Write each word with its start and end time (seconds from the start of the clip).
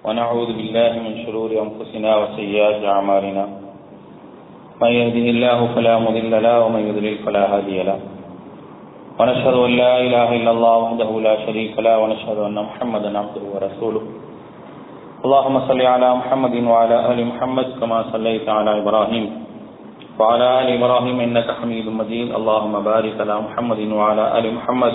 ونعوذ 0.00 0.50
بالله 0.56 0.92
من 1.04 1.12
شرور 1.28 1.50
أنفسنا 1.52 2.10
وسيئات 2.16 2.80
أعمالنا. 2.84 3.44
من 4.80 4.92
يهده 5.00 5.26
الله 5.36 5.58
فلا 5.76 5.94
مضل 5.98 6.32
له 6.42 6.56
ومن 6.64 6.82
يضلل 6.88 7.16
فلا 7.20 7.44
هادي 7.52 7.78
له. 7.84 7.98
ونشهد 9.20 9.56
أن 9.68 9.72
لا 9.76 9.92
إله 10.00 10.28
إلا 10.40 10.50
الله 10.56 10.76
وحده 10.76 11.10
لا 11.20 11.34
شريك 11.44 11.76
له 11.76 11.98
ونشهد 12.00 12.38
أن 12.48 12.56
محمدا 12.68 13.18
عبده 13.18 13.44
ورسوله. 13.52 14.02
اللهم 15.24 15.56
صل 15.68 15.80
على 15.80 16.08
محمد 16.20 16.54
وعلى 16.64 16.96
آل 17.12 17.20
محمد 17.26 17.66
كما 17.80 17.98
صليت 18.12 18.48
على 18.48 18.80
إبراهيم. 18.80 19.26
وعلى 20.16 20.46
آل 20.60 20.68
إبراهيم 20.80 21.16
إنك 21.20 21.48
حميد 21.60 21.86
مجيد. 22.00 22.28
اللهم 22.32 22.74
بارك 22.80 23.14
على 23.20 23.36
محمد 23.40 23.80
وعلى 23.92 24.24
آل 24.38 24.46
محمد. 24.54 24.94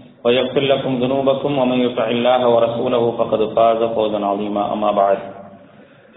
ويغفر 0.25 0.61
لكم 0.61 0.91
ذنوبكم 1.03 1.57
ومن 1.57 1.79
يطع 1.81 2.07
الله 2.07 2.47
ورسوله 2.47 3.11
فقد 3.11 3.41
فاز 3.55 3.83
فوزا 3.83 4.25
عظيما. 4.25 4.73
أما 4.73 4.91
بعد 4.91 5.17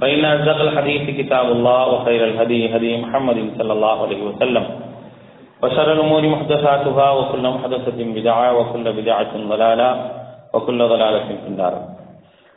فإن 0.01 0.25
أصدق 0.25 0.61
الحديث 0.61 1.17
كتاب 1.19 1.47
الله 1.53 1.81
وخير 1.93 2.25
الهدي 2.25 2.77
هدي 2.77 2.97
محمد 2.97 3.39
صلى 3.59 3.73
الله 3.73 4.03
عليه 4.03 4.23
وسلم. 4.27 4.65
وشر 5.63 5.93
الأمور 5.93 6.23
محدثاتها 6.23 7.11
وكل 7.11 7.45
محدثة 7.49 7.99
بدعة 7.99 8.59
وكل 8.59 8.93
بدعة 8.93 9.33
ضلالة 9.49 9.91
وكل 10.55 10.79
ضلالة 10.79 11.29
في 11.43 11.49
النار. 11.49 11.75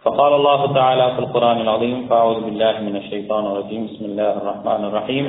فقال 0.03 0.34
الله 0.34 0.73
تعالى 0.73 1.06
في 1.16 1.20
القرآن 1.20 1.62
العظيم 1.62 2.08
فأعوذ 2.09 2.40
بالله 2.45 2.75
من 2.81 2.95
الشيطان 2.95 3.45
الرجيم. 3.45 3.81
بسم 3.88 4.06
الله 4.06 4.34
الرحمن 4.42 4.81
الرحيم. 4.86 5.25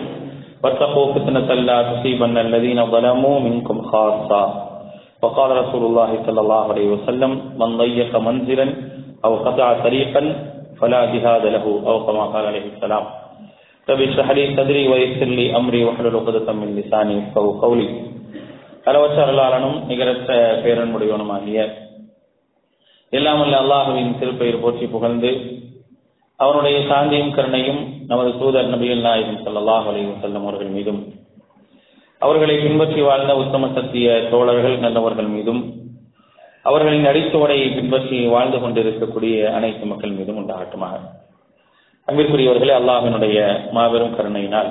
واتقوا 0.64 1.12
فتنة 1.14 1.54
لا 1.54 1.78
تصيبن 1.82 2.38
الذين 2.38 2.86
ظلموا 2.86 3.40
منكم 3.40 3.82
خاصة. 3.82 4.67
وقال 5.23 5.49
رسول 5.57 5.83
الله 5.85 6.11
صلى 6.25 6.41
الله 6.41 6.63
عليه 6.67 6.87
وسلم 6.89 7.31
من 7.55 7.69
ضيق 7.77 8.11
منزلا 8.19 8.67
أو 9.25 9.31
قطع 9.37 9.67
طريقا 9.79 10.21
فلا 10.79 11.01
جهاد 11.05 11.43
له 11.47 11.65
أو 11.81 11.95
كما 12.05 12.23
قال 12.25 12.43
عليه 12.45 12.65
السلام 12.69 13.03
رب 13.87 14.01
اشرح 14.01 14.27
لي 14.29 14.43
صدري 14.57 14.83
ويسر 14.87 15.29
لي 15.31 15.45
أمري 15.53 15.81
واحلل 15.83 16.15
عقدة 16.17 16.47
من 16.53 16.69
لساني 16.75 17.13
يفقهوا 17.17 17.59
قولي 17.61 17.87
அளவற்ற 18.83 19.17
அருளாளனும் 19.23 19.77
நிகரற்ற 19.89 20.29
பேரன்புடையவனுமாகிய 20.63 21.59
எல்லாமல்ல 23.13 23.55
அல்லாஹுவின் 23.63 24.11
திருப்பெயர் 24.19 24.61
போற்றி 24.63 24.85
புகழ்ந்து 24.87 25.31
அவனுடைய 26.39 26.77
சாந்தியும் 26.89 27.33
கருணையும் 27.35 27.81
நமது 28.09 28.31
தூதர் 28.39 28.71
நபிகள் 28.73 29.05
நாயகம் 29.05 29.39
சல்லாஹ் 29.45 29.85
அலைஹி 29.91 30.15
செல்லம் 30.23 30.45
அவர்கள் 30.45 30.73
மீதும் 30.77 30.99
அவர்களை 32.22 32.54
பின்பற்றி 32.62 33.00
வாழ்ந்த 33.08 33.32
உத்தம 33.42 33.66
சத்திய 33.74 34.06
தோழர்கள் 34.32 34.76
நல்லவர்கள் 34.84 35.28
மீதும் 35.34 35.60
அவர்களின் 36.68 37.08
அடித்தோடையை 37.10 37.68
பின்பற்றி 37.76 38.16
வாழ்ந்து 38.32 38.58
கொண்டிருக்கக்கூடிய 38.62 39.34
அனைத்து 39.56 39.84
மக்கள் 39.90 40.16
மீதும் 40.16 40.38
உண்டாகட்டுமாக. 40.40 40.96
அன்பிற்குரியவர்களே 42.08 42.74
அல்லாஹினுடைய 42.78 43.38
மாபெரும் 43.76 44.16
கருணையினால் 44.16 44.70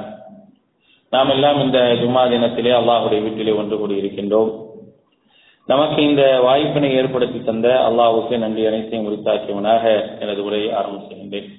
நாம் 1.14 1.32
எல்லாம் 1.36 1.60
இந்த 1.66 1.80
ஜும்மா 2.02 2.24
தினத்திலே 2.32 2.74
அல்லாஹுடைய 2.80 3.20
வீட்டிலே 3.26 3.54
ஒன்று 3.60 3.76
கூடியிருக்கின்றோம். 3.82 4.52
நமக்கு 5.70 6.00
இந்த 6.10 6.24
வாய்ப்பினை 6.48 6.90
ஏற்படுத்தி 7.00 7.40
தந்த 7.48 7.68
அல்லாஹுக்கு 7.88 8.36
நன்றி 8.44 8.64
அனைத்தையும் 8.70 9.08
உரித்தாக்கியவனாக 9.10 9.84
எனது 10.24 10.42
உரையை 10.48 10.70
ஆரம்பம் 10.80 11.08
செய்கின்றேன். 11.10 11.50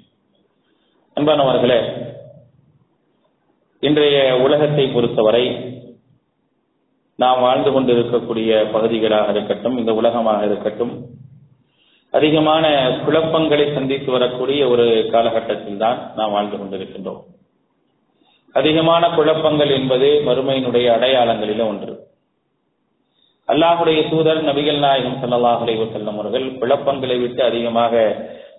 அன்பானவர்களே 1.16 1.80
இன்றைய 3.82 4.18
உலகத்தை 4.44 4.84
பொறுத்தவரை 4.94 5.44
நாம் 7.22 7.40
வாழ்ந்து 7.44 7.70
கொண்டிருக்கக்கூடிய 7.72 8.50
பகுதிகளாக 8.74 9.30
இருக்கட்டும் 9.34 9.78
இந்த 9.78 9.92
உலகமாக 10.00 10.44
இருக்கட்டும் 10.44 10.92
அதிகமான 12.10 12.64
குழப்பங்களை 13.06 13.64
சந்தித்து 13.74 14.10
வரக்கூடிய 14.12 14.68
ஒரு 14.68 14.84
காலகட்டத்தில் 15.14 15.80
தான் 15.82 15.98
நாம் 16.16 16.34
வாழ்ந்து 16.36 16.56
கொண்டிருக்கின்றோம். 16.56 17.18
அதிகமான 18.54 19.10
குழப்பங்கள் 19.16 19.72
என்பது 19.78 20.08
மறுமையினுடைய 20.28 20.86
அடையாளங்களில 20.96 21.66
ஒன்று. 21.72 21.94
அல்லாஹுடைய 23.48 24.00
தூதர் 24.10 24.40
நபிகள் 24.48 24.78
நாயகம் 24.78 25.20
சல்லாஹ் 25.22 25.90
செல்லும் 25.92 26.18
அவர்கள் 26.18 26.46
குழப்பங்களை 26.60 27.18
விட்டு 27.20 27.42
அதிகமாக 27.42 27.94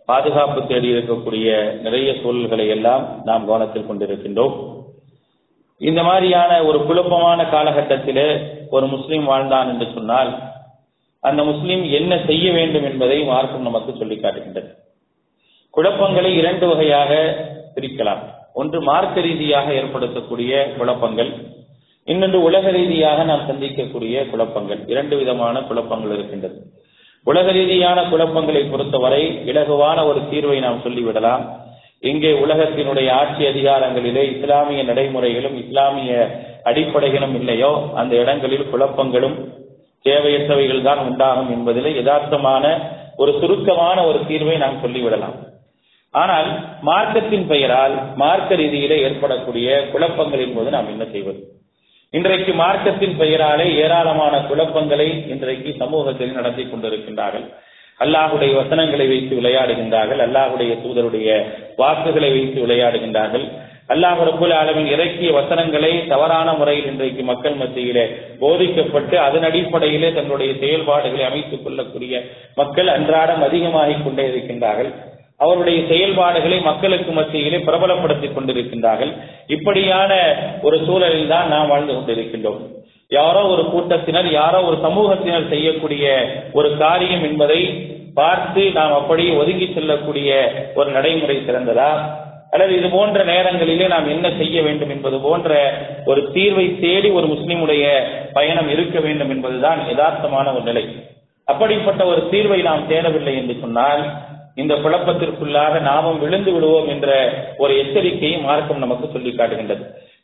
பாதுகாப்பு 0.06 0.60
தேடி 0.68 0.90
இருக்கக்கூடிய 0.94 1.48
நிறைய 1.86 2.12
சூழல்களை 2.22 2.68
எல்லாம் 2.76 3.04
நாம் 3.26 3.48
கவனத்தில் 3.50 3.90
கொண்டிருக்கின்றோம். 3.90 4.56
இந்த 5.80 6.04
மாதிரியான 6.04 6.64
ஒரு 6.64 6.86
குழப்பமான 6.86 7.44
காலகட்டத்திலே 7.44 8.44
ஒரு 8.70 8.88
முஸ்லீம் 8.88 9.24
வாழ்ந்தான் 9.24 9.68
என்று 9.68 9.88
சொன்னால் 9.94 10.40
அந்த 11.20 11.44
முஸ்லீம் 11.44 11.84
என்ன 11.92 12.22
செய்ய 12.26 12.52
வேண்டும் 12.52 12.84
என்பதை 12.84 13.24
மார்க்கம் 13.24 13.62
நமக்கு 13.62 13.96
சொல்லி 13.98 14.18
காட்டுகின்றது. 14.18 14.76
குழப்பங்களை 15.70 16.36
இரண்டு 16.36 16.68
வகையாக 16.68 17.12
பிரிக்கலாம். 17.76 18.20
ஒன்று 18.54 18.82
மார்க்க 18.82 19.22
ரீதியாக 19.22 19.72
ஏற்படுத்தக்கூடிய 19.72 20.78
குழப்பங்கள் 20.78 21.32
இன்னொன்று 22.06 22.42
உலக 22.42 22.72
ரீதியாக 22.72 23.24
நாம் 23.24 23.48
சந்திக்கக்கூடிய 23.50 24.30
குழப்பங்கள். 24.30 24.80
இரண்டு 24.88 25.18
விதமான 25.18 25.62
குழப்பங்கள் 25.62 26.14
இருக்கின்றது. 26.14 26.62
உலக 27.24 27.52
ரீதியான 27.52 28.04
குழப்பங்களை 28.04 28.64
பொறுத்தவரை 28.64 29.42
இலகுவான 29.46 30.06
ஒரு 30.06 30.20
தீர்வை 30.32 30.60
நாம் 30.60 30.82
சொல்லிவிடலாம். 30.84 31.59
இங்கே 32.04 32.32
உலகத்தினுடைய 32.44 33.08
ஆட்சி 33.22 33.44
அதிகாரங்களிலே 33.52 34.24
இஸ்லாமிய 34.34 34.82
நடைமுறைகளும் 34.90 35.58
இஸ்லாமிய 35.64 36.12
அடிப்படைகளும் 36.70 37.36
இல்லையோ 37.40 37.72
அந்த 38.02 38.14
இடங்களில் 38.24 38.70
குழப்பங்களும் 38.72 39.38
தேவையற்றவைகள் 40.06 40.86
தான் 40.88 41.02
உண்டாகும் 41.08 41.52
என்பதில் 41.56 41.90
யதார்த்தமான 42.00 42.66
ஒரு 43.22 43.32
சுருக்கமான 43.40 43.98
ஒரு 44.10 44.20
தீர்வை 44.30 44.58
நாம் 44.64 44.82
சொல்லிவிடலாம். 44.84 45.38
ஆனால் 46.14 46.50
மார்க்கத்தின் 46.90 47.46
பெயரால் 47.52 47.96
மார்க்க 48.22 48.62
ரீதியிலே 48.62 48.98
ஏற்படக்கூடிய 49.08 49.70
குழப்பங்களின் 49.94 50.56
போது 50.56 50.70
நாம் 50.76 50.92
என்ன 50.94 51.06
செய்வது? 51.14 51.40
இன்றைக்கு 52.14 52.52
மார்க்கத்தின் 52.62 53.16
பெயராலே 53.20 53.68
ஏராளமான 53.84 54.36
குழப்பங்களை 54.50 55.10
இன்றைக்கு 55.34 55.72
சமூகத்தில் 55.82 56.38
நடத்தி 56.38 56.64
கொண்டிருக்கின்றார்கள். 56.64 57.46
அல்லாஹுடைய 58.00 58.56
வசனங்களை 58.56 59.08
வைத்து 59.08 59.36
விளையாடுகின்றார்கள். 59.36 60.22
அல்லாஹுடைய 60.26 60.78
தூதருடைய 60.86 61.44
வாக்குகளை 61.76 62.30
வைத்து 62.30 62.68
விளையாடுகின்றார்கள். 62.68 63.50
அல்லாஹ் 63.88 64.24
ரபுல் 64.30 64.54
ஆலமின் 64.54 64.86
இறக்கிய 64.86 65.32
வசனங்களை 65.32 66.08
தவறான 66.08 66.54
முறையில் 66.54 66.86
இன்றைக்கு 66.86 67.24
மக்கள் 67.24 67.54
மத்தியிலே 67.54 68.10
போதிக்கப்பட்டு 68.40 69.20
அதன் 69.20 69.44
அடிப்படையிலே 69.44 70.14
தங்களுடைய 70.14 70.54
செயல்பாடுகளை 70.60 71.26
அமைத்துக் 71.26 71.64
கொள்ளக்கூடிய 71.64 72.22
மக்கள் 72.56 72.88
அன்றாடம் 72.88 73.44
அதிகமாகிக் 73.44 74.04
கொண்டே 74.04 74.28
இருக்கின்றார்கள். 74.28 74.94
அவருடைய 75.38 75.88
செயல்பாடுகளை 75.88 76.60
மக்களுக்கு 76.60 77.12
மத்தியிலே 77.12 77.58
பிரபலப்படுத்திக் 77.58 78.34
கொண்டிருக்கின்றார்கள். 78.38 79.14
இப்படியான 79.48 80.36
ஒரு 80.62 80.80
சூழலில் 80.86 81.28
தான் 81.28 81.48
நாம் 81.48 81.68
வாழ்ந்து 81.68 81.94
கொண்டிருக்கின்றோம். 81.94 82.79
யாரோ 83.12 83.42
ஒரு 83.48 83.64
கூட்டத்தினர் 83.66 84.32
யாரோ 84.32 84.62
ஒரு 84.62 84.78
சமூகத்தினர் 84.84 85.50
செய்யக்கூடிய 85.50 86.06
ஒரு 86.54 86.78
காரியம் 86.78 87.24
என்பதை 87.24 87.62
பார்த்து 88.14 88.72
நாம் 88.72 88.92
அப்படியே 88.92 89.36
ஒதுங்கி 89.36 89.72
செல்லக்கூடிய 89.74 90.30
ஒரு 90.76 90.92
நடைமுறை 90.92 91.38
சிறந்ததா? 91.38 91.92
அல்லது 92.52 92.78
இது 92.78 92.90
போன்ற 92.90 93.24
நேரங்களிலே 93.24 93.88
நாம் 93.88 94.10
என்ன 94.10 94.32
செய்ய 94.38 94.62
வேண்டும் 94.62 94.90
என்பது 94.90 95.20
போன்ற 95.20 95.50
ஒரு 96.06 96.32
தீர்வை 96.34 96.80
தேடி 96.80 97.10
ஒரு 97.10 97.28
முஸ்லிமுடைய 97.28 97.86
பயணம் 98.34 98.70
இருக்க 98.70 99.00
வேண்டும் 99.00 99.30
என்பதுதான் 99.30 99.80
யதார்த்தமான 99.90 100.54
ஒரு 100.54 100.62
நிலை. 100.62 100.84
அப்படிப்பட்ட 101.46 102.06
ஒரு 102.06 102.28
தீர்வை 102.32 102.62
நாம் 102.62 102.90
தேடவில்லை 102.90 103.34
என்று 103.36 103.56
சொன்னால் 103.62 104.04
இந்த 104.56 104.76
குழப்பத்திற்குள்ளாக 104.76 105.82
நாமும் 105.82 106.20
விழுந்து 106.20 106.52
விடுவோம் 106.52 106.88
என்ற 106.88 107.10
ஒரு 107.58 107.74
எச்சரிக்கையை 107.74 108.42
மார்க்கம் 108.42 108.78
நமக்கு 108.78 109.08
சொல்லி 109.14 109.32
காட்டுகின்றது. 109.32 109.84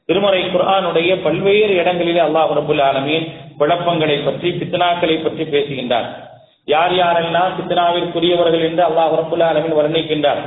திருமறை 0.09 0.41
குரானுடைய 0.53 1.11
பல்வேறு 1.25 1.73
இடங்களிலே 1.81 2.21
அல்லாஹ் 2.25 2.51
ரபுல் 2.57 2.81
ஆலமீன் 2.89 3.25
குழப்பங்களை 3.59 4.17
பற்றி 4.25 4.49
பித்னாக்களை 4.59 5.15
பற்றி 5.23 5.43
பேசுகின்றார். 5.53 6.09
யார் 6.73 6.93
யாரெல்லாம் 6.99 7.55
பித்னாவிற்குரியவர்கள் 7.59 8.65
என்று 8.67 8.83
அல்லாஹ் 8.89 9.15
ரபுல் 9.21 9.45
ஆலமீன் 9.47 9.77
வர்ணிக்கின்றார் 9.79 10.41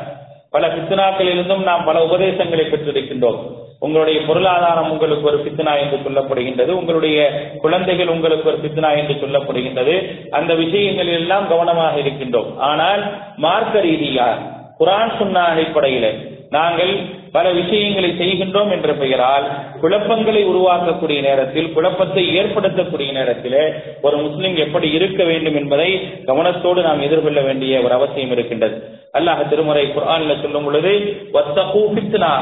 பல 0.54 0.66
பித்னாக்களிலிருந்தும் 0.76 1.64
நாம் 1.68 1.86
பல 1.88 1.96
உபதேசங்களை 2.08 2.64
பெற்றிருக்கின்றோம். 2.68 3.40
உங்களுடைய 3.86 4.18
பொருளாதாரம் 4.28 4.88
உங்களுக்கு 4.92 5.28
ஒரு 5.30 5.38
பித்னா 5.46 5.72
என்று 5.82 5.98
சொல்லப்படுகின்றது 6.06 6.70
உங்களுடைய 6.80 7.18
குழந்தைகள் 7.64 8.14
உங்களுக்கு 8.14 8.48
ஒரு 8.52 8.58
பித்னா 8.64 8.90
என்று 9.00 9.14
சொல்லப்படுகின்றது. 9.22 9.94
அந்த 10.38 10.52
விஷயங்களில் 10.62 11.20
எல்லாம் 11.22 11.50
கவனமாக 11.52 11.94
இருக்கின்றோம். 12.04 12.48
ஆனால் 12.70 13.02
மார்க்க 13.44 13.86
ரீதியாக 13.88 14.46
குரான் 14.80 15.14
சுன்னா 15.20 15.44
அடிப்படையில் 15.52 16.10
நாங்கள் 16.56 16.92
பல 17.32 17.50
விஷயங்களை 17.50 18.10
செய்கின்றோம் 18.20 18.70
என்ற 18.70 18.92
பெயரால் 18.92 19.46
குழப்பங்களை 19.80 20.42
உருவாக்கக்கூடிய 20.46 21.20
நேரத்தில் 21.20 21.72
குழப்பத்தை 21.72 22.24
ஏற்படுத்தக்கூடிய 22.38 23.12
நேரத்தில் 23.12 23.58
ஒரு 24.02 24.16
முஸ்லிம் 24.16 24.56
எப்படி 24.56 24.90
இருக்க 24.90 25.24
வேண்டும் 25.24 25.54
என்பதை 25.54 25.90
கவனத்தோடு 26.26 26.82
நாம் 26.82 27.00
எதிர்கொள்ள 27.00 27.40
வேண்டிய 27.40 27.80
ஒரு 27.80 27.94
அவசியம் 27.94 28.30
இருக்கின்றது. 28.30 28.78
அல்லாஹ் 29.18 29.48
திருமுறை 29.48 29.84
குர்ஆன்ல 29.86 30.40
சொல்லும் 30.42 30.64
பொழுது 30.64 30.92
வத்தகு 31.32 31.82
ஃபித்னா. 31.94 32.32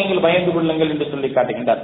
நீங்கள் 0.00 0.24
பயந்து 0.26 0.52
கொள்ளுங்கள் 0.52 0.88
என்று 0.88 1.06
சொல்லி 1.10 1.28
காட்டுகின்றார். 1.28 1.82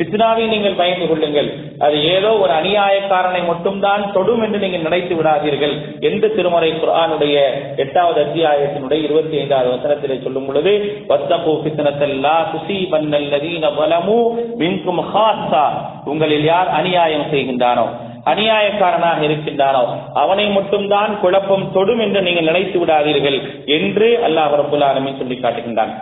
சித்னாவை 0.00 0.44
நீங்கள் 0.52 0.76
பயந்து 0.80 1.06
கொள்ளுங்கள். 1.08 1.48
அது 1.84 1.96
ஏதோ 2.14 2.30
ஒரு 2.42 2.52
அநியாயக்காரனை 2.58 3.42
மட்டும்தான் 3.48 4.02
தொடும் 4.14 4.42
என்று 4.46 4.58
நீங்கள் 4.64 4.86
நினைத்து 4.86 5.14
விடாதீர்கள் 5.18 5.74
எந்த 6.10 6.30
திருமறை 6.36 6.70
குரானுடைய 6.82 7.36
எட்டாவது 7.84 8.20
அத்தியாயத்தினுடைய 8.26 9.00
இருபத்தி 9.08 9.36
ஐந்தாவது 9.42 9.70
வசனத்திலே 9.74 10.18
சொல்லும் 10.26 10.46
பொழுது 10.50 10.72
வத்தகு 11.10 11.54
ஃபித்னத்தல்லா 11.62 12.36
துசீபன்னல்லதீன 12.52 13.72
வலமு 13.80 14.20
மின்கும் 14.62 15.02
ஹாசா 15.10 15.64
உங்களில் 16.12 16.46
யார் 16.52 16.70
அநியாயம் 16.78 17.28
செய்கின்றானோ 17.32 17.88
அநியாயக்காரனாக 18.30 19.20
இருக்கின்றானோ 19.26 19.82
அவனை 20.22 20.46
மட்டும்தான் 20.56 21.12
குழப்பம் 21.22 21.68
தொடும் 21.76 22.02
என்று 22.06 22.20
நீங்கள் 22.26 22.48
நினைத்து 22.50 22.78
விடாதீர்கள் 22.82 23.38
என்று 23.78 24.08
அல்லாஹ் 24.28 24.56
ரபுல் 24.60 24.86
சொல்லி 25.20 25.36
காட்டுகின்றான். 25.36 25.92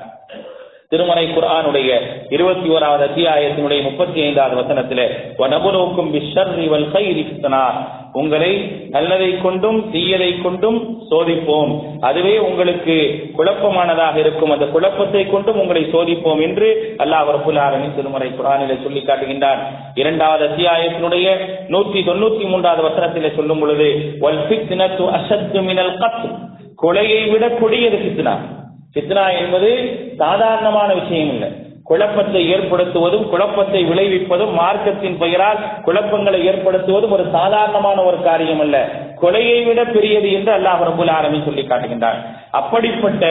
திருமலை 0.90 1.26
குரானுடைய 1.26 2.00
இருபத்தி 2.28 2.68
ஓராவது 2.68 3.02
அத்தியாயத்தினுடைய 3.08 3.82
முப்பத்தி 3.82 4.22
ஐந்தாவது 4.22 4.56
வசனத்திலே 4.60 5.06
வனபுரோக்கும் 5.38 6.12
பிஷர்ரி 6.12 6.68
வல் 6.68 7.86
உங்களை 8.12 8.72
நல்லதை 8.90 9.38
கொண்டும் 9.42 9.90
தீயதை 9.92 10.42
கொண்டும் 10.42 10.98
சோதிப்போம். 11.10 11.98
அதுவே 12.00 12.38
உங்களுக்கு 12.38 13.24
குழப்பமானதாக 13.38 14.16
இருக்கும். 14.16 14.50
அந்த 14.50 14.66
குழப்பத்தை 14.66 15.26
கொண்டும் 15.26 15.60
உங்களை 15.60 15.82
சோதிப்போம் 15.82 16.42
என்று 16.42 16.94
அல்லாஹ் 16.98 17.30
ரபுல் 17.36 17.94
திருமறை 17.94 18.28
குரானிலே 18.28 18.82
சொல்லி 18.82 19.04
காட்டுகின்றான். 19.06 19.58
இரண்டாவது 19.94 20.48
அத்தியாயத்தினுடைய 20.48 21.36
நூத்தி 21.68 22.02
தொண்ணூத்தி 22.02 22.48
மூன்றாவது 22.48 22.88
வசனத்திலே 22.88 23.36
சொல்லும் 23.36 23.60
பொழுது 23.60 24.16
வல் 24.20 24.46
தினத்து 24.48 25.10
அஷத்து 25.18 25.62
மினல் 25.62 25.98
கத் 25.98 26.38
கொலையை 26.82 27.30
விட 27.30 27.48
கொடியது 27.48 27.96
ஃபித்னா. 27.96 28.56
ஃபித்னா 28.94 29.24
என்பது 29.38 29.70
சாதாரணமான 30.18 30.94
விஷயம் 30.94 31.28
இல்லை. 31.28 31.48
குழப்பத்தை 31.84 32.40
ஏற்படுத்துவதும் 32.54 33.26
குழப்பத்தை 33.28 33.80
விளைவிப்பதும் 33.84 34.52
மார்க்கத்தின் 34.60 35.16
பெயரால் 35.18 35.60
குழப்பங்களை 35.84 36.40
ஏற்படுத்துவதும் 36.48 37.14
ஒரு 37.16 37.24
சாதாரணமான 37.32 38.02
ஒரு 38.02 38.18
காரியம் 38.22 38.60
அல்ல. 38.60 38.76
கொலையை 39.22 39.64
விட 39.64 39.84
பெரியது 39.84 40.28
என்று 40.32 40.52
அல்லாஹ் 40.52 40.82
ரபுல் 40.88 41.12
ஆலமீன் 41.18 41.44
சொல்லி 41.44 41.62
காட்டுகின்றார் 41.62 42.18
அப்படிப்பட்ட 42.50 43.24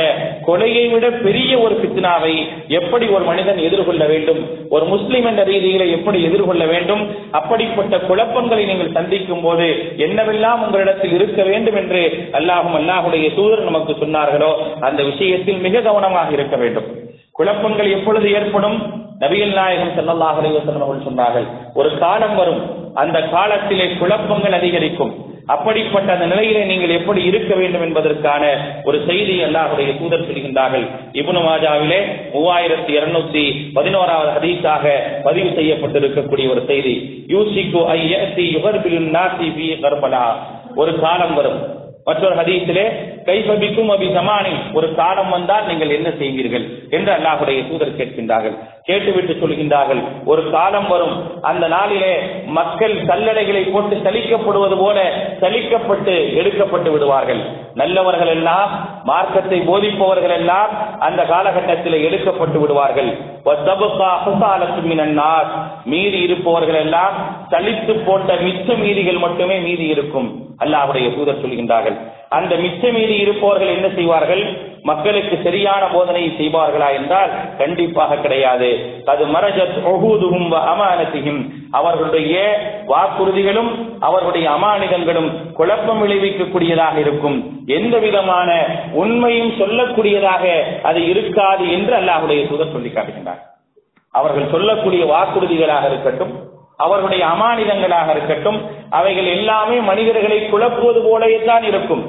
கொலையை 0.48 0.92
விட 0.92 1.10
பெரிய 1.10 1.60
ஒரு 1.60 1.76
பித்னாவை 1.82 2.34
எப்படி 2.68 3.06
ஒரு 3.08 3.24
மனிதன் 3.24 3.58
எதிர்கொள்ள 3.58 4.06
வேண்டும்? 4.06 4.40
ஒரு 4.70 4.86
முஸ்லிம் 4.86 5.26
என்ற 5.26 5.46
ரீதியில 5.46 5.90
எப்படி 5.90 6.24
எதிர்கொள்ள 6.24 6.66
வேண்டும்? 6.66 7.08
அப்படிப்பட்ட 7.32 7.98
குழப்பங்களை 7.98 8.66
நீங்கள் 8.66 8.92
சந்திக்கும் 8.92 9.42
போது 9.42 9.68
என்னவெல்லாம் 9.98 10.62
உங்களிடத்தில் 10.66 11.12
இருக்க 11.12 11.44
வேண்டும் 11.44 11.76
என்று 11.76 12.30
அல்லாஹும் 12.32 12.78
அல்லாஹுடைய 12.80 13.34
தூதர் 13.36 13.64
நமக்கு 13.64 13.94
சொன்னார்களோ 13.94 14.52
அந்த 14.80 15.04
விஷயத்தில் 15.04 15.58
மிக 15.58 15.82
கவனமாக 15.82 16.32
இருக்க 16.32 16.56
வேண்டும். 16.56 16.88
குழப்பங்கள் 17.32 17.90
எப்பொழுது 17.92 18.32
ஏற்படும்? 18.32 18.80
நபிகள் 19.20 19.54
நாயகம் 19.54 19.96
ஸல்லல்லாஹு 19.98 20.36
அவர்கள் 20.36 21.08
சொன்னார்கள் 21.08 21.48
ஒரு 21.74 21.98
காலம் 21.98 22.36
வரும். 22.36 22.62
அந்த 22.94 23.18
காலத்திலே 23.22 23.88
குழப்பங்கள் 24.00 24.52
அதிகரிக்கும். 24.52 25.14
அப்படிப்பட்ட 25.48 26.14
அந்த 26.14 26.26
நிலையிலே 26.26 26.64
நீங்கள் 26.64 26.90
எப்படி 26.90 27.24
இருக்க 27.24 27.56
வேண்டும் 27.56 27.82
என்பதற்கான 27.82 28.58
ஒரு 28.84 29.04
செய்தி 29.08 29.44
அல்லாஹுடைய 29.44 29.98
தூதர் 30.00 30.28
சொல்கின்றார்கள். 30.28 30.86
இபுனு 31.14 31.42
மாஜாவிலே 31.42 32.00
மூவாயிரத்தி 32.34 32.94
இருநூத்தி 32.94 33.72
பதினோராவது 33.74 34.32
ஹதீஸாக 34.32 34.90
பதிவு 35.24 35.50
செய்யப்பட்டிருக்கக்கூடிய 35.50 36.50
ஒரு 36.50 36.64
செய்தி. 36.68 37.26
யூசிக்கு 37.28 37.86
ஐ 37.86 38.14
யஅதி 38.14 38.46
யுகர்பிலுன் 38.58 39.16
நாசி 39.16 39.56
பி 39.56 39.74
கர்பலா. 39.82 40.26
ஒரு 40.76 41.00
காலம் 41.00 41.34
வரும். 41.34 41.86
மற்றொரு 42.08 42.36
ஹதீஸிலே 42.40 42.86
கைபபிக்கும் 43.28 43.90
அபி 43.94 44.08
சமானி. 44.18 44.54
ஒரு 44.78 44.88
காலம் 45.00 45.32
வந்தால் 45.36 45.66
நீங்கள் 45.70 45.96
என்ன 45.96 46.10
செய்வீர்கள் 46.20 46.66
என்று 46.96 47.12
அல்லாஹுடைய 47.16 47.60
தூதர் 47.70 47.98
கேட்கின்றார்கள். 48.00 48.56
கேட்டுவிட்டு 48.90 49.34
சொல்கின்றார்கள் 49.42 50.02
ஒரு 50.32 50.44
காலம் 50.56 50.88
வரும் 50.94 51.16
அந்த 51.50 51.66
நாளிலே 51.76 52.14
மக்கள் 52.58 52.96
கல்லடைகளை 53.10 53.64
போட்டு 53.72 53.96
சலிக்கப்படுவது 54.06 54.78
போல 54.84 54.98
சலிக்கப்பட்டு 55.42 56.16
எடுக்கப்பட்டு 56.42 56.92
விடுவார்கள். 56.96 57.42
நல்லவர்கள் 57.82 58.32
எல்லாம் 58.38 58.72
மார்க்கத்தை 59.12 59.60
போதிப்பவர்கள் 59.70 60.36
எல்லாம் 60.40 60.72
அந்த 61.10 61.22
காலகட்டத்தில் 61.34 62.04
எடுக்கப்பட்டு 62.08 62.58
விடுவார்கள். 62.64 63.12
மீதி 65.94 66.20
இருப்பவர்கள் 66.28 66.82
எல்லாம் 66.86 67.16
சலித்து 67.52 67.94
போட்ட 68.08 68.34
மிச்ச 68.48 68.78
மீதிகள் 68.84 69.24
மட்டுமே 69.28 69.58
மீதி 69.70 69.88
இருக்கும். 69.96 70.30
அல்லாஹுடைய 70.64 71.08
தூதர் 71.16 71.42
சொல்கின்றார்கள். 71.42 71.98
அந்த 72.30 72.56
மிச்சமீறி 72.56 73.16
இருப்பவர்கள் 73.24 73.76
என்ன 73.76 73.88
செய்வார்கள்? 73.98 74.44
மக்களுக்கு 74.84 75.36
சரியான 75.44 75.84
போதனையை 75.94 76.30
செய்வார்களா 76.40 76.88
என்றால் 76.98 77.32
கண்டிப்பாக 77.58 78.16
கிடையாது. 78.16 78.70
அது 79.06 79.24
மரஜத் 79.26 79.78
ஒஹூதுகும் 79.92 80.48
அமானத்தையும் 80.72 81.42
அவர்களுடைய 81.72 82.36
வாக்குறுதிகளும் 82.88 83.72
அவர்களுடைய 84.00 84.48
அமானிதங்களும் 84.50 85.30
குழப்பம் 85.54 86.02
விளைவிக்கக்கூடியதாக 86.04 86.98
இருக்கும். 86.98 87.38
எந்த 87.66 87.98
விதமான 87.98 88.50
உண்மையும் 88.94 89.54
சொல்லக்கூடியதாக 89.62 90.46
அது 90.82 91.02
இருக்காது 91.08 91.72
என்று 91.72 91.96
அல்லாஹுடைய 92.02 92.48
தூதர் 92.50 92.74
சொல்லி 92.76 92.90
காட்டுகின்றார் 92.90 93.44
அவர்கள் 94.14 94.52
சொல்லக்கூடிய 94.52 95.04
வாக்குறுதிகளாக 95.14 95.86
இருக்கட்டும் 95.86 96.36
அவர்களுடைய 96.80 97.24
அமானிதங்களாக 97.34 98.08
இருக்கட்டும் 98.16 98.60
அவைகள் 98.90 99.30
எல்லாமே 99.38 99.78
மனிதர்களை 99.90 100.38
குழப்புவது 100.52 101.00
போலவே 101.08 101.38
தான் 101.46 101.64
இருக்கும். 101.64 102.04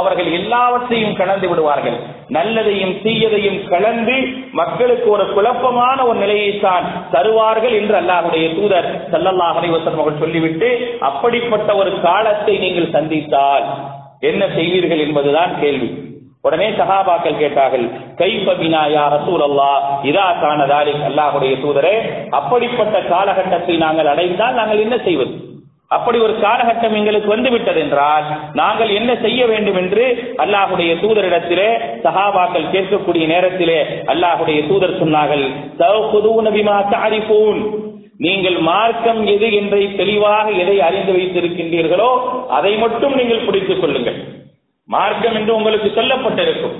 அவர்கள் 0.00 0.28
எல்லாவற்றையும் 0.32 1.16
கலந்து 1.20 1.46
விடுவார்கள். 1.48 1.96
நல்லதையும் 2.36 2.92
தீயதையும் 3.04 3.58
கலந்து 3.72 4.16
மக்களுக்கு 4.60 5.08
ஒரு 5.10 5.24
குழப்பமான 5.36 5.98
ஒரு 6.08 6.18
நிலையை 6.18 6.52
தான் 6.58 6.84
தருவார்கள் 7.14 7.74
என்று 7.80 7.94
அல்லாஹுடைய 8.00 8.46
தூதர் 8.58 8.88
சல்லல்லாஹ் 9.12 9.58
அலைவசம் 9.60 9.96
அவர்கள் 9.96 10.22
சொல்லிவிட்டு 10.24 10.68
அப்படிப்பட்ட 11.00 11.74
ஒரு 11.74 11.92
காலத்தை 12.00 12.54
நீங்கள் 12.58 12.94
சந்தித்தால் 12.96 13.66
என்ன 14.30 14.44
செய்வீர்கள் 14.56 15.04
என்பதுதான் 15.06 15.52
கேள்வி. 15.60 15.90
உடனே 16.44 16.68
சஹாபாக்கள் 16.80 17.40
கேட்டார்கள் 17.40 17.84
கைபபினா 18.20 18.82
யா 18.94 19.04
ரசூல் 19.14 19.42
அல்லா 19.48 19.72
இதா 20.10 20.26
காணதாலி 20.42 20.94
அல்லாஹுடைய 21.08 21.54
தூதரே 21.64 21.94
அப்படிப்பட்ட 22.38 22.96
காலகட்டத்தை 23.12 23.74
நாங்கள் 23.84 24.10
அடைந்தால் 24.12 24.58
நாங்கள் 24.60 24.82
என்ன 24.84 24.96
செய்வது? 25.06 25.34
அப்படி 25.96 26.18
ஒரு 26.26 26.34
காலகட்டம் 26.44 26.96
எங்களுக்கு 26.98 27.28
வந்துவிட்டது 27.34 27.80
என்றால் 27.84 28.26
நாங்கள் 28.60 28.90
என்ன 28.98 29.10
செய்ய 29.24 29.40
வேண்டும் 29.52 29.78
என்று? 29.82 30.04
அல்லாஹுடைய 30.44 30.90
தூதரிடத்திலே 31.02 31.68
சஹாபாக்கள் 32.04 32.70
கேட்கக்கூடிய 32.74 33.24
நேரத்திலே 33.34 33.78
அல்லாஹுடைய 34.14 34.60
தூதர் 34.70 35.00
சொன்னார்கள் 35.02 35.46
நீங்கள் 38.26 38.58
மார்க்கம் 38.70 39.20
எது 39.34 39.48
என்றை 39.60 39.82
தெளிவாக 40.00 40.46
எதை 40.62 40.76
அறிந்து 40.88 41.12
வைத்திருக்கின்றீர்களோ 41.16 42.10
அதை 42.58 42.72
மட்டும் 42.84 43.14
நீங்கள் 43.20 43.46
பிடித்துக் 43.46 43.80
கொள்ளுங்கள். 43.82 44.18
மார்க்கம் 44.94 45.36
என்று 45.40 45.52
உங்களுக்கு 45.58 45.88
சொல்லப்பட்டிருக்கும். 45.98 46.78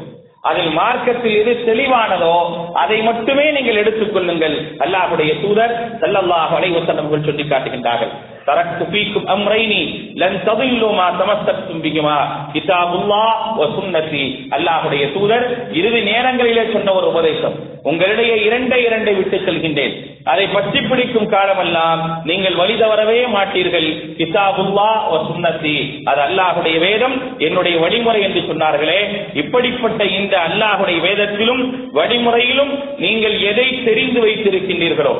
அதில் 0.48 0.70
மார்க்கத்தில் 0.78 1.34
எது 1.40 1.52
தெளிவானதோ 1.66 2.34
அதை 2.82 2.98
மட்டுமே 3.08 3.44
நீங்கள் 3.56 3.80
எடுத்துக் 3.80 4.12
கொள்ளுங்கள். 4.14 4.54
அல்லாஹுடைய 4.84 5.30
தூதர் 5.42 5.72
சல்லல்லாஹு 6.02 6.52
அலைஹி 6.58 6.74
வஸல்லம் 6.76 7.10
சொல்லி 7.28 7.44
காட்டுகின்றார்கள். 7.50 8.12
தரக்கு 8.46 8.84
ஃபீக்கும் 8.92 9.26
அம்ரைனி 9.34 9.80
லன் 10.22 10.38
ததில்லு 10.46 10.88
மா 10.98 11.06
தமஸ்ஸக்தும் 11.20 11.82
பிஹிமா. 11.84 12.16
கிதாபுல்லாஹ் 12.54 13.42
வ 13.58 13.66
சுன்னதி 13.76 14.24
அல்லாஹ்வுடைய 14.56 15.04
தூதர் 15.16 15.46
இறுதி 15.80 16.00
நேரங்களிலே 16.10 16.64
சொன்ன 16.72 16.94
ஒரு 17.00 17.08
உபதேசம். 17.12 17.58
உங்களிடையே 17.90 18.38
இரண்டை 18.46 18.80
இரண்டை 18.88 19.14
விட்டு 19.20 19.36
செல்கின்றேன். 19.46 19.94
அதை 20.32 20.46
பற்றி 20.54 20.80
பிடிக்கும் 20.88 21.28
காலமெல்லாம் 21.34 22.00
நீங்கள் 22.28 22.56
வழி 22.60 22.74
தவறவே 22.80 23.18
மாட்டீர்கள். 23.34 23.88
கிதாபுல்லா 24.18 24.90
ஒரு 25.12 25.22
சுன்னதி 25.28 25.76
அது 26.10 26.20
அல்லாஹுடைய 26.26 26.76
வேதம் 26.86 27.16
என்னுடைய 27.46 27.76
வழிமுறை 27.84 28.20
என்று 28.26 28.42
சொன்னார்களே. 28.50 29.00
இப்படிப்பட்ட 29.42 30.00
இந்த 30.18 30.34
அல்லாஹுடைய 30.48 30.98
வேதத்திலும் 31.06 31.62
வழிமுறையிலும் 31.98 32.72
நீங்கள் 33.04 33.36
எதை 33.50 33.68
தெரிந்து 33.88 34.20
வைத்திருக்கின்றீர்களோ 34.26 35.14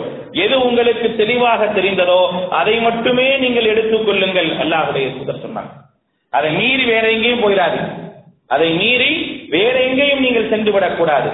எது 0.44 0.56
உங்களுக்கு 0.66 1.08
தெளிவாக 1.22 1.70
தெரிந்ததோ 1.78 2.20
அதை 2.60 2.76
மட்டுமே 2.88 3.28
நீங்கள் 3.44 3.70
எடுத்துக் 3.72 4.06
கொள்ளுங்கள் 4.08 4.50
அல்லாஹுடைய 4.64 5.06
சுதர் 5.16 5.44
சொன்னாங்க 5.46 5.72
அதை 6.32 6.50
மீறி 6.60 6.84
வேற 6.92 7.04
எங்கேயும் 7.14 7.44
போயிடாது 7.44 7.80
அதை 8.54 8.68
மீறி 8.80 9.10
வேற 9.54 9.74
எங்கேயும் 9.88 10.22
நீங்கள் 10.24 10.50
சென்று 10.52 10.70
விடக்கூடாது. 10.74 11.28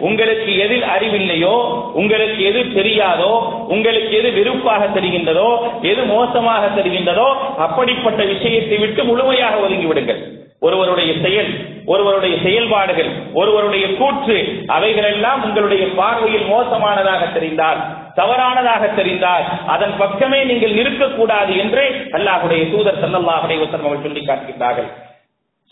உங்களுக்கு 0.00 0.52
எதில் 0.64 0.86
அறிவில்லையோ 0.94 1.56
உங்களுக்கு 1.94 2.40
எது 2.50 2.60
தெரியாதோ 2.78 3.32
உங்களுக்கு 3.68 4.12
எது 4.20 4.32
வெறுப்பாக 4.32 4.88
தெரிகின்றதோ 4.96 5.50
எது 5.82 6.04
மோசமாக 6.04 6.66
தெரிகின்றதோ 6.78 7.28
அப்படிப்பட்ட 7.58 8.22
விஷயத்தை 8.24 8.78
விட்டு 8.78 9.04
முழுமையாக 9.04 9.56
ஒதுங்கிவிடுங்கள். 9.56 10.20
ஒருவருடைய 10.60 11.10
செயல் 11.24 11.50
ஒருவருடைய 11.86 12.34
செயல்பாடுகள் 12.42 13.10
ஒருவருடைய 13.32 13.96
கூற்று 13.96 14.64
அவைகளெல்லாம் 14.66 15.44
உங்களுடைய 15.44 15.84
பார்வையில் 16.00 16.46
மோசமானதாக 16.46 17.32
தெரிந்தால் 17.32 17.80
தவறானதாக 18.14 18.94
தெரிந்தால் 18.94 19.44
அதன் 19.66 19.94
பக்கமே 19.98 20.44
நீங்கள் 20.44 20.76
நிற்கக்கூடாது 20.78 21.56
என்று 21.56 21.84
அல்லாஹுடைய 22.10 22.64
தூதர் 22.72 23.00
ஸல்லல்லாஹு 23.02 24.02
சொல்லி 24.02 24.22
காட்டுகின்றார்கள். 24.24 24.90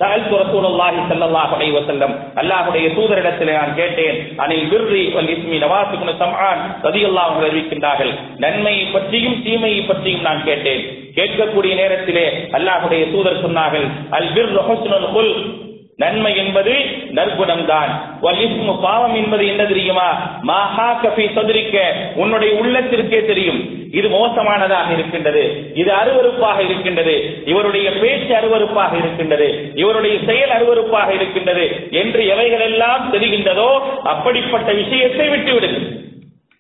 சஅல்து 0.01 0.35
ரசூலுல்லாஹி 0.43 0.99
ஸல்லல்லாஹு 1.11 1.53
அலைஹி 1.57 1.75
வஸல்லம். 1.77 2.13
அல்லாஹ்வுடைய 2.41 2.87
தூதரிடத்தில் 2.97 3.53
நான் 3.59 3.73
கேட்டேன் 3.79 4.17
அனில் 4.45 4.67
பிர்ரி 4.73 5.05
வல் 5.15 5.31
இஸ்மி 5.35 5.59
நவாஸ் 5.65 5.93
இப்னு 5.97 6.15
சம்ஆன் 6.23 6.61
ரலியல்லாஹு 6.87 7.31
அன்ஹு 7.33 7.47
அறிவிக்கின்றார்கள். 7.49 8.13
நன்மையை 8.45 8.85
பற்றியும் 8.97 9.39
தீமையை 9.47 9.81
பற்றியும் 9.91 10.27
நான் 10.29 10.43
கேட்டேன். 10.49 10.83
கேட்கக்கூடிய 11.19 11.75
நேரத்திலே 11.83 12.27
அல்லாஹ்வுடைய 12.57 13.05
தூதர் 13.15 13.43
சொன்னார்கள் 13.45 13.87
அல் 14.19 14.29
பிர்ரு 14.35 14.63
ஹுஸ்னுல் 14.69 15.09
குல். 15.15 15.33
நன்மை 16.03 16.31
என்பது 16.41 16.73
நற்குணம் 17.17 17.67
தான் 17.69 17.91
பாவம் 18.87 19.15
என்பது 19.21 19.45
என்ன 19.53 19.63
தெரியுமா? 19.71 20.09
மாஹா 20.51 20.89
கபி 21.03 21.25
சதுரிக்க. 21.37 21.77
உன்னுடைய 22.23 22.51
உள்ளத்திற்கே 22.63 23.21
தெரியும். 23.31 23.61
இது 23.97 24.09
மோசமானதாக 24.09 24.93
இருக்கின்றது. 24.93 25.43
இது 25.75 25.91
அருவருப்பாக 25.93 26.59
இருக்கின்றது. 26.65 27.15
இவருடைய 27.45 27.91
பேச்சு 27.91 28.35
அருவருப்பாக 28.35 28.93
இருக்கின்றது. 28.99 29.49
இவருடைய 29.75 30.17
செயல் 30.27 30.51
அருவருப்பாக 30.51 31.11
இருக்கின்றது. 31.15 31.67
என்று 31.91 32.21
எவைகளெல்லாம் 32.35 33.05
தெரிகின்றதோ 33.13 33.71
அப்படிப்பட்ட 34.05 34.73
விஷயத்தை 34.73 35.29
விட்டு 35.29 35.53
விடுங்கள் 35.53 35.87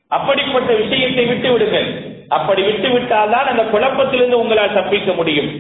அப்படிப்பட்ட 0.09 0.75
விஷயத்தை 0.75 1.25
விட்டு 1.25 1.53
விடுங்கள் 1.53 2.15
அப்படி 2.29 2.63
விட்டு 2.63 2.89
விட்டால்தான் 2.89 3.51
அந்த 3.51 3.65
குழப்பத்திலிருந்து 3.73 4.41
உங்களால் 4.43 4.75
தப்பிக்க 4.75 5.13
முடியும். 5.13 5.51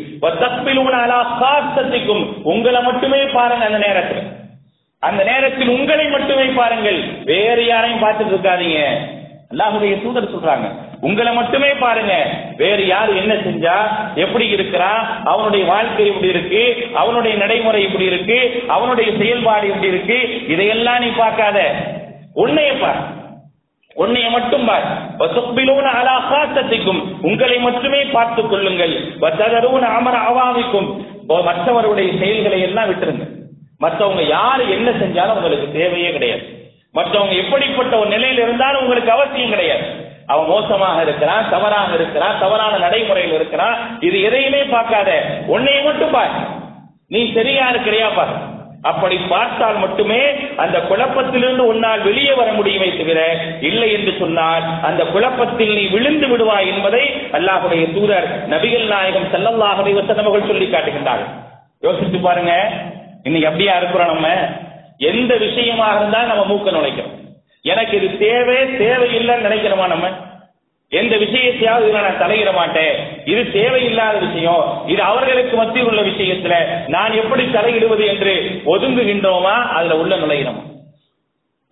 காசத்திக்கும் 1.40 2.25
உங்களை 2.42 2.83
மட்டுமே 2.83 3.21
பாருங்க 3.25 3.64
அந்த 3.64 3.78
நேரத்தில். 3.78 4.23
அந்த 4.99 5.25
நேரத்தில் 5.25 5.68
உங்களை 5.68 6.04
மட்டுமே 6.04 6.45
பாருங்கள். 6.45 7.00
வேறு 7.25 7.66
யாரையும் 7.66 8.02
பார்த்துட்டு 8.02 8.35
இருக்காதீங்க. 8.35 8.80
அல்லாஹுடைய 9.50 9.95
தூதர் 10.02 10.35
சொல்றாங்க. 10.35 10.66
உங்களை 11.00 11.32
மட்டுமே 11.32 11.74
பாருங்க. 11.74 12.26
வேறு 12.56 12.86
யார் 12.86 13.14
என்ன 13.14 13.34
செஞ்சா 13.34 13.74
எப்படி 14.14 14.48
இருக்கிறான் 14.48 15.22
அவனுடைய 15.24 15.64
வாழ்க்கை 15.64 16.06
எப்படி 16.06 16.28
இருக்கு 16.28 16.86
அவனுடைய 16.94 17.36
நடைமுறை 17.36 17.82
எப்படி 17.82 18.04
இருக்கு 18.04 18.64
அவனுடைய 18.68 19.12
செயல்பாடு 19.18 19.68
எப்படி 19.68 19.86
இருக்கு 19.86 20.48
இதையெல்லாம் 20.48 20.98
நீ 20.98 21.06
பார்க்காத. 21.06 21.72
உன்னைய 22.36 22.80
பார். 22.80 23.14
உன்னைய 23.96 24.30
மட்டும் 24.30 24.64
பார். 24.64 24.82
வசுப்பிலூன 25.18 25.82
அலா 25.82 26.44
உங்களை 27.22 27.58
மட்டுமே 27.58 28.04
பார்த்துக் 28.04 28.50
கொள்ளுங்கள். 28.50 28.92
வத்ததரூன 29.20 29.80
அமர 29.80 30.18
அவாமிக்கும். 30.18 31.04
மற்றவருடைய 31.28 32.18
செயல்களை 32.18 32.60
எல்லாம் 32.60 32.90
விட்டுருங்க. 32.90 33.28
மற்றவங்க 33.80 34.28
யாரு 34.28 34.70
என்ன 34.70 34.90
செஞ்சாலும் 34.90 35.34
உங்களுக்கு 35.34 35.72
தேவையே 35.72 36.10
கிடையாது. 36.10 36.70
மற்றவங்க 36.94 37.44
எப்படிப்பட்ட 37.44 37.98
ஒரு 37.98 38.08
நிலையில் 38.08 38.42
இருந்தாலும் 38.42 38.82
உங்களுக்கு 38.82 39.10
அவசியம் 39.10 39.50
கிடையாது. 39.50 40.05
அவன் 40.26 40.47
மோசமாக 40.47 41.02
இருக்கிறான் 41.02 41.50
தவறாக 41.50 41.95
இருக்கிறான் 41.95 42.40
தவறான 42.40 42.78
நடைமுறையில் 42.78 43.35
இருக்கிறான். 43.35 43.76
இது 44.00 44.23
எதையுமே 44.23 44.62
பார்க்காத. 44.64 45.11
உன்னை 45.47 45.83
மட்டும் 45.83 46.11
பார். 46.11 46.35
நீ 47.09 47.33
சரியா 47.35 47.71
இருக்கிறியா 47.71 48.09
பார். 48.14 48.54
அப்படி 48.83 49.16
பார்த்தால் 49.28 49.78
மட்டுமே 49.78 50.18
அந்த 50.56 50.78
குழப்பத்திலிருந்து 50.80 51.64
உன்னால் 51.66 52.02
வெளியே 52.02 52.33
வர 52.33 52.52
முடியுமே 52.52 52.97
தவிர 52.97 53.21
இல்லை 53.61 53.92
என்று 53.92 54.12
சொன்னால் 54.18 54.64
அந்த 54.83 55.04
குழப்பத்தில் 55.04 55.73
நீ 55.75 55.87
விழுந்து 55.87 56.26
விடுவாய் 56.26 56.66
என்பதை 56.66 57.02
அல்லாஹுடைய 57.33 57.85
தூதர் 57.95 58.28
நபிகள் 58.50 58.87
நாயகம் 58.87 59.30
செல்லல்லாகவே 59.33 59.95
வசனமகள் 60.00 60.47
சொல்லி 60.47 60.66
காட்டுகின்றார்கள் 60.66 61.33
யோசிச்சு 61.83 62.21
பாருங்க. 62.23 62.52
இன்னைக்கு 63.23 63.49
அப்படியா 63.49 63.76
இருக்கிறோம் 63.76 64.12
நம்ம? 64.14 64.28
எந்த 64.99 65.37
விஷயமாக 65.37 65.97
இருந்தால் 65.97 66.26
நம்ம 66.26 66.45
மூக்க 66.54 66.71
நுழைக்கிறோம். 66.71 67.15
எனக்கு 67.66 67.96
இது 67.96 68.18
தேவை 68.18 68.56
தேவையில்லைன்னு 68.56 69.46
நினைக்கிறோமா 69.49 69.87
நம்ம? 69.87 70.08
எந்த 70.92 71.16
விஷயத்தையாவது 71.16 71.87
இதுல 71.87 72.04
நான் 72.06 72.20
தலையிட 72.20 72.52
மாட்டேன். 72.52 72.96
இது 73.25 73.52
தேவையில்லாத 73.52 74.18
விஷயம். 74.18 74.82
இது 74.87 75.02
அவர்களுக்கு 75.02 75.56
மத்தியில் 75.56 75.88
உள்ள 75.88 76.02
விஷயத்துல 76.02 76.54
நான் 76.87 77.12
எப்படி 77.12 77.44
தலையிடுவது 77.44 78.06
என்று 78.06 78.62
ஒதுங்குகின்றோமா? 78.66 79.54
அதுல 79.68 79.96
உள்ள 79.96 80.16
நுழைகிறோம் 80.16 80.61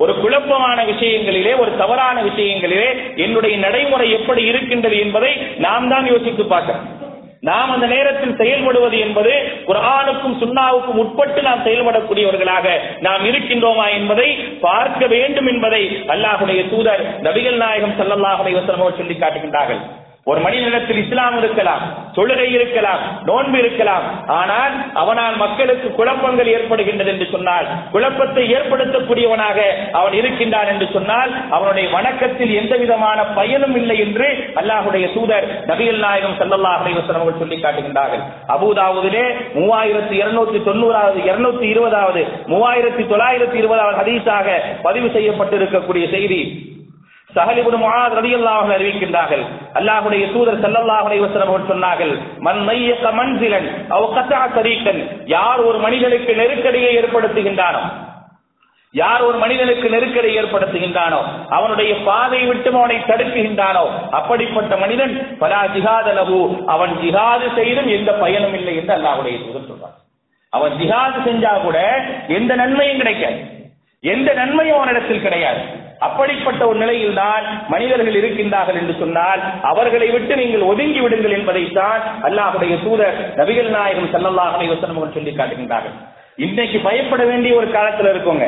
ஒரு 0.01 0.13
குழப்பமான 0.21 0.85
விஷயங்களிலே 0.85 1.59
ஒரு 1.59 1.77
தவறான 1.77 2.23
விஷயங்களிலே 2.23 2.89
என்னுடைய 3.17 3.57
நடைமுறை 3.57 4.13
எப்படி 4.13 4.43
இருக்கின்றது 4.45 4.97
என்பதை 4.99 5.31
நாம் 5.57 5.89
தான் 5.89 6.07
யோசித்து 6.07 6.45
பார்க்கிறோம் 6.45 6.87
நாம் 7.49 7.73
அந்த 7.75 7.87
நேரத்தில் 7.87 8.39
செயல்படுவது 8.41 8.99
என்பது 9.07 9.33
குரானுக்கும் 9.67 10.39
சுண்ணாவுக்கும் 10.43 11.01
உட்பட்டு 11.03 11.41
நாம் 11.43 11.65
செயல்படக்கூடியவர்களாக 11.65 12.67
நாம் 13.01 13.25
இருக்கின்றோமா 13.25 13.87
என்பதை 13.99 14.29
பார்க்க 14.61 15.07
வேண்டும் 15.07 15.47
என்பதை 15.47 15.83
அல்லாஹுடைய 16.15 16.63
தூதர் 16.71 17.05
நபிகள் 17.23 17.61
நாயகம் 17.65 17.99
சல்லல்லாஹுடைய 17.99 18.65
சொல்லி 18.97 19.17
காட்டுகின்றார்கள். 19.19 19.83
ஒரு 20.31 20.40
மனிதனிடத்தில் 20.45 21.00
இஸ்லாம் 21.00 21.35
இருக்கலாம் 21.40 21.83
தொழுகை 22.16 22.47
இருக்கலாம் 22.57 23.00
நோன்பு 23.28 23.57
இருக்கலாம். 23.62 24.04
ஆனால் 24.37 24.75
அவனால் 25.00 25.37
மக்களுக்கு 25.43 25.88
குழப்பங்கள் 25.99 26.50
ஏற்படுகின்றது 26.54 27.11
என்று 27.14 27.26
சொன்னால் 27.33 27.66
குழப்பத்தை 27.95 28.45
ஏற்படுத்தக்கூடியவனாக 28.57 29.59
அவன் 29.99 30.16
இருக்கின்றான் 30.21 30.71
என்று 30.73 30.87
சொன்னால் 30.97 31.31
அவனுடைய 31.57 31.87
வணக்கத்தில் 31.97 32.52
எந்த 32.61 32.75
விதமான 32.83 33.19
பயனும் 33.38 33.76
இல்லை 33.81 33.99
என்று 34.07 34.28
அல்லாஹுடைய 34.61 35.07
தூதர் 35.16 35.49
நபிகள் 35.71 36.02
நாயகம் 36.07 36.38
சல்லல்லாஹ் 36.40 36.81
அலைவசம் 36.83 37.19
அவர்கள் 37.21 37.43
சொல்லி 37.43 37.59
காட்டுகின்றார்கள். 37.64 38.23
அபுதாவுதிலே 38.57 39.26
மூவாயிரத்தி 39.59 40.16
இருநூத்தி 40.23 40.61
தொண்ணூறாவது 40.69 41.21
இருநூத்தி 41.31 41.69
இருபதாவது 41.75 42.23
மூவாயிரத்தி 42.52 43.04
தொள்ளாயிரத்தி 43.12 43.59
இருபதாவது 43.62 43.99
ஹதீஸாக 44.02 44.57
பதிவு 44.87 45.11
செய்யப்பட்டிருக்கக்கூடிய 45.19 46.07
செய்தி. 46.16 46.43
சஹலிபுன் 47.37 47.79
முஆத் 47.83 48.14
ரலியல்லாஹு 48.19 48.71
அறிவிக்கின்றார்கள். 48.76 49.45
அல்லாஹ்வுடைய 49.79 50.25
தூதர் 50.35 50.62
ஸல்லல்லாஹு 50.64 51.07
அலைஹி 51.09 51.23
வஸல்லம் 51.25 51.50
அவர்கள் 51.53 51.73
சொன்னார்கள் 51.73 52.12
மன் 52.47 52.61
மையக 52.69 53.12
மன்சிலன் 53.21 53.69
அவ் 53.97 54.09
கத்தா 54.17 54.41
தரீகன் 54.57 55.00
யார் 55.35 55.62
ஒரு 55.69 55.79
மனிதனுக்கு 55.87 56.33
நெருக்கடியை 56.41 56.93
ஏற்படுத்துகின்றானோ 57.00 57.85
யார் 58.95 59.23
ஒரு 59.29 59.38
மனிதனுக்கு 59.43 59.87
நெருக்கடி 59.95 60.29
ஏற்படுத்துகின்றானோ 60.41 61.21
அவனுடைய 61.57 61.93
பாதையை 62.09 62.45
விட்டு 62.50 62.69
அவனை 62.75 62.99
தடுக்குகின்றானோ 63.09 63.85
அப்படிப்பட்ட 64.19 64.76
மனிதன் 64.83 65.14
பலா 65.41 65.62
ஜிஹாத 65.75 66.09
அவன் 66.75 66.93
ஜிஹாது 67.03 67.47
செய்தும் 67.59 67.91
எந்த 67.97 68.11
பயனும் 68.23 68.57
இல்லை 68.59 68.75
என்று 68.81 68.95
அல்லாஹுடைய 68.99 69.37
தூதர் 69.45 69.69
சொல்றான் 69.71 69.97
அவன் 70.53 70.75
ஜிஹாது 70.81 71.19
செஞ்சா 71.26 71.53
கூட 71.64 71.79
எந்த 72.38 72.53
நன்மையும் 72.61 73.00
கிடைக்காது. 73.03 73.38
எந்த 74.05 74.29
நன்மையும் 74.38 74.76
அவனிடத்தில் 74.79 75.25
கிடையாது. 75.25 75.62
அப்படிப்பட்ட 76.07 76.63
ஒரு 76.71 76.79
நிலையில் 76.83 77.19
தான் 77.23 77.45
மனிதர்கள் 77.75 78.19
இருக்கின்றார்கள் 78.21 78.79
என்று 78.81 78.95
சொன்னால் 79.03 79.43
அவர்களை 79.71 80.09
விட்டு 80.15 80.35
நீங்கள் 80.43 80.69
ஒதுங்கி 80.73 81.01
விடுங்கள் 81.05 81.37
என்பதைத்தான் 81.39 82.03
அல்லாஹுடைய 82.29 82.77
தூதர் 82.85 83.19
நபிகள் 83.41 83.71
நாயகம் 83.77 84.13
சல்லல்லாஹ் 84.15 84.59
வசனம் 84.75 85.17
சொல்லி 85.17 85.35
காட்டுகின்றார்கள். 85.41 85.97
இன்னைக்கு 86.47 86.79
பயப்பட 86.87 87.23
வேண்டிய 87.31 87.53
ஒரு 87.61 87.69
காலத்துல 87.75 88.13
இருக்கோங்க. 88.15 88.47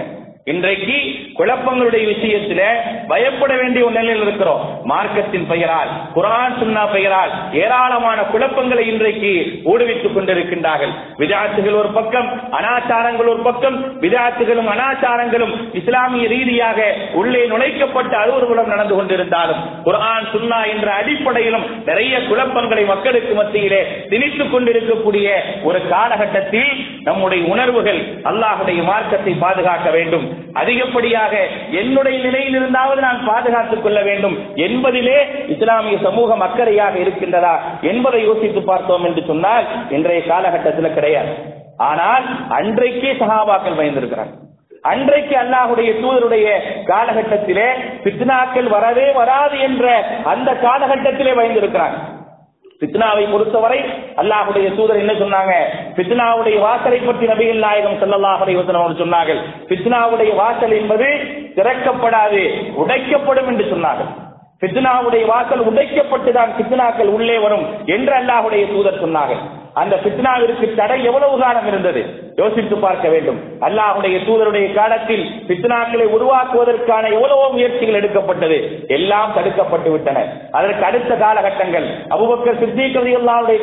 இன்றைக்கு 0.50 0.96
குழப்பங்களுடைய 1.38 2.02
விஷயத்துல 2.10 2.60
பயப்பட 3.08 3.52
வேண்டிய 3.60 3.84
ஒரு 3.84 3.94
நிலையில் 3.94 4.22
இருக்கிறோம். 4.22 4.60
மார்க்கத்தின் 4.90 5.46
பெயரால் 5.48 5.90
குரான் 6.16 6.54
சுன்னா 6.60 6.82
பெயரால் 6.92 7.32
ஏராளமான 7.52 8.18
குழப்பங்களை 8.22 8.84
இன்றைக்கு 8.92 9.32
ஊடுவித்துக் 9.64 10.14
கொண்டிருக்கின்றார்கள். 10.16 10.92
விதாத்துகள் 11.18 11.78
ஒரு 11.80 11.88
பக்கம் 11.88 12.28
அனாச்சாரங்கள் 12.58 13.32
ஒரு 13.32 13.42
பக்கம் 13.48 13.98
விதாத்துகளும் 14.04 14.70
அனாச்சாரங்களும் 14.74 15.54
இஸ்லாமிய 15.72 16.28
ரீதியாக 16.28 16.94
உள்ளே 17.12 17.42
நுழைக்கப்பட்ட 17.46 18.16
அலுவலகம் 18.16 18.72
நடந்து 18.74 18.94
கொண்டிருந்தாலும் 18.94 19.60
குரான் 19.88 20.30
சுன்னா 20.34 20.60
என்ற 20.74 20.92
அடிப்படையிலும் 20.92 21.66
நிறைய 21.84 22.22
குழப்பங்களை 22.28 22.84
மக்களுக்கு 22.84 23.34
மத்தியிலே 23.34 23.82
திணித்துக் 24.08 24.50
கொண்டிருக்கக்கூடிய 24.50 25.42
ஒரு 25.62 25.88
காலகட்டத்தில் 25.88 26.72
நம்முடைய 27.02 27.44
உணர்வுகள் 27.52 28.00
அல்லாஹுடைய 28.32 28.80
மார்க்கத்தை 28.92 29.34
பாதுகாக்க 29.44 29.90
வேண்டும். 29.90 30.35
அதிகப்படியாக 30.52 31.34
என்னுடைய 31.70 32.24
நிலையில் 32.24 32.58
இருந்தாவது 32.60 33.00
நான் 33.00 33.20
பாதுகாத்துக் 33.26 33.82
கொள்ள 33.82 34.02
வேண்டும் 34.02 34.36
என்பதிலே 34.56 35.18
இஸ்லாமிய 35.48 35.98
சமூகம் 36.02 36.42
அக்கறையாக 36.42 36.94
இருக்கின்றதா 37.04 37.54
என்பதை 37.80 38.22
யோசித்து 38.24 38.62
பார்த்தோம் 38.62 39.04
என்று 39.04 39.24
சொன்னால் 39.26 39.66
இன்றைய 39.90 40.22
காலகட்டத்தில் 40.26 40.94
கிடையாது. 40.94 41.32
ஆனால் 41.76 42.26
அன்றைக்கே 42.48 43.12
சகாபாக்கள் 43.12 43.78
பயந்திருக்கிறார் 43.78 44.32
அன்றைக்கு 44.82 45.34
அல்லாஹுடைய 45.36 45.90
தூதருடைய 46.00 46.48
காலகட்டத்திலே 46.86 47.68
பித்னாக்கள் 48.04 48.68
வரவே 48.68 49.12
வராது 49.12 49.58
என்ற 49.58 49.86
அந்த 50.24 50.50
காலகட்டத்திலே 50.62 51.32
பயந்திருக்கிறாங்க. 51.32 51.96
பித்னாவை 52.80 53.24
பொறுத்தவரை 53.32 53.78
அல்லாஹுடைய 54.20 54.66
தூதர் 54.76 55.02
என்ன 55.02 55.12
சொன்னாங்க? 55.20 55.52
பித்னாவுடைய 55.96 56.56
வாசலை 56.64 56.98
பற்றி 56.98 57.26
நபிகள் 57.26 57.64
நாயகம் 57.66 58.00
செல்லல்லாஹுடைய 58.02 58.62
அலைஹி 58.72 59.00
சொன்னார்கள். 59.02 59.40
பித்னாவுடைய 59.70 60.30
வாசல் 60.42 60.74
என்பது 60.80 61.08
திறக்கப்படாது 61.56 62.42
உடைக்கப்படும் 62.82 63.48
என்று 63.52 63.66
சொன்னார்கள். 63.72 64.10
பித்னாவுடைய 64.62 65.24
வாசல் 65.26 65.62
உடைக்கப்பட்டு 65.70 66.32
தான் 66.32 66.52
பித்னாக்கள் 66.58 67.10
உள்ளே 67.16 67.38
வரும் 67.38 67.66
என்று 67.96 68.12
அல்லாஹுடைய 68.20 68.64
தூதர் 68.72 69.02
சொன்னார்கள். 69.04 69.42
அந்த 69.76 69.96
பித்னாவிற்கு 69.96 70.74
தடை 70.74 71.04
எவ்வளவு 71.04 71.38
காலம் 71.38 71.66
இருந்தது? 71.66 72.04
யோசித்து 72.36 72.76
பார்க்க 72.76 73.08
வேண்டும். 73.08 73.40
அல்லாஹுடைய 73.60 74.18
தூதருடைய 74.24 74.74
காலத்தில் 74.74 75.30
பித்னாக்களை 75.48 76.06
உருவாக்குவதற்கான 76.06 77.12
எவ்வளவோ 77.12 77.48
முயற்சிகள் 77.50 77.94
எடுக்கப்பட்டது. 77.94 78.84
எல்லாம் 78.88 79.32
தடுக்கப்பட்டு 79.32 79.90
விட்டன. 79.90 80.26
அதற்கு 80.50 80.84
அடுத்த 80.84 81.14
காலகட்டங்கள். 81.14 81.86
அபுபக்கர் 82.10 82.58
சித்திக் 82.58 82.94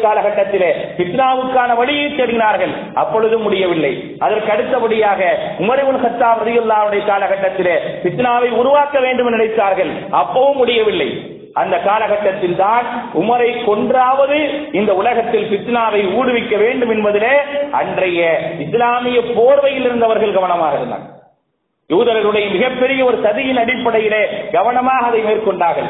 காலகட்டத்திலே 0.03 0.71
பித்னாவுக்கான 0.97 1.75
வழியை 1.75 2.05
தேடினார்கள். 2.05 2.73
அப்பொழுதும் 2.93 3.41
முடியவில்லை. 3.41 4.15
அதற்கு 4.19 4.51
அடுத்தபடியாக 4.51 5.37
உமரவுல் 5.59 6.07
ஹத்தாப் 6.07 6.41
ரதியுல்லாவுடைய 6.45 7.05
காலகட்டத்திலே 7.05 7.75
பித்னாவை 8.03 8.49
உருவாக்க 8.49 8.99
வேண்டும் 8.99 9.27
என்று 9.27 9.37
நினைத்தார்கள். 9.37 9.91
அப்பவும் 10.11 10.55
முடியவில்லை. 10.55 11.32
அந்த 11.61 11.75
காலகட்டத்தில் 11.87 12.55
தான் 12.61 12.85
உமரை 13.21 13.49
கொன்றாவது 13.65 14.37
இந்த 14.79 14.91
உலகத்தில் 15.01 15.49
பித்னாவை 15.51 16.01
ஊடுவிக்க 16.19 16.53
வேண்டும் 16.63 16.93
என்பதிலே 16.95 17.33
அன்றைய 17.81 18.21
இஸ்லாமிய 18.65 19.19
போர்வையில் 19.37 19.87
இருந்தவர்கள் 19.89 20.37
கவனமாக 20.39 20.79
இருந்தார் 20.79 21.05
யூதர்களுடைய 21.89 22.45
மிகப்பெரிய 22.55 22.99
ஒரு 23.09 23.17
சதியின் 23.25 23.61
அடிப்படையிலே 23.63 24.23
கவனமாக 24.57 25.07
அதை 25.09 25.21
மேற்கொண்டார்கள். 25.29 25.89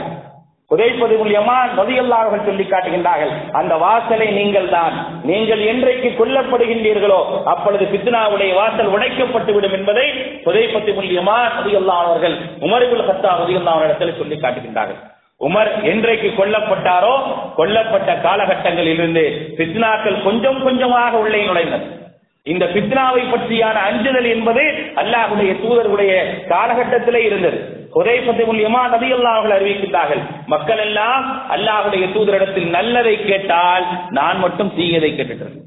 உதைப்பது 0.71 1.15
மூலியமா 1.19 1.55
நொதியல்லார்கள் 1.77 2.45
சொல்லி 2.45 2.65
காட்டுகின்றார்கள் 2.65 3.33
அந்த 3.59 3.73
வாசலை 3.83 4.27
நீங்கள் 4.37 4.69
தான் 4.75 4.95
நீங்கள் 5.29 5.61
என்றைக்கு 5.71 6.09
கொல்லப்படுகின்றீர்களோ 6.19 7.19
அப்பொழுது 7.53 7.85
பித்னாவுடைய 7.93 8.51
வாசல் 8.59 8.93
உடைக்கப்பட்டு 8.95 9.53
விடும் 9.55 9.75
என்பதை 9.79 10.05
உதைப்பது 10.49 10.93
மூலியமா 10.99 11.37
நொதியல்லானவர்கள் 11.55 12.37
உமரிபுல் 12.67 13.07
ஹத்தா 13.09 13.33
நதியல்லாவிடத்தில் 13.41 14.17
சொல்லி 14.21 14.37
காட்டுகின்றார்கள். 14.37 15.01
உமர் 15.47 15.71
என்றைக்கு 15.91 16.29
கொல்லப்பட்டாரோ 16.37 17.15
கொல்லப்பட்ட 17.57 18.11
காலகட்டங்களில் 18.27 18.93
இருந்து 18.93 19.23
பித்னாக்கள் 19.57 20.23
கொஞ்சம் 20.27 20.59
கொஞ்சமாக 20.63 21.21
உள்ளே 21.23 21.41
நுழைந்தது 21.49 21.87
இந்த 22.45 22.65
பித்னாவை 22.75 23.21
பற்றியான 23.31 23.77
அஞ்சுதல் 23.89 24.27
என்பது 24.35 24.63
அல்லாஹுடைய 25.01 25.51
தூதர்களுடைய 25.63 26.13
காலகட்டத்திலே 26.49 27.21
இருந்தது. 27.27 27.59
உதயபத்தி 27.99 28.43
மூலியமா 28.49 28.81
நபியல்லா 28.93 29.31
அவர்கள் 29.33 29.55
அறிவிக்கின்றார்கள் 29.57 30.21
மக்கள் 30.53 30.81
எல்லாம் 30.87 31.25
அல்லாஹுடைய 31.55 32.05
தூதரிடத்தில் 32.15 32.69
நல்லதை 32.77 33.15
கேட்டால் 33.23 33.85
நான் 34.17 34.39
மட்டும் 34.39 34.73
தீயதை 34.77 35.11
கேட்டுட்டேன். 35.15 35.57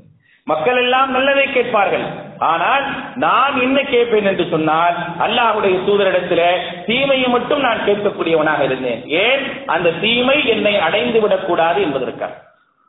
மக்கள் 0.47 0.81
எல்லாம் 0.83 1.11
நல்லதை 1.17 1.47
கேட்பார்கள். 1.53 2.07
ஆனால் 2.39 2.85
நான் 3.15 3.61
என்ன 3.61 3.83
கேட்பேன் 3.83 4.25
என்று 4.25 4.47
சொன்னால் 4.51 4.95
அல்லாஹுடைய 5.19 5.79
தூதரிடத்துல 5.87 6.43
தீமையை 6.87 7.29
மட்டும் 7.29 7.61
நான் 7.61 7.85
கேட்கக்கூடியவனாக 7.87 8.63
இருந்தேன். 8.63 9.03
ஏன்? 9.07 9.67
அந்த 9.67 9.91
தீமை 9.91 10.47
என்னை 10.47 10.79
அடைந்து 10.79 11.21
விடக்கூடாது 11.21 11.83
என்பதற்காக. 11.83 12.46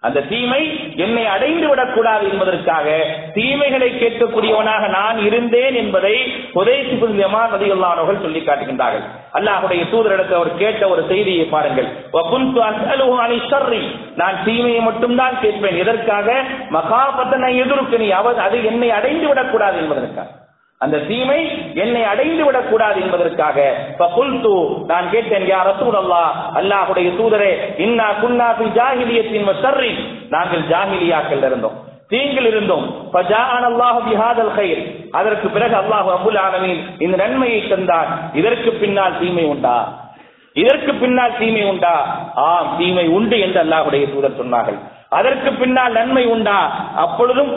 அந்த 0.07 0.21
தீமை 0.21 0.61
என்னை 0.95 1.25
அடைந்து 1.25 1.67
விடக்கூடாது 1.69 2.29
என்பதற்காக 2.29 3.05
தீமைகளை 3.33 3.89
கேட்கக்கூடியவனாக 3.91 4.89
நான் 4.89 5.17
இருந்தேன் 5.19 5.75
என்பதை 5.75 6.15
நதியுள்ளானவர்கள் 7.53 8.21
சொல்லி 8.21 8.39
காட்டுகின்றார்கள். 8.39 9.05
அல்லாஹுடைய 9.33 9.83
தூதரிடத்தில் 9.91 10.39
அவர் 10.39 10.57
கேட்ட 10.57 10.89
ஒரு 10.89 11.05
செய்தியை 11.07 11.45
பாருங்கள். 11.45 11.87
நான் 14.15 14.43
தீமையை 14.45 14.81
மட்டும்தான் 14.81 15.39
கேட்பேன். 15.41 15.77
எதற்காக? 15.77 16.43
மகாபத்தனை 16.69 17.61
எதிர்க்கு 17.61 17.97
நீ 17.97 18.09
அவர் 18.09 18.39
அது 18.39 18.65
என்னை 18.65 18.91
அடைந்து 18.91 19.27
விடக்கூடாது 19.27 19.77
என்பதற்காக. 19.77 20.29
அந்த 20.81 20.98
தீமை 21.10 21.39
என்னை 21.84 22.01
அடைந்து 22.12 22.43
விடக்கூடாது 22.46 22.98
என்பதற்காக. 23.03 23.57
ஃபகுல்து 23.98 24.55
நான் 24.91 25.07
கேட்டேன் 25.13 25.46
யா 25.51 25.60
ரசூலல்லாஹ் 25.69 26.34
அல்லாஹுடைய 26.60 27.07
தூதரே 27.19 27.51
இன்னா 27.86 28.07
குன்னா 28.22 28.48
ஃபி 28.57 28.65
ஜாஹிலியத்தின் 28.79 29.48
சர்ரி 29.63 29.91
நாங்கள் 30.34 30.63
ஜாஹிலியாக்கள் 30.72 31.46
இருந்தோம். 31.50 31.77
தீங்கில் 32.12 32.46
இருந்தோம். 32.46 32.86
ஃபஜாஅன 33.13 33.63
அல்லாஹ் 33.72 33.98
பிஹாதல் 34.07 34.53
கைர் 34.57 34.81
அதற்கு 35.19 35.48
பிறகு 35.55 35.75
அல்லாஹ் 35.81 36.10
அபுல் 36.17 36.39
ஆனவின் 36.46 36.81
இந்த 37.05 37.15
நன்மையை 37.24 37.61
தந்தான் 37.72 38.09
இதற்கு 38.33 38.72
பின்னால் 38.81 39.18
தீமை 39.22 39.46
உண்டா? 39.53 39.77
இதற்கு 40.55 40.92
பின்னால் 41.01 41.37
தீமை 41.40 41.63
உண்டா? 41.72 41.96
ஆம் 42.46 42.70
தீமை 42.77 43.07
உண்டு 43.18 43.40
என்று 43.40 43.59
அல்லாஹ்வுடைய 43.63 44.05
தூதர் 44.13 44.40
சொன்னார்கள். 44.42 44.79
அதற்கு 45.09 45.50
பின்னால் 45.53 45.98
நன்மை 46.00 46.24
உண்டா? 46.35 46.59
அப்பொழுதும் 47.05 47.51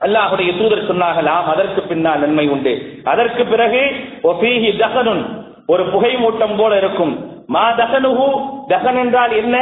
அல்லாஹுடைய 0.00 0.50
தூதர் 0.58 0.88
சொன்னார்கள் 0.90 1.28
ஆம் 1.28 1.48
அதற்கு 1.54 1.82
பின்னால் 1.82 2.20
நன்மை 2.20 2.48
உண்டு. 2.48 2.72
அதற்கு 3.04 3.46
பிறகு 3.46 3.82
ஒபீஹி 4.22 4.70
தகனுன் 4.76 5.22
ஒரு 5.66 5.84
புகை 5.84 6.16
மூட்டம் 6.16 6.56
போல 6.56 6.76
இருக்கும். 6.76 7.12
மா 7.46 7.64
தகனுகு 7.72 8.28
தகன் 8.66 8.96
என்றால் 8.96 9.32
என்ன? 9.32 9.56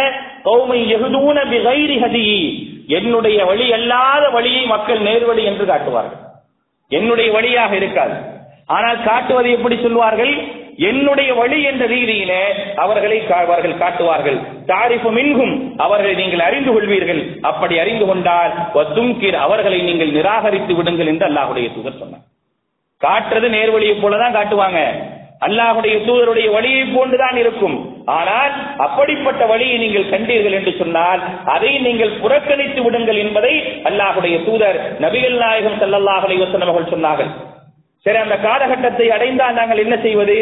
கௌமை 0.45 0.79
எகுதூன 0.95 1.39
பிகைரி 1.53 1.97
ஹதியி. 2.05 2.41
என்னுடைய 2.87 3.45
வழி 3.45 3.73
அல்லாத 3.73 4.29
வழியை 4.29 4.67
மக்கள் 4.67 5.01
நேர்வழி 5.01 5.43
என்று 5.45 5.65
காட்டுவார்கள். 5.67 6.21
என்னுடைய 6.89 7.33
வழியாக 7.33 7.77
இருக்காது. 7.77 8.17
ஆனால் 8.67 9.03
காட்டுவது 9.03 9.51
எப்படி? 9.51 9.77
சொல்வார்கள் 9.83 10.35
என்னுடைய 10.89 11.31
வழி 11.39 11.59
என்ற 11.71 11.85
ரீதியிலே 11.93 12.43
அவர்களை 12.83 13.19
அவர்கள் 13.45 13.81
காட்டுவார்கள். 13.83 14.39
தாரிஃபு 14.71 15.11
மின்கும் 15.17 15.55
அவர்களை 15.85 16.15
நீங்கள் 16.21 16.47
அறிந்து 16.49 16.73
கொள்வீர்கள். 16.75 17.23
அப்படி 17.51 17.75
அறிந்து 17.85 18.05
கொண்டால் 18.11 18.53
வத்தும்கிர் 18.77 19.39
அவர்களை 19.47 19.79
நீங்கள் 19.89 20.15
நிராகரித்து 20.17 20.75
விடுங்கள் 20.79 21.11
என்று 21.13 21.27
அல்லாஹுடைய 21.29 21.69
தூதர் 21.77 22.01
சொன்னார். 22.03 22.25
காட்டுறது 23.03 23.49
நேர்வழியை 23.57 23.97
போலதான் 24.05 24.37
காட்டுவாங்க. 24.39 24.81
அல்லாஹுடைய 25.47 25.97
தூதருடைய 26.07 26.47
வழியை 26.55 26.85
போன்றுதான் 26.95 27.37
இருக்கும். 27.43 27.77
ஆனால் 28.19 28.55
அப்படிப்பட்ட 28.87 29.43
வழியை 29.51 29.77
நீங்கள் 29.83 30.11
கண்டீர்கள் 30.13 30.57
என்று 30.59 30.73
சொன்னால் 30.79 31.21
அதை 31.55 31.73
நீங்கள் 31.89 32.17
புறக்கணித்து 32.23 32.81
விடுங்கள் 32.87 33.21
என்பதை 33.25 33.53
அல்லாஹுடைய 33.91 34.37
தூதர் 34.47 34.79
நபிகள் 35.05 35.39
நாயகம் 35.45 35.79
ஸல்லல்லாஹு 35.83 36.25
அலைஹி 36.29 36.43
அவர்கள் 36.45 36.93
சொன்னார்கள். 36.95 37.31
சரி 38.07 38.19
அந்த 38.25 38.37
காலகட்டத்தை 38.47 39.07
அடைந்தால் 39.15 39.57
நாங்கள் 39.61 39.85
என்ன 39.85 39.95
செய்வது? 40.07 40.37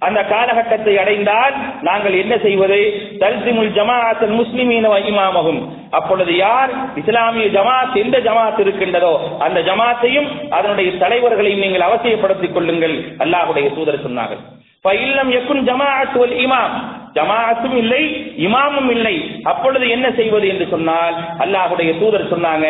அந்த 0.00 0.24
காலகட்டத்தை 0.24 0.98
அடைந்தால் 0.98 1.54
நாங்கள் 1.80 2.12
என்ன 2.12 2.38
செய்வது? 2.38 2.78
தல்சிமுல் 3.18 3.72
ஜமாஅத் 3.78 4.22
முஸ்லிமீன 4.40 4.88
இமாமகும் 5.10 5.60
அப்பொழுது 5.90 6.36
யார் 6.36 6.70
இஸ்லாமிய 6.96 7.46
ஜமாத் 7.46 7.94
எந்த 7.94 8.18
ஜமாத் 8.18 8.60
இருக்கின்றதோ 8.60 9.36
அந்த 9.38 9.60
ஜமாத்தையும் 9.60 10.28
அதனுடைய 10.50 10.96
தலைவர்களையும் 10.96 11.58
நீங்கள் 11.58 11.88
அவசியப்படுத்திக் 11.88 12.52
கொள்ளுங்கள். 12.52 12.94
அல்லாஹுடைய 13.18 13.74
தூதர் 13.74 14.06
சொன்னார்கள். 14.06 14.42
பயில்லம் 14.88 15.28
எக்கும் 15.28 15.66
ஜமாஅத் 15.66 16.16
ஒல் 16.20 16.36
இமாம். 16.46 16.74
ஜமாஅத்தும் 17.14 17.76
இல்லை 17.76 18.34
இமாமும் 18.36 18.90
இல்லை. 18.90 19.40
அப்பொழுது 19.44 19.88
என்ன 19.88 20.10
செய்வது 20.10 20.48
என்று 20.48 20.66
சொன்னால் 20.70 21.14
அல்லாஹுடைய 21.38 21.98
தூதர் 21.98 22.32
சொன்னாங்க 22.34 22.66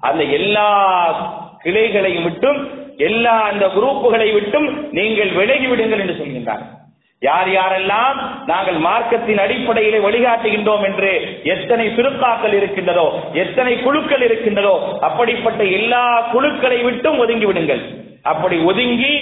அந்த 0.00 0.22
எல்லா 0.22 0.70
கிளைகளை 1.64 2.12
விட்டும் 2.26 2.60
எல்லா 3.08 3.34
அந்த 3.50 3.64
குரூப்புகளை 3.76 4.28
விட்டும் 4.34 4.68
நீங்கள் 4.98 5.30
விலகி 5.38 5.66
விடுங்கள் 5.66 6.02
என்று 6.04 6.16
சொல்கின்றார். 6.20 6.62
யார் 7.22 7.48
யாரெல்லாம் 7.54 8.16
நாங்கள் 8.46 8.78
மார்க்கத்தின் 8.86 9.40
அடிப்படையிலே 9.42 9.98
வழிகாட்டுகின்றோம் 10.06 10.84
என்று 10.88 11.10
எத்தனை 11.54 11.84
சிறுக்காக்கள் 11.96 12.54
இருக்கின்றதோ 12.58 13.04
எத்தனை 13.42 13.74
குழுக்கள் 13.82 14.24
இருக்கின்றதோ 14.28 14.74
அப்படிப்பட்ட 15.08 15.62
எல்லா 15.78 16.04
குழுக்களை 16.32 16.78
விட்டும் 16.88 17.20
ஒதுங்கி 17.24 17.46
விடுங்கள். 17.50 17.82
அப்படி 18.30 18.56
ஒதுங்கி 18.70 19.12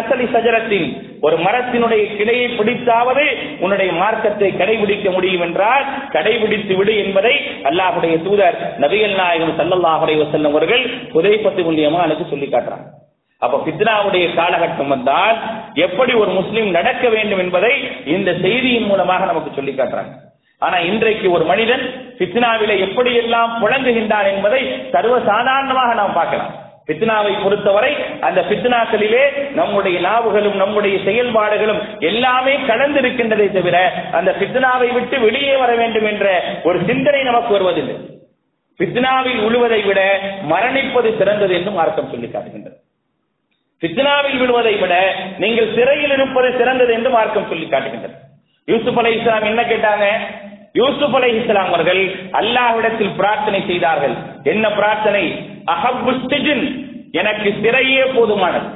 அசலி 0.00 0.26
சஜரத்தின். 0.34 0.88
ஒரு 1.26 1.36
மரத்தினுடைய 1.44 2.02
கிளையை 2.18 2.46
பிடித்தாவது 2.58 3.24
உன்னுடைய 3.62 3.90
மார்க்கத்தை 4.02 4.50
கடைபிடிக்க 4.60 5.08
முடியும் 5.16 5.44
என்றால் 5.46 5.84
கடைபிடித்து 6.14 6.74
விடு 6.76 6.94
என்பதை 7.04 7.34
அல்லாஹுடைய 7.70 8.14
தூதர் 8.26 8.56
நபிகள் 8.84 9.16
நாயகம் 9.20 9.56
சல்லல்லாஹுடைய 9.58 10.16
அலைஹி 10.20 10.50
அவர்கள் 10.52 10.84
புதைப்பத்து 11.14 11.64
மூலியமா 11.68 12.00
எனக்கு 12.08 12.30
சொல்லி 12.32 12.46
காட்டுறாங்க. 12.46 12.88
அப்ப 13.42 13.60
பித்னாவுடைய 13.66 14.24
காலகட்டம் 14.38 14.92
வந்தால் 14.94 15.36
எப்படி 15.86 16.12
ஒரு 16.22 16.32
முஸ்லீம் 16.38 16.70
நடக்க 16.78 17.04
வேண்டும் 17.16 17.42
என்பதை 17.44 17.74
இந்த 18.14 18.30
செய்தியின் 18.46 18.88
மூலமாக 18.90 19.28
நமக்கு 19.32 19.52
சொல்லி 19.58 19.72
காட்டுறாங்க. 19.72 20.12
ஆனா 20.62 20.78
இன்றைக்கு 20.90 21.26
ஒரு 21.36 21.44
மனிதன் 21.52 21.84
பித்னாவில 22.18 22.72
எப்படி 22.86 23.12
எல்லாம் 23.22 23.52
புழங்குகின்றான் 23.62 24.28
என்பதை 24.34 24.62
சர்வசாதாரணமாக 24.94 25.94
நாம் 26.00 26.18
பார்க்கலாம். 26.18 26.52
பித்னாவை 26.90 27.42
பொறுத்தவரை 27.42 27.96
அந்த 28.20 28.40
பித்னாக்களிலே 28.50 29.24
நம்முடைய 29.54 30.00
நாவுகளும் 30.00 30.56
நம்முடைய 30.56 30.98
செயல்பாடுகளும் 31.04 31.80
எல்லாமே 31.98 32.54
கலந்திருக்கின்றதை 32.56 33.52
தவிர 33.52 33.92
அந்த 34.12 34.34
பித்னாவை 34.40 34.92
விட்டு 34.92 35.20
வெளியே 35.20 35.56
வர 35.56 35.74
வேண்டும் 35.74 36.04
என்ற 36.04 36.44
ஒரு 36.64 36.80
சிந்தனை 36.86 37.22
நமக்கு 37.22 37.52
வருவதில்லை. 37.52 37.96
பித்னாவில் 38.78 39.40
உழுவதை 39.46 39.86
விட 39.86 40.20
மரணிப்பது 40.50 41.18
சிறந்தது 41.18 41.54
என்றும் 41.54 41.76
அர்த்தம் 41.76 42.10
சொல்லி 42.10 42.28
காட்டுகின்றது. 42.28 42.76
பித்னாவில் 43.82 44.38
விழுவதை 44.38 44.74
விட 44.76 45.14
நீங்கள் 45.38 45.74
சிறையில் 45.74 46.10
இருப்பது 46.10 46.54
சிறந்தது 46.58 46.92
என்று 46.92 47.10
மார்க்கம் 47.10 47.48
சொல்லி 47.48 47.66
காட்டுகின்றது. 47.66 48.14
யூசுப் 48.66 48.98
அலை 48.98 49.18
இஸ்லாம் 49.18 49.42
என்ன 49.42 49.62
கேட்டாங்க? 49.62 50.06
யூசுப் 50.72 51.14
அலை 51.14 51.36
இஸ்லாம் 51.36 51.66
அவர்கள் 51.66 52.02
அல்லாஹ்விடத்தில் 52.32 53.16
பிரார்த்தனை 53.16 53.62
செய்தார்கள். 53.66 54.12
என்ன 54.42 54.70
பிரார்த்தனை? 54.70 55.48
அஹப்பு 55.66 56.88
எனக்கு 57.12 57.54
சிறையே 57.62 58.02
போதுமானது. 58.12 58.68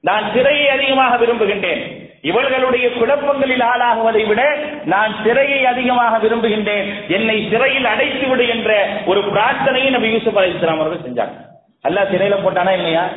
நான் 0.00 0.22
சிறையை 0.34 0.66
அதிகமாக 0.66 1.16
விரும்புகின்றேன். 1.16 2.08
இவர்களுடைய 2.20 2.90
குழப்பங்களில் 2.92 3.60
ஆளாகுவதை 3.60 4.26
விட 4.26 4.58
நான் 4.84 5.14
சிறையை 5.24 5.64
அதிகமாக 5.64 6.26
விரும்புகின்றேன். 6.26 7.08
என்னை 7.08 7.48
சிறையில் 7.50 7.84
அடைத்து 7.84 8.28
விடு 8.28 8.48
என்ற 8.48 8.86
ஒரு 9.06 9.20
பிரார்த்தனையை 9.20 9.90
நபி 9.90 10.10
யூசுப் 10.10 10.38
அலி 10.38 10.54
இஸ்லாம் 10.54 10.80
அவர்கள் 10.80 11.10
செஞ்சாங்க. 11.10 11.36
அல்ல 11.82 12.02
சிறையில 12.02 12.36
போட்டானா 12.42 12.72
இல்லையா? 12.72 13.08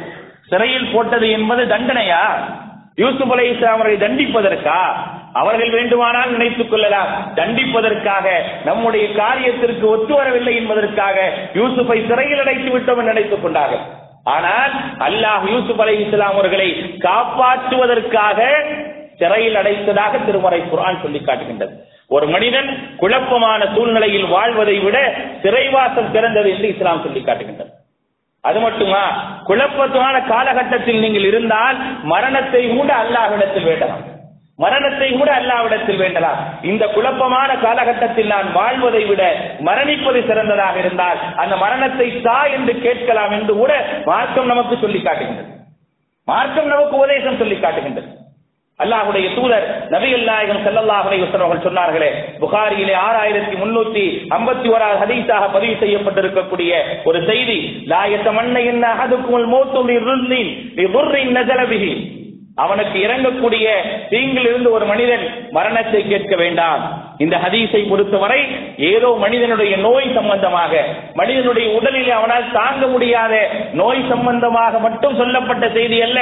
சிறையில் 0.50 0.92
போட்டது 0.94 1.30
என்பது 1.30 1.66
தண்டனையா? 1.66 2.22
யூசுப் 2.96 3.32
அலி 3.32 3.50
இஸ்லாம் 3.50 3.80
அவர்களை 3.80 3.98
தண்டிப்பதற்கா? 4.00 4.82
அவர்கள் 5.34 5.70
வேண்டுமானால் 5.70 6.30
நினைத்துக் 6.30 6.70
கொள்ளலாம். 6.70 7.32
தண்டிப்பதற்காக 7.36 8.30
நம்முடைய 8.66 9.08
காரியத்திற்கு 9.08 9.84
ஒத்து 9.84 10.16
வரவில்லை 10.16 10.56
என்பதற்காக 10.56 11.34
யூசுஃபை 11.54 12.08
சிறையில் 12.08 12.40
அடைத்து 12.40 12.78
விட்டோம் 12.78 12.98
என்று 12.98 13.04
நினைத்துக் 13.04 13.42
கொண்டார்கள். 13.42 14.02
ஆனால் 14.24 14.72
அல்லாஹ் 15.00 15.50
யூசுப் 15.50 15.82
அலை 15.82 16.06
இஸ்லாம் 16.06 16.32
அவர்களை 16.32 16.96
காப்பாற்றுவதற்காக 17.00 18.44
சிறையில் 19.18 19.56
அடைத்ததாக 19.56 20.26
திருமறை 20.26 20.62
குரான் 20.62 21.02
சொல்லி 21.02 21.20
காட்டுகின்றது. 21.20 21.84
ஒரு 22.08 22.28
மனிதன் 22.28 22.96
குழப்பமான 22.98 23.68
சூழ்நிலையில் 23.76 24.26
வாழ்வதை 24.26 24.80
விட 24.80 25.16
சிறைவாசம் 25.42 26.12
சிறந்தது 26.12 26.50
என்று 26.50 26.68
இஸ்லாம் 26.68 27.02
சொல்லி 27.04 27.22
காட்டுகின்றது. 27.22 27.70
அது 28.42 28.60
மட்டுமா? 28.60 29.34
குழப்பமான 29.44 30.22
காலகட்டத்தில் 30.22 31.00
நீங்கள் 31.00 31.26
இருந்தால் 31.26 32.04
மரணத்தை 32.04 32.68
கூட 32.68 32.94
அல்லாஹ்விடத்தில் 32.94 33.68
வேண்டலாம். 33.68 34.13
மரணத்தை 34.60 35.08
கூட 35.12 35.30
அல்லாவிடத்தில் 35.40 36.02
வேண்டலாம். 36.02 36.40
இந்த 36.72 36.84
குழப்பமான 36.96 37.52
காலகட்டத்தில் 37.66 38.32
நான் 38.34 38.50
வாழ்வதை 38.58 39.04
விட 39.06 39.22
மரணிப்பது 39.68 40.20
சிறந்ததாக 40.30 40.76
இருந்தால் 40.80 41.20
அந்த 41.44 41.56
மரணத்தை 41.64 42.08
தா 42.28 42.40
என்று 42.56 42.74
கேட்கலாம் 42.82 43.32
என்று 43.32 43.54
கூட 43.62 43.74
மார்க்கம் 44.06 44.52
நமக்கு 44.54 44.78
சொல்லி 44.84 45.02
காட்டுகின்றது. 45.02 45.50
மார்க்கம் 46.28 46.68
நமக்கு 46.68 46.96
உபதேசம் 46.98 47.40
சொல்லி 47.44 47.58
காட்டுகின்றது. 47.60 48.10
அல்லாஹுடைய 48.80 49.26
தூதர் 49.36 49.66
நபிகள் 49.94 50.24
நாயகம் 50.30 50.64
செல்லல்லாஹுடைய 50.66 51.20
அலைஹி 51.20 51.44
அவர்கள் 51.44 51.66
சொன்னார்களே 51.66 52.08
புகாரியிலே 52.40 52.96
ஆறாயிரத்தி 53.08 53.56
முன்னூத்தி 53.62 54.06
ஐம்பத்தி 54.38 54.68
ஓராவது 54.76 55.02
ஹதீஸாக 55.04 55.50
பதிவு 55.56 55.76
செய்யப்பட்டிருக்கக்கூடிய 55.84 56.72
ஒரு 57.04 57.20
செய்தி 57.30 57.58
லாயத்த 57.92 58.32
மண்ணை 58.40 58.64
என்ன 58.66 58.88
அஹதுக்குல் 58.96 59.48
மௌத்து 59.54 59.84
அவனுக்கு 62.56 62.98
இறங்கக்கூடிய 63.06 63.68
தீங்கில் 64.10 64.48
இருந்து 64.50 64.70
ஒரு 64.72 64.86
மனிதன் 64.86 65.24
மரணத்தை 65.52 66.02
கேட்க 66.08 66.34
வேண்டாம். 66.36 66.82
இந்த 67.18 67.36
ஹதீஸை 67.38 67.82
பொறுத்தவரை 67.90 68.42
ஏதோ 68.92 69.10
மனிதனுடைய 69.24 69.74
நோய் 69.78 70.08
சம்பந்தமாக 70.14 70.84
மனிதனுடைய 71.14 71.68
உடலில் 71.78 72.12
அவனால் 72.12 72.52
தாங்க 72.52 72.88
முடியாத 72.88 73.34
நோய் 73.74 74.04
சம்பந்தமாக 74.10 74.80
மட்டும் 74.80 75.18
சொல்லப்பட்ட 75.22 75.68
செய்தி 75.70 76.00
அல்ல. 76.02 76.20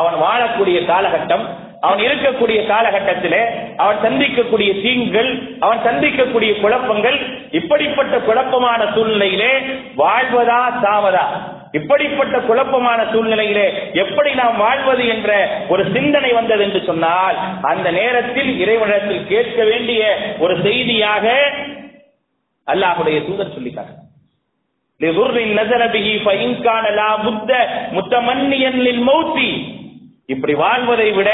அவன் 0.00 0.16
வாழக்கூடிய 0.26 0.78
காலகட்டம் 0.90 1.44
அவன் 1.81 2.01
இருக்கக்கூடிய 2.05 2.59
காலகட்டத்திலே 2.69 3.41
அவன் 3.77 3.99
சந்திக்கக்கூடிய 4.05 4.71
தீங்குகள் 4.81 5.29
அவன் 5.59 5.81
சந்திக்கக்கூடிய 5.85 6.51
குழப்பங்கள் 6.61 7.17
இப்படிப்பட்ட 7.59 8.15
குழப்பமான 8.27 8.81
சூழ்நிலையிலே 8.95 9.51
வாழ்வதா 9.97 10.63
சாவதா 10.83 11.25
இப்படிப்பட்ட 11.73 12.35
குழப்பமான 12.47 12.99
சூழ்நிலையிலே 13.11 13.67
எப்படி 14.03 14.31
நாம் 14.33 14.57
வாழ்வது 14.57 15.05
என்ற 15.15 15.31
ஒரு 15.69 15.83
சிந்தனை 15.93 16.31
வந்தது 16.33 16.63
என்று 16.63 16.81
சொன்னால் 16.85 17.37
அந்த 17.71 17.87
நேரத்தில் 17.99 18.51
இறைவனிடத்தில் 18.63 19.27
கேட்க 19.27 19.59
வேண்டிய 19.65 20.01
ஒரு 20.39 20.55
செய்தியாக 20.63 21.25
அல்லாஹுடைய 22.67 23.17
தூதர் 23.27 23.55
சொல்லிட்டாங்க 23.55 23.93
لضر 25.01 25.35
نزل 25.53 25.81
به 25.89 26.07
فإن 26.25 26.49
كان 26.57 26.85
لا 26.95 27.11
بد 27.17 27.51
متمنيا 27.91 28.71
للموت 28.77 29.37
இப்படி 30.28 30.54
வாழ்வதை 30.58 31.08
விட 31.12 31.30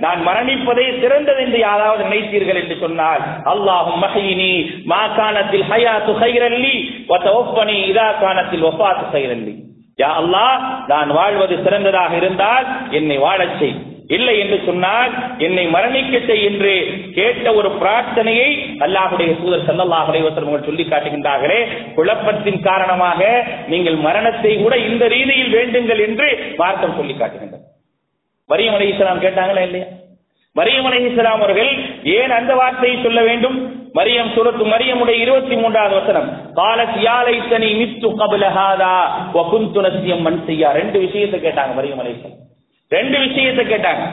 நான் 0.00 0.20
மரணிப்பதே 0.24 0.86
சிறந்தது 0.96 1.40
என்று 1.44 1.58
யாராவது 1.60 2.02
நினைத்தீர்கள் 2.06 2.60
என்று 2.62 2.76
சொன்னால் 2.80 3.22
அல்லாஹும் 3.52 4.00
மஹினி 4.04 4.52
மா 4.90 5.02
கானத்தில் 5.16 5.66
ஹயாத்து 5.68 6.14
ஹைரல்லி 6.20 6.74
வத்தவப்பனி 7.10 7.76
இதா 7.90 8.08
காணத்தில் 8.20 8.66
ஒப்பா 8.70 8.90
துகைரல்லி 8.98 9.54
யா 9.98 10.10
அல்லாஹ் 10.18 10.58
நான் 10.88 11.10
வாழ்வது 11.16 11.56
சிறந்ததாக 11.64 12.12
இருந்தால் 12.20 12.66
என்னை 12.98 13.16
வாழச் 13.24 13.56
செய். 13.58 13.74
இல்லை 14.10 14.34
என்று 14.40 14.56
சொன்னால் 14.64 15.10
என்னை 15.38 15.64
மரணிக்க 15.74 16.16
செய் 16.22 16.46
என்று 16.48 16.72
கேட்ட 17.16 17.46
ஒரு 17.58 17.68
பிரார்த்தனையை 17.78 18.48
அல்லாஹுடைய 18.86 19.30
சூதர் 19.38 19.66
ஸல்லல்லாஹு 19.68 20.10
அலைஹி 20.10 20.32
சொல்லி 20.66 20.86
காட்டுகின்றார்களே 20.86 21.60
குழப்பத்தின் 21.96 22.60
காரணமாக 22.62 23.20
நீங்கள் 23.68 23.98
மரணத்தை 24.06 24.54
கூட 24.56 24.76
இந்த 24.88 25.06
ரீதியில் 25.08 25.54
வேண்டுங்கள் 25.58 26.02
என்று 26.08 26.28
மார்க்கம் 26.58 26.98
சொல்லி 26.98 27.16
காட்டுகின்றனர் 27.16 27.68
மரியம் 28.52 28.74
அலை 28.74 28.88
இஸ்லாம் 28.88 29.20
கேட்டாங்களா 29.20 29.62
இல்லையா? 29.62 29.86
மரியம் 30.56 30.84
அலை 30.84 31.04
இஸ்லாம் 31.04 31.34
அவர்கள் 31.34 31.70
ஏன் 32.02 32.30
அந்த 32.30 32.54
வார்த்தையை 32.54 33.02
சொல்ல 33.02 33.20
வேண்டும்? 33.22 33.80
மரியம் 33.94 34.32
சுரத்து 34.34 34.64
மரியமுடைய 34.64 35.16
இருபத்தி 35.20 35.56
மூன்றாவது 35.56 35.94
வசனம் 35.94 36.28
காலத் 36.54 36.96
யாலை 36.96 37.48
தனி 37.50 37.74
மித்து 37.74 38.08
கபலஹாதா 38.08 38.92
வகுந்துனசியம் 39.34 40.20
மண் 40.20 40.44
செய்யா. 40.46 40.72
ரெண்டு 40.72 40.98
விஷயத்தை 40.98 41.40
கேட்டாங்க 41.40 41.74
மரியம் 41.74 41.98
அலை 41.98 42.14
ரெண்டு 42.88 43.18
விஷயத்தை 43.18 43.66
கேட்டாங்க. 43.66 44.04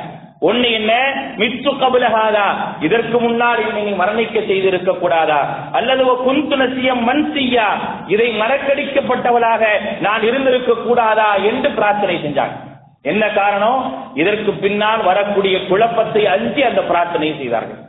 ஒண்ணு 0.41 0.71
என்ன? 0.71 0.91
மித்து 1.38 1.71
கபலஹாதா 1.71 2.45
இதற்கு 2.82 3.19
முன்னால் 3.19 3.75
என்னை 3.75 3.93
மரணிக்க 3.93 4.45
செய்திருக்க 4.47 4.91
கூடாதா? 4.91 5.69
அல்லது 5.71 6.06
குந்துனசியம் 6.06 7.02
மண் 7.02 7.34
செய்யா 7.34 7.67
இதை 8.08 8.39
மறக்கடிக்கப்பட்டவளாக 8.39 9.65
நான் 9.99 10.23
இருந்திருக்க 10.23 10.73
கூடாதா? 10.73 11.36
என்று 11.36 11.71
பிரார்த்தனை 11.71 12.15
செஞ்சாங்க. 12.15 12.68
என்ன 13.05 13.29
காரணம்? 13.29 13.81
இதற்கு 14.13 14.51
பின்னால் 14.53 15.01
வரக்கூடிய 15.01 15.57
குழப்பத்தை 15.67 16.25
அஞ்சி 16.27 16.63
அந்த 16.63 16.81
பிரார்த்தனை 16.81 17.35
செய்தார்கள். 17.38 17.83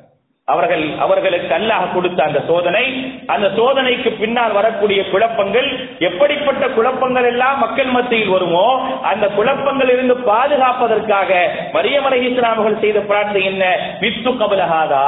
அவர்கள் 0.49 0.85
அவர்களுக்கு 0.99 1.55
அல்லாஹ் 1.57 1.93
கொடுத்த 1.95 2.23
அந்த 2.25 2.41
சோதனை 2.47 2.83
அந்த 3.27 3.51
சோதனைக்கு 3.59 4.11
பின்னால் 4.13 4.53
வரக்கூடிய 4.53 5.01
குழப்பங்கள் 5.11 5.69
எப்படிப்பட்ட 5.99 6.69
குழப்பங்கள் 6.69 7.25
எல்லாம் 7.25 7.59
மக்கள் 7.59 7.87
மத்தியில் 7.87 8.29
வருமோ 8.29 8.65
அந்த 9.03 9.29
குழப்பங்கள் 9.29 9.89
இருந்து 9.89 10.15
பாதுகாப்பதற்காக 10.15 11.31
மரியமலை 11.73 12.19
இஸ்லாமர்கள் 12.29 12.81
செய்த 12.81 13.01
பிரார்த்தனை 13.01 13.45
என்ன? 13.45 13.65
வித்து 14.01 14.31
கபலகாதா 14.31 15.07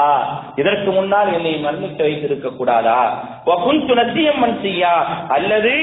இதற்கு 0.57 0.91
முன்னால் 0.91 1.33
என்னை 1.33 1.55
மன்னித்து 1.59 2.03
வைத்திருக்க 2.03 2.49
கூடாதா? 2.49 3.01
வகுந்து 3.45 3.95
நசியம் 3.95 4.43
மன்சியா. 4.45 4.95
அல்லது 5.29 5.75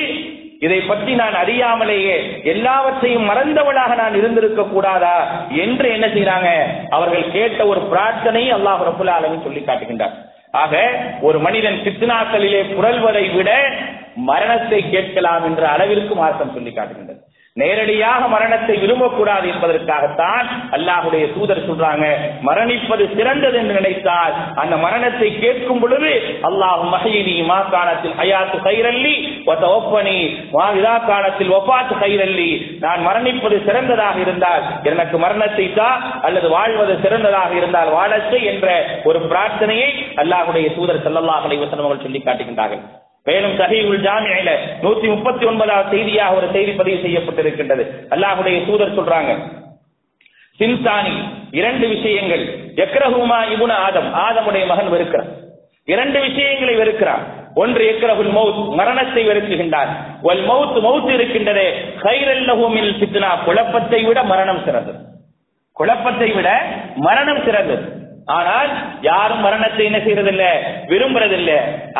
இதை 0.62 0.80
பற்றி 0.82 1.12
நான் 1.20 1.36
அறியாமலேயே 1.42 2.16
எல்லாவற்றையும் 2.54 3.28
மறந்தவளாக 3.30 3.92
நான் 4.02 4.18
இருந்திருக்க 4.20 4.64
கூடாதா 4.66 5.16
என்று 5.64 5.88
என்ன 5.96 6.08
செய்யறாங்க 6.16 6.50
அவர்கள் 6.98 7.32
கேட்ட 7.36 7.68
ஒரு 7.72 7.84
பிரார்த்தனை 7.92 8.44
அல்லாஹ் 8.58 8.84
ரபுல் 8.90 9.14
ஆலமின் 9.16 9.46
சொல்லி 9.46 9.64
காட்டுகின்றார். 9.64 10.18
ஆக 10.64 10.74
ஒரு 11.28 11.40
மனிதன் 11.46 11.80
சித்தினாக்களிலே 11.86 12.62
புரள்வதை 12.76 13.26
விட 13.38 13.50
மரணத்தை 14.30 14.82
கேட்கலாம் 14.94 15.44
என்ற 15.50 15.64
அளவிற்கு 15.74 16.14
மார்க்கம் 16.22 16.56
சொல்லி 16.56 16.72
காட்டுகின்றது. 16.74 17.22
நேரடியாக 17.58 18.24
மரணத்தை 18.34 18.74
விரும்பக்கூடாது 18.82 19.46
என்பதற்காகத்தான் 19.52 20.46
அல்லாஹுடைய 20.76 21.24
தூதர் 21.36 21.62
சொல்றாங்க 21.70 22.06
மரணிப்பது 22.48 23.06
சிறந்தது 23.16 23.58
என்று 23.62 23.74
நினைத்தால் 23.80 24.34
அந்த 24.62 24.76
மரணத்தை 24.84 25.30
கேட்கும் 25.44 25.82
பொழுது 25.84 26.12
அல்லாஹ் 26.50 26.84
மஹினி 26.94 27.36
மாகாணத்தில் 27.50 28.16
ஹயாத்து 28.20 28.60
கைரல்லி 28.68 29.14
ஒப்பனி 29.50 30.18
மா 30.54 30.66
காலத்தில் 31.10 31.52
ஒப்பாத்து 31.58 31.94
கைரல்லி 32.02 32.50
நான் 32.80 33.02
மரணிப்பது 33.08 33.58
சிறந்ததாக 33.68 34.18
இருந்தால் 34.26 34.64
எனக்கு 34.92 35.18
மரணத்தை 35.18 35.66
தா 35.74 35.90
அல்லது 36.28 36.50
வாழ்வது 36.50 36.96
சிறந்ததாக 37.04 37.52
இருந்தால் 37.60 37.90
வாழச்சு 37.98 38.40
என்ற 38.52 38.68
ஒரு 39.04 39.20
பிரார்த்தனையை 39.32 39.90
அல்லாஹுடைய 40.24 40.68
தூதர் 40.78 41.04
செல்லல்லாஹ் 41.06 41.46
அலைவசனம் 41.48 41.86
அவர்கள் 41.86 42.06
சொல்லி 42.08 42.22
காட்டுகின்றார்கள். 42.26 42.84
மேலும் 43.28 43.56
சஹீவுல் 43.62 44.04
ஜாமியில 44.06 44.52
நூத்தி 44.84 45.08
முப்பத்தி 45.14 45.46
ஒன்பதாவது 45.46 45.90
செய்தியாக 45.96 46.38
ஒரு 46.38 46.48
செய்தி 46.54 46.72
பதிவு 46.72 47.00
செய்யப்பட்டிருக்கின்றது. 47.06 47.86
அல்லாஹுடைய 48.16 48.60
தூதர் 48.70 48.98
சொல்றாங்க 49.00 49.34
சின்சானி 50.60 51.16
இரண்டு 51.60 51.86
விஷயங்கள். 51.88 52.46
எக்ரஹுமா 52.86 53.38
இபுன 53.54 53.72
ஆதம். 53.88 54.10
ஆதமுடைய 54.26 54.64
மகன் 54.72 54.94
வெறுக்கிறார் 54.94 55.30
இரண்டு 55.88 56.20
விஷயங்களை 56.20 56.74
வெறுக்கிறார் 56.76 57.24
ஒன்று 57.62 57.86
எக்ரஹுல் 57.92 58.34
மவுத் 58.38 58.60
மரணத்தை 58.80 59.22
வெறுக்குகின்றார் 59.28 59.92
ஒல் 60.30 60.44
மவுத் 60.50 60.78
மவுத் 60.86 61.10
இருக்கின்றதே 61.16 61.68
கைரல்லஹுமில் 62.06 62.92
பித்னா 63.02 63.30
குழப்பத்தை 63.46 64.02
விட 64.08 64.20
மரணம் 64.32 64.62
சிறந்தது. 64.66 65.00
குழப்பத்தை 65.78 66.30
விட 66.38 66.50
மரணம் 67.08 67.42
சிறந்தது. 67.46 67.86
ஆனால் 68.38 68.70
யாரும் 69.02 69.44
மரணத்தை 69.46 69.86
என்ன 69.86 70.00
செய்யறதில்ல 70.06 70.46
விரும்புறதில்ல. 70.92 71.52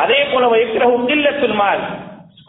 அதே 0.02 0.20
போல 0.24 0.44
வைக்கிறஹும் 0.52 1.08
இல்லத்துல் 1.16 1.56
மால் 1.62 1.82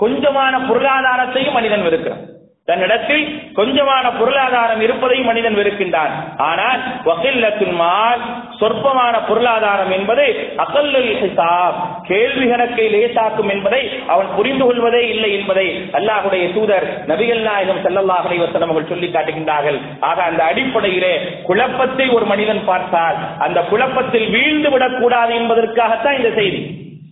கொஞ்சமான 0.02 0.54
பொருளாதாரத்தையும் 0.70 1.58
மனிதன் 1.58 1.86
வெறுக்கிறான். 1.88 2.22
தன்னிடத்தில் 2.68 3.24
கொஞ்சமான 3.56 4.06
பொருளாதாரம் 4.18 4.82
இருப்பதை 4.82 5.16
மனிதன் 5.20 5.56
வெறுக்கின்றான். 5.56 6.12
ஆனால் 6.38 6.82
வகில்லத்தின் 7.06 7.74
மால் 7.76 8.22
சொற்பமான 8.60 9.14
பொருளாதாரம் 9.20 9.92
என்பது 9.92 10.26
அகல்லுல் 10.58 11.10
ஹிசாப் 11.22 11.80
கேள்வி 12.08 12.46
கணக்கை 12.50 12.86
லேசாக்கும் 12.94 13.50
என்பதை 13.50 13.82
அவன் 14.08 14.30
புரிந்து 14.36 14.66
கொள்வதே 14.66 15.08
இல்லை 15.08 15.32
என்பதை 15.40 15.66
அல்லாஹுடைய 15.92 16.54
தூதர் 16.54 16.88
நபிகள் 17.08 17.44
நாயகம் 17.50 17.84
செல்லல்லாஹ் 17.86 18.24
அவர்கள் 18.52 18.92
சொல்லி 18.94 19.08
காட்டுகின்றார்கள். 19.08 19.80
ஆக 20.00 20.24
அந்த 20.24 20.44
அடிப்படையிலே 20.44 21.14
குழப்பத்தை 21.44 22.10
ஒரு 22.10 22.26
மனிதன் 22.26 22.64
பார்த்தால் 22.66 23.16
அந்த 23.38 23.62
குழப்பத்தில் 23.62 24.30
வீழ்ந்து 24.30 24.70
விடக்கூடாது 24.70 25.34
என்பதற்காகத்தான் 25.42 26.20
இந்த 26.22 26.32
செய்தி. 26.40 26.62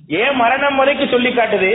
ஏன் 0.08 0.36
மரணம் 0.36 0.76
வரைக்கும் 0.76 1.14
சொல்லி 1.18 1.30
காட்டுது? 1.30 1.74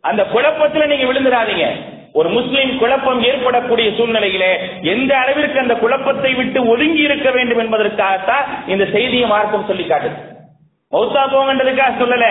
அந்த 0.00 0.22
குழப்பத்துல 0.34 0.86
நீங்க 0.86 1.06
விழுந்துடாதீங்க. 1.08 1.66
ஒரு 2.14 2.28
முஸ்லிம் 2.28 2.78
குழப்பம் 2.78 3.22
ஏற்படக்கூடிய 3.22 3.90
சூழ்நிலையிலே 3.98 4.50
எந்த 4.80 5.18
அளவிற்கு 5.18 5.58
அந்த 5.60 5.74
குழப்பத்தை 5.74 6.34
விட்டு 6.34 6.68
ஒதுங்கி 6.68 7.02
இருக்க 7.02 7.30
வேண்டும் 7.30 7.58
என்பதற்காகத்தான் 7.58 8.44
இந்த 8.66 8.84
செய்தியை 8.96 9.28
மார்க்கம் 9.28 9.68
சொல்லி 9.70 9.84
காட்டுது. 9.84 10.18
மௌத்தா 10.92 11.22
போங்கன்றதுக்காக 11.34 11.94
சொல்லல. 12.02 12.26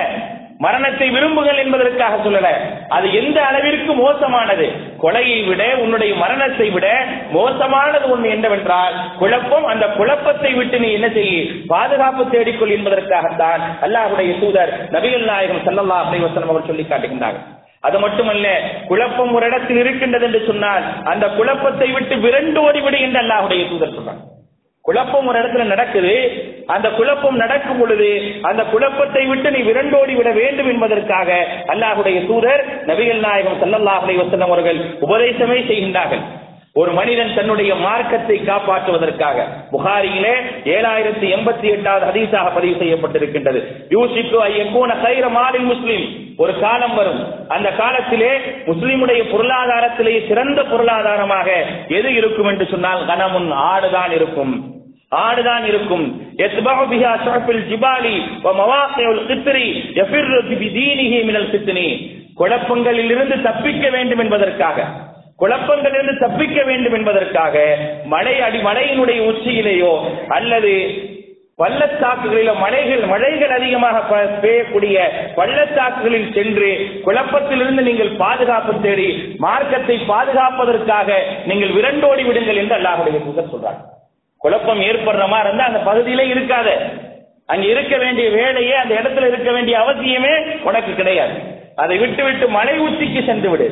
மரணத்தை 0.60 1.10
விரும்புகள் 1.10 1.58
என்பதற்காக 1.58 2.18
சொல்லல. 2.26 2.50
அது 2.88 3.14
எந்த 3.14 3.38
அளவிற்கு 3.46 3.94
மோசமானது? 3.94 4.66
கொலையை 5.04 5.40
விட 5.48 5.62
உன்னுடைய 5.84 6.16
மரணத்தை 6.16 6.70
விட 6.70 6.88
மோசமானது 7.32 8.10
ஒன்று 8.10 8.30
என்னவென்றால் 8.30 8.96
குழப்பம் 9.18 9.66
அந்த 9.66 9.88
குழப்பத்தை 9.88 10.54
விட்டு 10.54 10.80
நீ 10.80 10.92
என்ன 10.92 11.10
செய்ய? 11.10 11.40
பாதுகாப்பு 11.68 12.26
தேடிக்கொள் 12.26 12.76
என்பதற்காகத்தான் 12.78 13.64
அல்லாஹுடைய 13.88 14.40
தூதர் 14.40 14.74
நபிகள் 14.92 15.26
நாயகம் 15.32 15.66
ஸல்லல்லாஹு 15.66 16.06
அலைஹி 16.08 16.50
அவர் 16.50 16.70
சொல்லி 16.70 16.84
காட்டுகின்றார்கள். 16.84 17.60
அது 17.84 17.98
மட்டுமல்ல 18.00 18.48
குழப்பம் 18.90 19.34
ஒரு 19.38 19.46
இடத்தில் 19.50 19.80
இருக்கின்றது 19.84 20.26
என்று 20.28 20.42
சொன்னால் 20.50 20.84
அந்த 21.12 21.26
குழப்பத்தை 21.38 21.88
விட்டு 21.96 22.18
விரண்டோடி 22.26 22.82
விடு 22.86 23.00
என்று 23.08 23.20
அல்லாஹுடைய 23.24 23.64
தூதர் 23.72 23.96
சொல்றாங்க 23.98 24.24
குழப்பம் 24.86 25.28
ஒரு 25.30 25.38
இடத்துல 25.40 25.64
நடக்குது. 25.72 26.14
அந்த 26.76 26.88
குழப்பம் 26.98 27.36
நடக்கும் 27.42 27.80
பொழுது 27.80 28.08
அந்த 28.50 28.62
குழப்பத்தை 28.72 29.24
விட்டு 29.32 29.48
நீ 29.56 29.60
விரண்டோடி 29.68 30.14
விட 30.20 30.30
வேண்டும் 30.40 30.70
என்பதற்காக 30.74 31.30
அல்லாஹுடைய 31.74 32.20
தூதர் 32.30 32.64
நபிகள் 32.90 33.22
நாயகம் 33.26 33.60
சல்லல்லாஹுடைய 33.64 34.24
அலைஹி 34.24 34.48
அவர்கள் 34.48 34.80
உபதேசமே 35.08 35.60
செய்கின்றார்கள். 35.70 36.24
ஒரு 36.77 36.91
மனிதன் 36.93 37.35
தன்னுடைய 37.37 37.73
மார்க்கத்தை 37.85 38.37
காப்பாற்றுவதற்காக 38.43 39.37
புகாரியிலே 39.71 40.33
ஏழாயிரத்தி 40.75 41.27
எண்பத்தி 41.37 41.67
எட்டாவது 41.75 42.05
ஹதீஸாக 42.09 42.51
பதிவு 42.57 42.75
செய்யப்பட்டிருக்கின்றது 42.81 43.61
யூசிக்கு 43.95 44.37
ஐயக்கூன 44.47 44.97
கைர 45.05 45.29
மாலின் 45.37 45.69
முஸ்லிம் 45.71 46.05
ஒரு 46.39 46.53
காலம் 46.59 46.95
வரும் 46.99 47.21
அந்த 47.55 47.69
காலத்திலே 47.79 48.33
முஸ்லிமுடைய 48.69 49.21
பொருளாதாரத்திலே 49.31 50.15
சிறந்த 50.29 50.63
பொருளாதாரமாக 50.73 51.49
எது 51.99 52.11
இருக்கும் 52.21 52.51
என்று 52.53 52.67
சொன்னால் 52.73 53.07
கனமுன் 53.07 53.51
ஆடுதான் 53.67 54.15
இருக்கும் 54.19 54.55
ஆடுதான் 55.23 55.65
இருக்கும் 55.71 56.07
يتبع 56.41 56.77
بها 56.85 57.13
شعب 57.25 57.49
الجبال 57.51 58.05
ومواقع 58.47 59.07
القطر 59.11 59.57
يفر 59.97 60.31
بدينه 60.53 61.13
من 61.29 61.37
الفتن 61.37 61.79
குழப்பங்களில் 62.37 63.11
இருந்து 63.15 63.37
தப்பிக்க 63.41 63.85
வேண்டும் 63.91 64.23
என்பதற்காக 64.25 64.79
குழப்பங்களிலிருந்து 65.42 66.16
தப்பிக்க 66.26 66.60
வேண்டும் 66.70 66.96
என்பதற்காக 66.98 67.56
மலை 68.14 68.36
அடி 68.48 68.60
மலையினுடைய 68.68 69.20
உச்சியிலேயோ 69.32 69.94
அல்லது 70.38 70.74
பள்ளத்தாக்குகளிலோ 71.60 72.54
மலைகள் 72.62 73.02
மழைகள் 73.12 73.54
அதிகமாக 73.58 74.20
பெய்யக்கூடிய 74.44 74.98
பள்ளத்தாக்குகளில் 75.40 76.30
சென்று 76.38 76.70
குழப்பத்திலிருந்து 77.06 77.82
நீங்கள் 77.90 78.12
பாதுகாப்பு 78.22 78.74
தேடி 78.86 79.10
மார்க்கத்தை 79.46 79.98
பாதுகாப்பதற்காக 80.14 81.20
நீங்கள் 81.50 81.76
விரண்டோடி 81.78 82.24
விடுங்கள் 82.30 82.62
என்று 82.64 82.76
அல்லாஹுடைய 82.80 83.20
தூதர் 83.26 83.52
சொல்றார். 83.54 83.80
குழப்பம் 84.42 84.82
ஏற்படுற 84.90 85.26
மாதிரி 85.34 85.48
இருந்தா 85.48 85.70
அந்த 85.72 85.82
பகுதியிலே 85.90 86.26
இருக்காத. 86.34 86.70
அங்க 87.52 87.66
இருக்க 87.74 87.96
வேண்டிய 88.04 88.28
வேலையே 88.40 88.76
அந்த 88.84 88.94
இடத்துல 89.02 89.30
இருக்க 89.32 89.52
வேண்டிய 89.52 89.78
அவசியமே 89.84 90.34
உனக்கு 90.70 90.92
கிடையாது. 91.00 91.36
அதை 91.76 91.98
விட்டு 91.98 92.24
விட்டு 92.24 92.46
மலை 92.58 92.76
உச்சிக்கு 92.88 93.22
சென்று 93.30 93.50
விடு. 93.50 93.68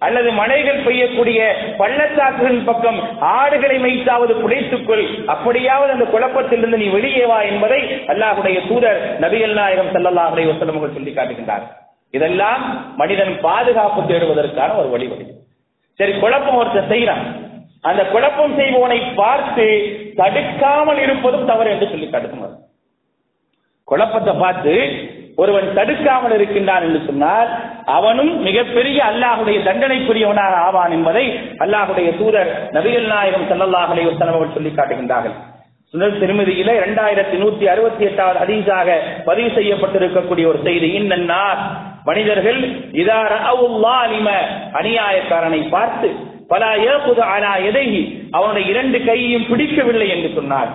அல்லது 0.00 0.28
மலைகள் 0.32 0.82
பெய்யக்கூடிய 0.86 1.40
பள்ளத்தாக்குகளின் 1.78 2.66
பக்கம் 2.66 2.98
ஆடுகளை 3.34 3.76
மேய்த்தாவது 3.78 4.34
புடைத்துக்கொள் 4.40 5.04
அப்படியாவது 5.34 5.94
அந்த 5.94 6.06
குழப்பத்திலிருந்து 6.06 6.82
நீ 6.82 6.88
வெளியே 6.88 7.24
வா 7.26 7.38
என்பதை 7.50 7.80
அல்லாஹுடைய 8.12 8.58
தூதர் 8.68 9.00
நபிகள் 9.24 9.56
நாயகம் 9.60 9.92
ஸல்லல்லாஹு 9.94 10.34
அலைஹி 10.34 10.50
வஸல்லம் 10.50 10.76
அவர்கள் 10.76 10.98
சொல்லி 10.98 11.14
காட்டுகின்றார் 11.14 11.64
இதெல்லாம் 12.14 12.64
மனிதன் 12.96 13.32
பாதுகாப்பு 13.42 14.02
தேடுவதற்கான 14.10 14.76
ஒரு 14.80 14.88
வழிவகை 14.88 15.26
சரி 15.98 16.12
குழப்பம் 16.20 16.60
ஒருத்தர் 16.60 16.92
செய்யறான் 16.92 17.24
அந்த 17.84 18.02
குழப்பம் 18.12 18.54
செய்வோனை 18.58 18.98
பார்த்து 19.16 19.64
தடுக்காமல் 20.18 21.00
இருப்பதும் 21.02 21.48
தவறு 21.50 21.72
என்று 21.72 21.86
சொல்லி 21.86 22.06
காட்டுகிறார். 22.06 22.54
குழப்பத்தை 23.88 24.32
பார்த்து 24.36 24.74
ஒருவன் 25.36 25.68
தடுக்காமல் 25.78 26.34
இருக்கின்றான் 26.36 26.84
என்று 26.88 27.00
சொன்னால் 27.06 27.48
அவனும் 27.96 28.32
மிகப்பெரிய 28.48 28.98
அல்லாஹுடைய 29.10 29.58
தண்டனைக்குரியவனாக 29.68 30.54
ஆவான் 30.66 30.94
என்பதை 30.98 31.24
அல்லாஹுடைய 31.64 32.10
தூதர் 32.20 32.50
நபிகள் 32.76 33.08
நாயகம் 33.14 33.48
ஸல்லல்லாஹு 33.50 33.92
அலைஹி 33.94 34.08
அவர்கள் 34.10 34.54
சொல்லி 34.58 34.72
காட்டுகின்றார்கள். 34.74 35.36
சுனல் 35.94 36.20
திருமதியில 36.20 36.70
இரண்டாயிரத்தி 36.80 37.36
நூத்தி 37.42 37.64
அறுபத்தி 37.72 38.04
எட்டாவது 38.04 38.38
அதிசாக 38.44 38.88
பதிவு 39.26 39.50
செய்யப்பட்டிருக்கக்கூடிய 39.58 40.44
ஒரு 40.52 40.60
செய்தி 40.68 40.88
இன்னன்னார் 41.00 41.60
மனிதர்கள் 42.08 42.60
இதா 43.02 43.20
அவுல்லாலிம 43.50 44.28
அநியாயக்காரனை 44.80 45.60
பார்த்து 45.76 46.08
பல 46.52 46.64
ஏகுது 46.88 47.22
ஆனா 47.34 47.50
எதை 47.68 47.86
அவனுடைய 48.36 48.64
இரண்டு 48.72 48.98
கையையும் 49.06 49.46
பிடிக்கவில்லை 49.50 50.08
என்று 50.14 50.30
சொன்னார். 50.38 50.72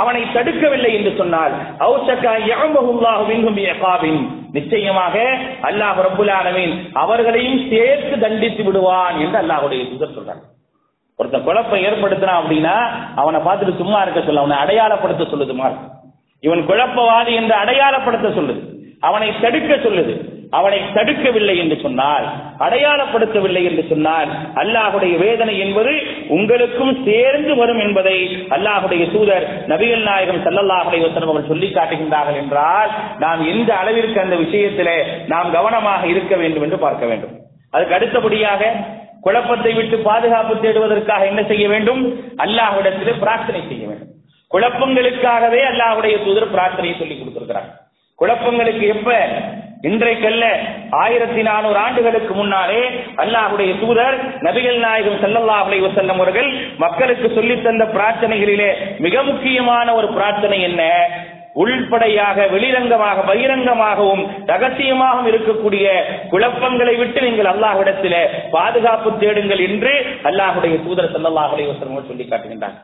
அவனை 0.00 0.22
தடுக்கவில்லை 0.34 0.90
என்று 0.92 1.12
சொன்னால் 1.16 1.54
நிச்சயமாக 4.52 5.14
அல்லாஹ் 5.62 5.98
ரப்புல் 6.06 6.32
அவர்களையும் 6.92 7.58
சேர்த்து 7.70 8.14
தண்டித்து 8.18 8.62
விடுவான் 8.64 9.18
என்று 9.18 9.38
அல்லாஹுடைய 9.42 9.82
சுதர் 9.90 10.16
சொல்றாங்க 10.18 10.44
ஒருத்தன் 11.18 11.42
குழப்பம் 11.42 11.84
ஏற்படுத்தினான் 11.88 12.40
அப்படின்னா 12.40 12.76
அவனை 13.14 13.38
பார்த்துட்டு 13.40 13.76
சும்மா 13.76 14.00
இருக்க 14.02 14.20
சொல்ல 14.20 14.42
அவனை 14.42 14.58
அடையாளப்படுத்த 14.64 15.30
சொல்லுது 15.32 15.54
மார்க் 15.54 15.86
இவன் 16.42 16.66
குழப்பவாதி 16.68 17.32
என்று 17.34 17.54
அடையாளப்படுத்த 17.62 18.28
சொல்லுது. 18.38 18.60
அவனை 19.00 19.28
தடுக்க 19.40 19.74
சொல்லுது. 19.76 20.14
அவனை 20.56 20.78
தடுக்கவில்லை 20.96 21.54
என்று 21.62 21.76
சொன்னால் 21.82 22.26
அடையாளப்படுத்தவில்லை 22.66 23.62
என்று 23.70 23.82
சொன்னால் 23.90 24.30
அல்லாஹுடைய 24.62 25.14
வேதனை 25.24 25.54
என்பது 25.64 25.92
உங்களுக்கும் 26.36 26.94
சேர்ந்து 27.08 27.54
வரும் 27.60 27.80
என்பதை 27.86 28.16
அல்லாஹுடைய 28.56 29.04
தூதர் 29.14 29.46
நபிகள் 29.72 30.04
நாயகம் 30.10 30.40
ஸல்லல்லாஹு 30.46 30.86
வசனம் 30.88 31.06
வஸல்லம் 31.06 31.32
அவர்கள் 31.32 31.52
சொல்லி 31.52 31.68
காட்டுகின்றார்கள் 31.70 32.40
என்றால் 32.42 32.92
நாம் 33.24 33.42
எந்த 33.52 33.70
அளவிற்கு 33.80 34.20
அந்த 34.24 34.36
விஷயத்திலே 34.44 34.98
நாம் 35.32 35.50
கவனமாக 35.56 36.06
இருக்க 36.12 36.36
வேண்டும் 36.36 36.64
என்று 36.66 36.78
பார்க்க 36.86 37.06
வேண்டும். 37.10 37.34
அதுக்கு 37.74 37.96
அடுத்தபடியாக 37.98 38.70
குழப்பத்தை 39.26 39.72
விட்டு 39.78 39.96
பாதுகாப்பு 40.08 40.54
தேடுவதற்காக 40.64 41.24
என்ன 41.30 41.42
செய்ய 41.42 41.64
வேண்டும்? 41.68 42.02
அல்லாஹ்விடத்திலே 42.44 43.14
பிரார்த்தனை 43.24 43.60
செய்ய 43.70 43.84
வேண்டும். 43.88 44.12
குழப்பங்களுக்காகவே 44.50 45.60
அல்லாஹுடைய 45.72 46.16
தூதர் 46.26 46.52
பிரார்த்தனையை 46.54 46.94
சொல்லி 46.98 47.16
கொடுத்திருக்கிறார். 47.16 47.68
குழப்பங்களுக்கு 48.18 48.84
எப்ப 48.94 49.10
இன்றைக்கல்ல 49.86 50.44
ஆயிரத்தி 51.00 51.42
நானூறு 51.48 51.78
ஆண்டுகளுக்கு 51.78 52.34
முன்னாலே 52.34 52.80
அல்லாஹுடைய 53.22 53.78
தூதர் 53.80 54.16
நபிகள் 54.46 54.78
நாயகம் 54.78 55.20
செல்லல்லா 55.24 55.56
அலைஹி 55.64 55.82
வஸல்லம் 55.84 56.20
அவர்கள் 56.20 56.48
மக்களுக்கு 56.78 57.28
சொல்லித்தந்த 57.36 57.84
பிரார்த்தனைகளிலே 57.96 58.70
மிக 58.98 59.22
முக்கியமான 59.22 59.94
ஒரு 59.94 60.08
பிரார்த்தனை 60.16 60.58
என்ன? 60.60 60.82
உள்படையாக 61.54 62.48
வெளிரங்கமாக 62.54 63.22
பகிரங்கமாகவும் 63.30 64.22
ரகசியமாகவும் 64.46 65.28
இருக்கக்கூடிய 65.32 65.86
குழப்பங்களை 66.32 66.96
விட்டு 66.96 67.20
நீங்கள் 67.20 67.52
அல்லாஹ்விடத்திலே 67.52 68.22
பாதுகாப்பு 68.50 69.12
தேடுங்கள் 69.22 69.58
என்று 69.58 69.92
அல்லாஹுடைய 70.30 70.76
தூதர் 70.86 71.12
ஸல்லல்லாஹு 71.14 71.54
அலைஹி 71.54 72.08
சொல்லி 72.10 72.26
காட்டுகின்றார். 72.26 72.76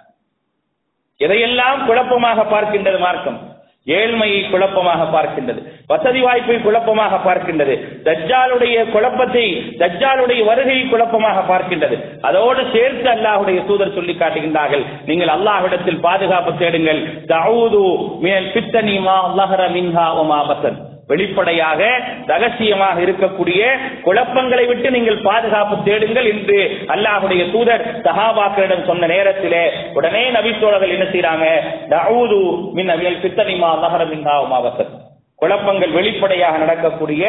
எதையெல்லாம் 1.21 1.87
குழப்பமாக 1.87 2.45
பார்க்கின்றது 2.55 2.99
மார்க்கம்? 2.99 3.41
ஏழ்மையை 3.87 4.43
குழப்பமாக 4.51 5.03
பார்க்கின்றது. 5.17 5.63
வசதி 5.91 6.21
வாய்ப்பை 6.27 6.57
குழப்பமாக 6.61 7.15
பார்க்கின்றது. 7.27 7.75
தஜ்ஜாலுடைய 8.07 8.77
குழப்பத்தை 8.95 9.45
தஜ்ஜாலுடைய 9.83 10.41
வருகையை 10.51 10.85
குழப்பமாக 10.93 11.43
பார்க்கின்றது. 11.51 11.97
அதோடு 12.29 12.63
சேர்த்து 12.75 13.11
அல்லாஹுடைய 13.15 13.59
தூதர் 13.69 13.97
சொல்லி 13.99 14.15
காட்டுகின்றார்கள். 14.23 14.85
நீங்கள் 15.11 15.35
அல்லாஹ்விடத்தில் 15.37 16.03
பாதுகாப்பு 16.07 16.55
தேடுங்கள். 16.63 17.03
தவுது 17.35 17.85
மேல் 18.25 18.51
பித்தனிமா 18.57 19.19
லஹர 19.41 19.63
மின்ஹா 19.77 20.09
வமா 20.19 20.41
பசன் 20.51 20.81
வெளிப்படையாக 21.11 21.81
ரகசியமாக 22.27 22.99
இருக்கக்கூடிய 23.05 23.63
குழப்பங்களை 24.05 24.65
விட்டு 24.71 24.89
நீங்கள் 24.97 25.25
பாதுகாப்பு 25.29 25.77
தேடுங்கள் 25.89 26.29
என்று 26.33 26.59
அல்லாஹுடைய 26.95 27.45
தூதர் 27.55 27.87
சஹாபாக்களிடம் 28.07 28.87
சொன்ன 28.91 29.09
நேரத்திலே 29.15 29.65
உடனே 30.01 30.25
நபித்தோழர்கள் 30.37 30.95
என்ன 30.97 31.09
செய்யறாங்க 31.13 31.49
தஊது 31.95 32.43
மின் 32.79 32.93
அவியல் 32.97 33.25
பித்தனிமா 33.27 33.73
நகர 33.87 34.05
மின்ஹா 34.13 34.37
பசன் 34.69 35.04
குழப்பங்கள் 35.45 35.97
வெளிப்படையாக 35.99 36.59
நடக்கக்கூடிய 36.65 37.25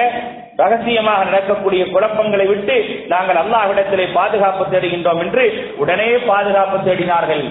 ரகசியமாக 0.64 1.22
நடக்கக்கூடிய 1.30 1.84
குழப்பங்களை 1.94 2.46
விட்டு 2.52 2.76
நாங்கள் 3.14 3.40
அல்லாஹ்விடத்திலே 3.44 4.06
பாதுகாப்பு 4.18 4.66
தேடுகின்றோம் 4.74 5.24
என்று 5.24 5.46
உடனே 5.84 6.12
பாதுகாப்பு 6.30 6.78
தேடினார்கள். 6.86 7.46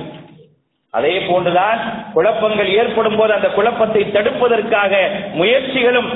அதே 0.94 1.12
போன்றுதான் 1.29 1.79
குழப்பங்கள் 2.14 2.70
ஏற்படும் 2.81 3.18
போது 3.18 3.33
அந்த 3.37 3.48
குழப்பத்தை 3.59 4.03
தடுப்பதற்காக 4.16 4.92
முயற்சிகளும் 5.40 6.11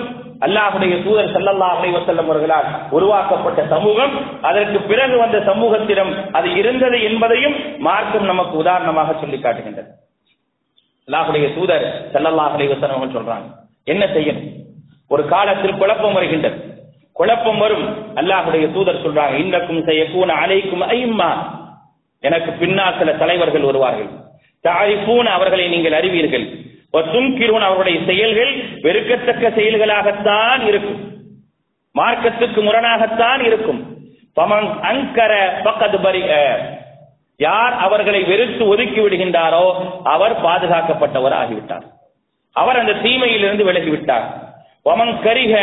அல்லாஹுடைய 0.47 0.95
தூதர் 1.05 1.31
ஸல்லல்லாஹு 1.35 1.79
அலைஹி 1.79 1.95
வஸல்லம் 1.97 2.29
அவர்களால் 2.31 2.69
உருவாக்கப்பட்ட 2.97 3.61
சமூகம் 3.75 4.13
அதற்கு 4.49 4.81
பிறகு 4.91 5.17
வந்த 5.23 5.39
சமூகத்திடம் 5.51 6.13
அது 6.39 6.49
இருந்தது 6.61 6.99
என்பதையும் 7.09 7.57
மார்க்கம் 7.89 8.29
நமக்கு 8.33 8.55
உதாரணமாக 8.65 9.17
சொல்லி 9.23 9.41
காட்டுகின்றது. 9.41 9.91
அல்லாஹுடைய 11.09 11.49
தூதர் 11.57 11.87
ஸல்லல்லாஹு 12.15 12.55
அலைஹி 12.57 12.71
சொல்றாங்க. 13.19 13.49
என்ன 13.93 14.05
செய்யணும்? 14.15 14.49
ஒரு 15.15 15.23
காலத்தில் 15.35 15.81
குழப்பம் 15.81 16.17
வருகின்றது. 16.17 16.59
குழப்பம் 17.19 17.61
வரும். 17.65 17.87
அல்லாஹுடைய 18.19 18.67
தூதர் 18.75 19.03
சொல்றாங்க 19.05 19.37
இன்னக்கும் 19.45 19.87
செய்யக்கூன 19.89 20.37
அலைக்கும் 20.45 20.85
ஐம்மா 20.97 21.31
எனக்கு 22.21 22.51
பின்னால் 22.61 22.99
சில 22.99 23.13
தலைவர்கள் 23.23 23.69
வருவார்கள். 23.71 24.11
தாரிஃபூன் 24.69 25.29
அவர்களை 25.37 25.67
நீங்கள் 25.75 25.99
அறிவீர்கள். 26.01 26.47
துன்கிரூன் 27.15 27.67
அவருடைய 27.69 27.99
செயல்கள் 28.07 28.53
வெறுக்கத்தக்க 28.85 29.51
செயல்களாகத்தான் 29.59 30.63
இருக்கும். 30.71 31.01
மார்க்கத்துக்கு 31.99 32.61
முரணாகத்தான் 32.69 33.43
இருக்கும். 33.49 33.81
அங்கர 34.91 35.33
பக்கத்து 35.65 35.99
பரி 36.07 36.23
யார் 37.41 37.75
அவர்களை 37.87 38.21
வெறுத்து 38.31 38.65
ஒதுக்கி 38.73 39.01
விடுகின்றாரோ 39.01 39.65
அவர் 40.15 40.35
பாதுகாக்கப்பட்டவர் 40.45 41.37
ஆகிவிட்டார். 41.41 41.87
அவர் 42.53 42.79
அந்த 42.79 42.93
தீமையிலிருந்து 42.93 43.65
விலகிவிட்டார். 43.65 44.27
ஒமன் 44.83 45.15
கரிக 45.25 45.55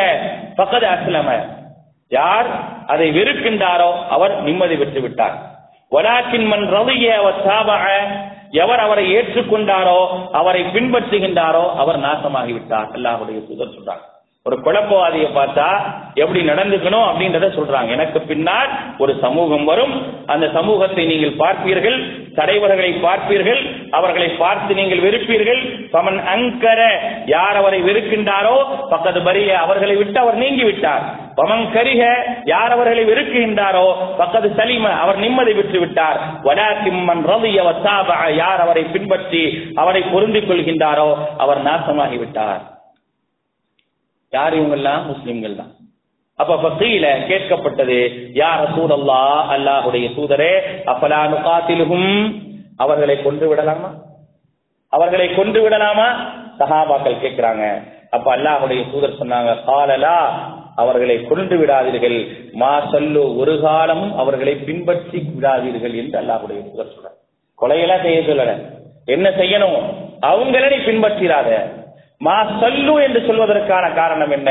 பக்கது 0.55 0.87
அஸ்லம. 0.87 1.29
யார் 2.09 2.47
அதை 2.87 3.07
வெறுக்கின்றாரோ 3.11 4.07
அவர் 4.07 4.41
நிம்மதி 4.41 4.75
பெற்று 4.75 5.01
விட்டார் 5.01 5.35
வலாக்கின் 5.91 6.47
மன் 6.47 6.65
ரவிய 6.73 7.07
எவர் 8.51 8.79
அவரை 8.79 9.15
ஏற்றுக்கொண்டாரோ 9.15 9.99
அவரை 10.31 10.61
பின்பற்றுகின்றாரோ 10.63 11.75
அவர் 11.75 11.99
நாசமாகிவிட்டார். 11.99 12.89
அல்லாஹுடைய 12.95 13.39
சுதர் 13.47 13.73
சொல்றார். 13.75 14.03
ஒரு 14.47 14.57
குழப்பவாதியை 14.65 15.27
பார்த்தா 15.35 15.67
எப்படி 16.23 16.41
நடந்துக்கணும் 16.49 17.05
அப்படின்றத 17.07 17.47
சொல்றாங்க. 17.55 17.89
எனக்கு 17.95 18.19
பின்னால் 18.31 18.69
ஒரு 19.03 19.13
சமூகம் 19.23 19.63
வரும். 19.69 19.93
அந்த 20.33 20.45
சமூகத்தை 20.57 21.03
நீங்கள் 21.11 21.39
பார்ப்பீர்கள். 21.39 21.97
தலைவர்களை 22.39 22.91
பார்ப்பீர்கள். 23.05 23.61
அவர்களை 23.99 24.27
பார்த்து 24.41 24.77
நீங்கள் 24.79 25.01
வெறுப்பீர்கள். 25.05 25.61
பமன் 25.93 26.19
அங்கர 26.33 26.81
யார் 27.33 27.59
அவரை 27.61 27.79
வெறுக்கின்றாரோ 27.87 28.53
பக்கத்து 28.91 29.23
பரிய 29.29 29.55
அவர்களை 29.63 29.95
விட்டு 30.01 30.21
அவர் 30.23 30.37
நீங்கி 30.43 30.63
விட்டார் 30.69 31.03
பமன் 31.39 31.65
கரிக 31.77 32.03
யார் 32.53 32.75
அவர்களை 32.75 33.03
வெறுக்குகின்றாரோ 33.11 33.87
பக்கத்து 34.21 34.51
சலீம 34.61 34.93
அவர் 35.05 35.21
நிம்மதி 35.25 35.55
விட்டு 35.61 35.79
விட்டார். 35.85 36.21
வலாக்கிம்மன் 36.47 37.25
ரவிய 37.31 37.65
வத்தாப 37.69 38.21
யார் 38.43 38.63
அவரை 38.67 38.85
பின்பற்றி 38.93 39.43
அவரை 39.83 40.03
பொருந்திக் 40.13 40.49
கொள்கின்றாரோ 40.51 41.09
அவர் 41.45 41.65
நாசமாகிவிட்டார் 41.69 42.63
யார் 44.37 44.55
இவங்கெல்லாம்? 44.59 45.03
முஸ்லிம்கள் 45.11 45.59
தான். 45.61 45.71
அப்ப 46.39 46.53
பக்தியில 46.63 47.07
கேட்கப்பட்டது 47.29 47.97
யார் 48.41 48.61
ரசூலல்லா 48.65 49.21
அல்லாஹுடைய 49.55 50.05
தூதரே 50.17 50.53
அப்பலா 50.91 51.19
நுகாத்திலுகும் 51.33 52.09
அவர்களை 52.83 53.15
கொன்று 53.25 53.45
விடலாமா? 53.51 53.89
அவர்களை 54.93 55.27
கொன்று 55.35 55.59
விடலாமா? 55.63 56.07
சஹாபாக்கள் 56.59 57.21
கேட்கிறாங்க. 57.23 57.63
அப்ப 58.15 58.27
அல்லாஹுடைய 58.35 58.81
தூதர் 58.91 59.19
சொன்னாங்க 59.21 59.51
காலலா 59.69 60.17
அவர்களை 60.81 61.15
கொண்டு 61.29 61.55
விடாதீர்கள். 61.59 62.17
மா 62.61 62.73
சொல்லு 62.91 63.23
ஒரு 63.41 63.53
காலம் 63.61 64.05
அவர்களை 64.21 64.53
பின்பற்றி 64.67 65.19
விடாதீர்கள் 65.35 65.95
என்று 66.01 66.17
அல்லாஹுடைய 66.21 66.59
தூதர் 66.67 66.93
சொல்றார். 66.93 67.17
கொலையெல்லாம் 67.59 68.05
செய்ய 68.05 68.19
சொல்லல. 68.29 68.53
என்ன 69.15 69.27
செய்யணும்? 69.39 69.77
அவங்கள 70.29 70.63
நீ 70.73 70.77
பின்பற்றிடாத. 70.87 71.49
மா 72.21 72.35
சல்லு 72.59 72.93
என்று 73.05 73.19
சொல்வதற்கான 73.27 73.85
காரணம் 73.93 74.33
என்ன? 74.35 74.49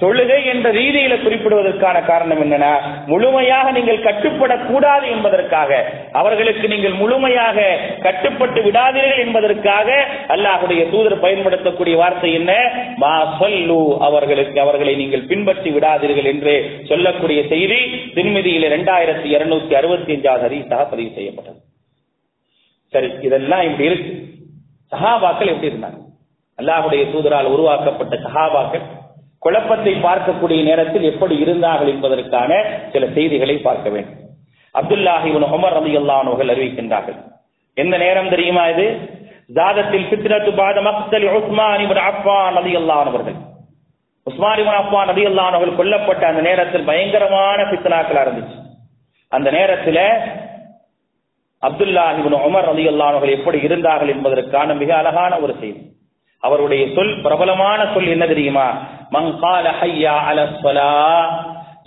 தொழுகை 0.00 0.38
என்ற 0.52 0.70
ரீதியில 0.78 1.14
குறிப்பிடுவதற்கான 1.22 1.96
காரணம் 2.06 2.40
என்னன்னா 2.44 2.70
முழுமையாக 3.06 3.70
நீங்கள் 3.76 4.04
கட்டுப்படக்கூடாது 4.06 5.06
என்பதற்காக 5.14 5.70
அவர்களுக்கு 6.12 6.68
நீங்கள் 6.68 6.92
முழுமையாக 6.92 7.66
கட்டுப்பட்டு 8.06 8.62
விடாதீர்கள் 8.62 9.22
என்பதற்காக 9.26 9.88
அல்லாஹுடைய 10.36 10.90
தூதர் 10.90 11.22
பயன்படுத்தக்கூடிய 11.24 11.96
வார்த்தை 12.02 12.32
என்ன? 12.40 12.52
மா 12.96 13.38
சொல்லு 13.38 13.80
அவர்களுக்கு 14.00 14.60
அவர்களை 14.60 14.96
நீங்கள் 14.96 15.28
பின்பற்றி 15.32 15.70
விடாதீர்கள் 15.70 16.30
என்று 16.34 16.56
சொல்லக்கூடிய 16.88 17.42
செய்தி 17.54 17.80
திருமதியில 18.16 18.70
இரண்டாயிரத்தி 18.72 19.28
இருநூத்தி 19.36 19.74
அறுபத்தி 19.82 20.14
அஞ்சாவது 20.16 20.46
ஹரிசாக 20.46 20.90
பதிவு 20.90 21.10
செய்யப்பட்டது. 21.18 21.60
சரி 22.92 23.10
இதெல்லாம் 23.20 23.62
இப்படி 23.62 23.88
இருக்கு. 23.90 24.14
சஹாபாக்கள் 24.92 25.52
எப்படி 25.52 25.72
இருந்தாங்க? 25.72 26.00
அல்லாஹுடைய 26.58 27.04
தூதரால் 27.12 27.52
உருவாக்கப்பட்ட 27.54 28.14
சஹாபாக்கள் 28.26 28.84
குழப்பத்தை 29.44 29.92
பார்க்கக்கூடிய 30.04 30.60
நேரத்தில் 30.68 31.08
எப்படி 31.12 31.34
இருந்தார்கள் 31.44 31.90
என்பதற்கான 31.94 32.50
சில 32.92 33.06
செய்திகளை 33.16 33.56
பார்க்க 33.66 33.88
வேண்டும். 33.94 34.20
அப்துல்லாஹி 34.74 35.30
உமர் 35.38 35.76
ரதி 35.78 35.92
அல்லானவர்கள் 36.00 36.52
அறிவிக்கின்றார்கள். 36.54 37.18
எந்த 37.76 37.94
நேரம் 38.04 38.32
தெரியுமா 38.34 38.64
இது? 38.72 38.86
ஜாதத்தில் 39.56 40.06
பித்ரத்து 40.10 40.50
பாத 40.60 40.76
மக்தலி 40.86 41.26
உஸ்மான் 41.38 41.82
இவன் 41.86 42.02
அப்பான் 42.10 42.56
ரதி 42.58 42.72
அல்லானவர்கள் 42.80 43.36
உஸ்மான் 44.26 44.60
இவன் 44.62 44.78
அப்பான் 44.82 45.08
ரதி 45.10 45.24
அல்லானவர்கள் 45.30 45.78
கொல்லப்பட்ட 45.80 46.22
அந்த 46.30 46.42
நேரத்தில் 46.48 46.88
பயங்கரமான 46.90 47.58
பித்னாக்களா 47.72 48.22
இருந்துச்சு. 48.26 48.56
அந்த 49.32 49.48
நேரத்தில் 49.58 50.04
அப்துல்லாஹி 51.62 52.22
உமர் 52.48 52.68
ரதி 52.70 52.86
அல்லானவர்கள் 52.92 53.36
எப்படி 53.38 53.58
இருந்தார்கள் 53.68 54.12
என்பதற்கான 54.14 54.74
மிக 54.74 54.90
அழகான 55.00 55.32
ஒரு 55.44 55.54
செய்தி. 55.60 55.82
அவருடைய 56.46 56.82
சொல் 56.96 57.14
பிரபலமான 57.24 57.80
சொல் 57.94 58.12
என்ன 58.14 58.24
தெரியுமா? 58.32 58.66
மங்கால 59.14 59.66
ஹையா 59.80 60.14
அலஸ்வலா 60.30 60.90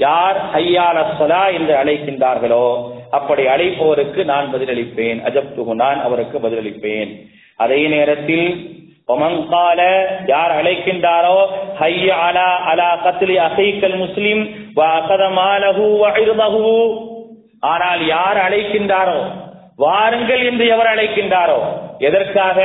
யார் 0.05 0.39
ஹையா 0.53 0.85
அலஸ்வலா 0.93 1.43
என்று 1.57 1.73
அழைக்கின்றார்களோ 1.81 2.65
அப்படி 3.17 3.43
அழைப்பவருக்கு 3.53 4.21
நான் 4.31 4.47
பதிலளிப்பேன். 4.53 5.19
அஜப்துகு 5.27 5.75
நான் 5.83 5.99
அவருக்கு 6.07 6.37
பதிலளிப்பேன். 6.45 7.11
அதே 7.59 7.81
நேரத்தில் 7.95 8.47
ஒமங்கால 9.13 9.81
யார் 10.33 10.53
அழைக்கின்றாரோ 10.59 11.37
ஹைய 11.81 12.07
அலா 12.25 12.47
அலா 12.71 12.89
கத்லி 13.05 13.35
அசைக்கல் 13.47 13.97
முஸ்லிம் 14.03 14.41
ஆனால் 17.71 18.01
யார் 18.15 18.39
அழைக்கின்றாரோ 18.47 19.19
வாருங்கள் 19.83 20.43
என்று 20.49 20.65
எவர் 20.73 20.89
அழைக்கின்றாரோ 20.93 21.59
எதற்காக? 22.07 22.59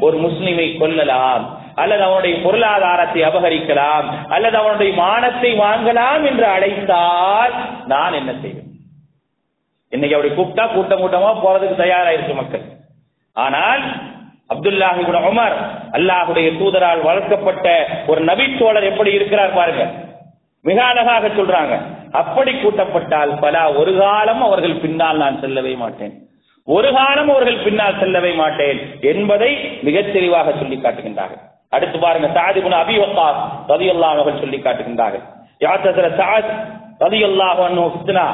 ஒரு 0.00 0.16
முஸ்லிமை 0.16 0.66
கொல்லலாம் 0.76 1.44
அல்லது 1.74 2.02
அவனுடைய 2.02 2.34
பொருளாதாரத்தை 2.44 3.20
அபகரிக்கலாம் 3.22 4.06
அல்லது 4.28 4.56
அவனுடைய 4.56 4.90
மானத்தை 5.02 5.50
வாங்கலாம் 5.64 6.24
என்று 6.30 6.46
அழைத்தால் 6.46 7.54
நான் 7.86 8.18
என்ன 8.20 8.32
செய்வேன்? 8.42 8.70
இன்னைக்கு 9.92 10.16
அப்படி 10.16 10.34
கூப்பிட்டா 10.34 10.64
கூட்டம் 10.74 11.02
கூட்டமா 11.02 11.30
போறதுக்கு 11.44 11.82
தயாராயிருக்கு 11.82 12.34
மக்கள். 12.34 12.64
ஆனால் 13.36 13.82
அப்துல்லாஹி 14.54 15.04
உமர் 15.30 15.56
அல்லாஹுடைய 15.98 16.48
தூதரால் 16.60 17.02
வளர்க்கப்பட்ட 17.08 17.68
ஒரு 18.06 18.20
நபித்தோழர் 18.24 18.90
எப்படி 18.90 19.10
இருக்கிறார் 19.12 19.58
பாருங்க. 19.58 19.84
மிக 20.64 20.78
அழகாக 20.84 21.28
சொல்றாங்க. 21.28 21.74
அப்படி 22.20 22.52
கூட்டப்பட்டால் 22.52 23.32
பல 23.44 23.72
ஒரு 23.72 23.92
காலம் 23.96 24.42
அவர்கள் 24.42 24.82
பின்னால் 24.84 25.22
நான் 25.22 25.40
செல்லவே 25.40 25.74
மாட்டேன். 25.74 26.14
ஒரு 26.66 26.92
காலம் 26.92 27.30
அவர்கள் 27.30 27.64
பின்னால் 27.64 27.98
செல்லவே 27.98 28.32
மாட்டேன் 28.32 28.98
என்பதை 29.00 29.78
மிகத் 29.82 30.12
தெளிவாக 30.12 30.50
சொல்லி 30.50 30.80
காட்டுகின்றார்கள். 30.82 31.40
அடுத்து 31.70 31.98
பாருங்க 31.98 32.40
சாதிபுன் 32.40 32.72
அபி 32.72 32.98
வக்காஸ் 32.98 33.48
ரதி 33.68 34.00
அவர்கள் 34.00 34.40
சொல்லி 34.40 34.56
காட்டுகின்றார்கள். 34.56 35.22
யாத்திர 35.60 36.14
சாத் 36.16 36.66
ரதி 37.00 37.22
ஃபித்னா 37.68 38.26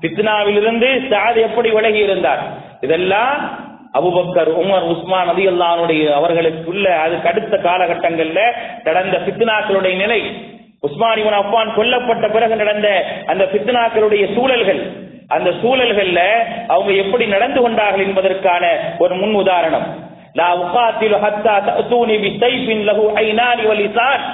ஃபித்னாவிலிருந்து 0.00 1.08
சாத் 1.10 1.36
எப்படி 1.36 1.70
விலகி 1.70 1.98
இருந்தார்? 1.98 2.38
இதெல்லாம் 2.80 3.58
அபுபக்கர் 3.94 4.50
உமர் 4.50 4.82
உஸ்மான் 4.82 5.26
நதி 5.26 5.46
அல்லானுடைய 5.46 6.12
அவர்களுக்குள்ள 6.12 7.00
அதுக்கு 7.00 7.28
அடுத்த 7.28 7.56
காலகட்டங்கள்ல 7.56 8.40
நடந்த 8.84 9.18
பித்னாக்களுடைய 9.18 9.96
நிலை. 9.96 10.44
உஸ்மான் 10.80 11.18
இவன் 11.18 11.32
அப்பான் 11.32 11.76
கொல்லப்பட்ட 11.76 12.32
பிறகு 12.32 12.56
நடந்த 12.56 13.04
அந்த 13.26 13.44
பித்னாக்களுடைய 13.44 14.34
சூழல்கள் 14.34 15.06
அந்த 15.28 15.50
சூழல்கள்ல 15.50 16.20
அவங்க 16.66 16.92
எப்படி 16.92 17.26
நடந்து 17.26 17.60
கொண்டார்கள் 17.60 18.06
என்பதற்கான 18.06 18.64
ஒரு 18.98 19.14
முன் 19.14 19.34
உதாரணம். 19.34 19.86
லா 20.32 20.48
உகாத்திலு 20.56 21.18
ஹத்தா 21.24 21.54
தஅதூனி 21.66 22.16
பிசைஃபின் 22.24 22.82
லஹு 22.88 23.04
ஐனானி 23.22 23.64
வலிசான். 23.70 24.24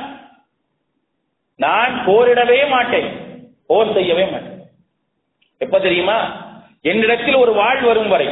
நான் 1.57 1.93
போரிடவே 2.07 2.69
மாட்டேன். 2.69 3.09
போர் 3.67 3.93
செய்யவே 3.93 4.25
மாட்டேன். 4.25 4.59
எப்ப 5.59 5.79
தெரியுமா? 5.79 6.19
என்னிடத்தில் 6.83 7.35
ஒரு 7.35 7.53
வாழ் 7.53 7.81
வரும் 7.83 8.09
வரை. 8.09 8.29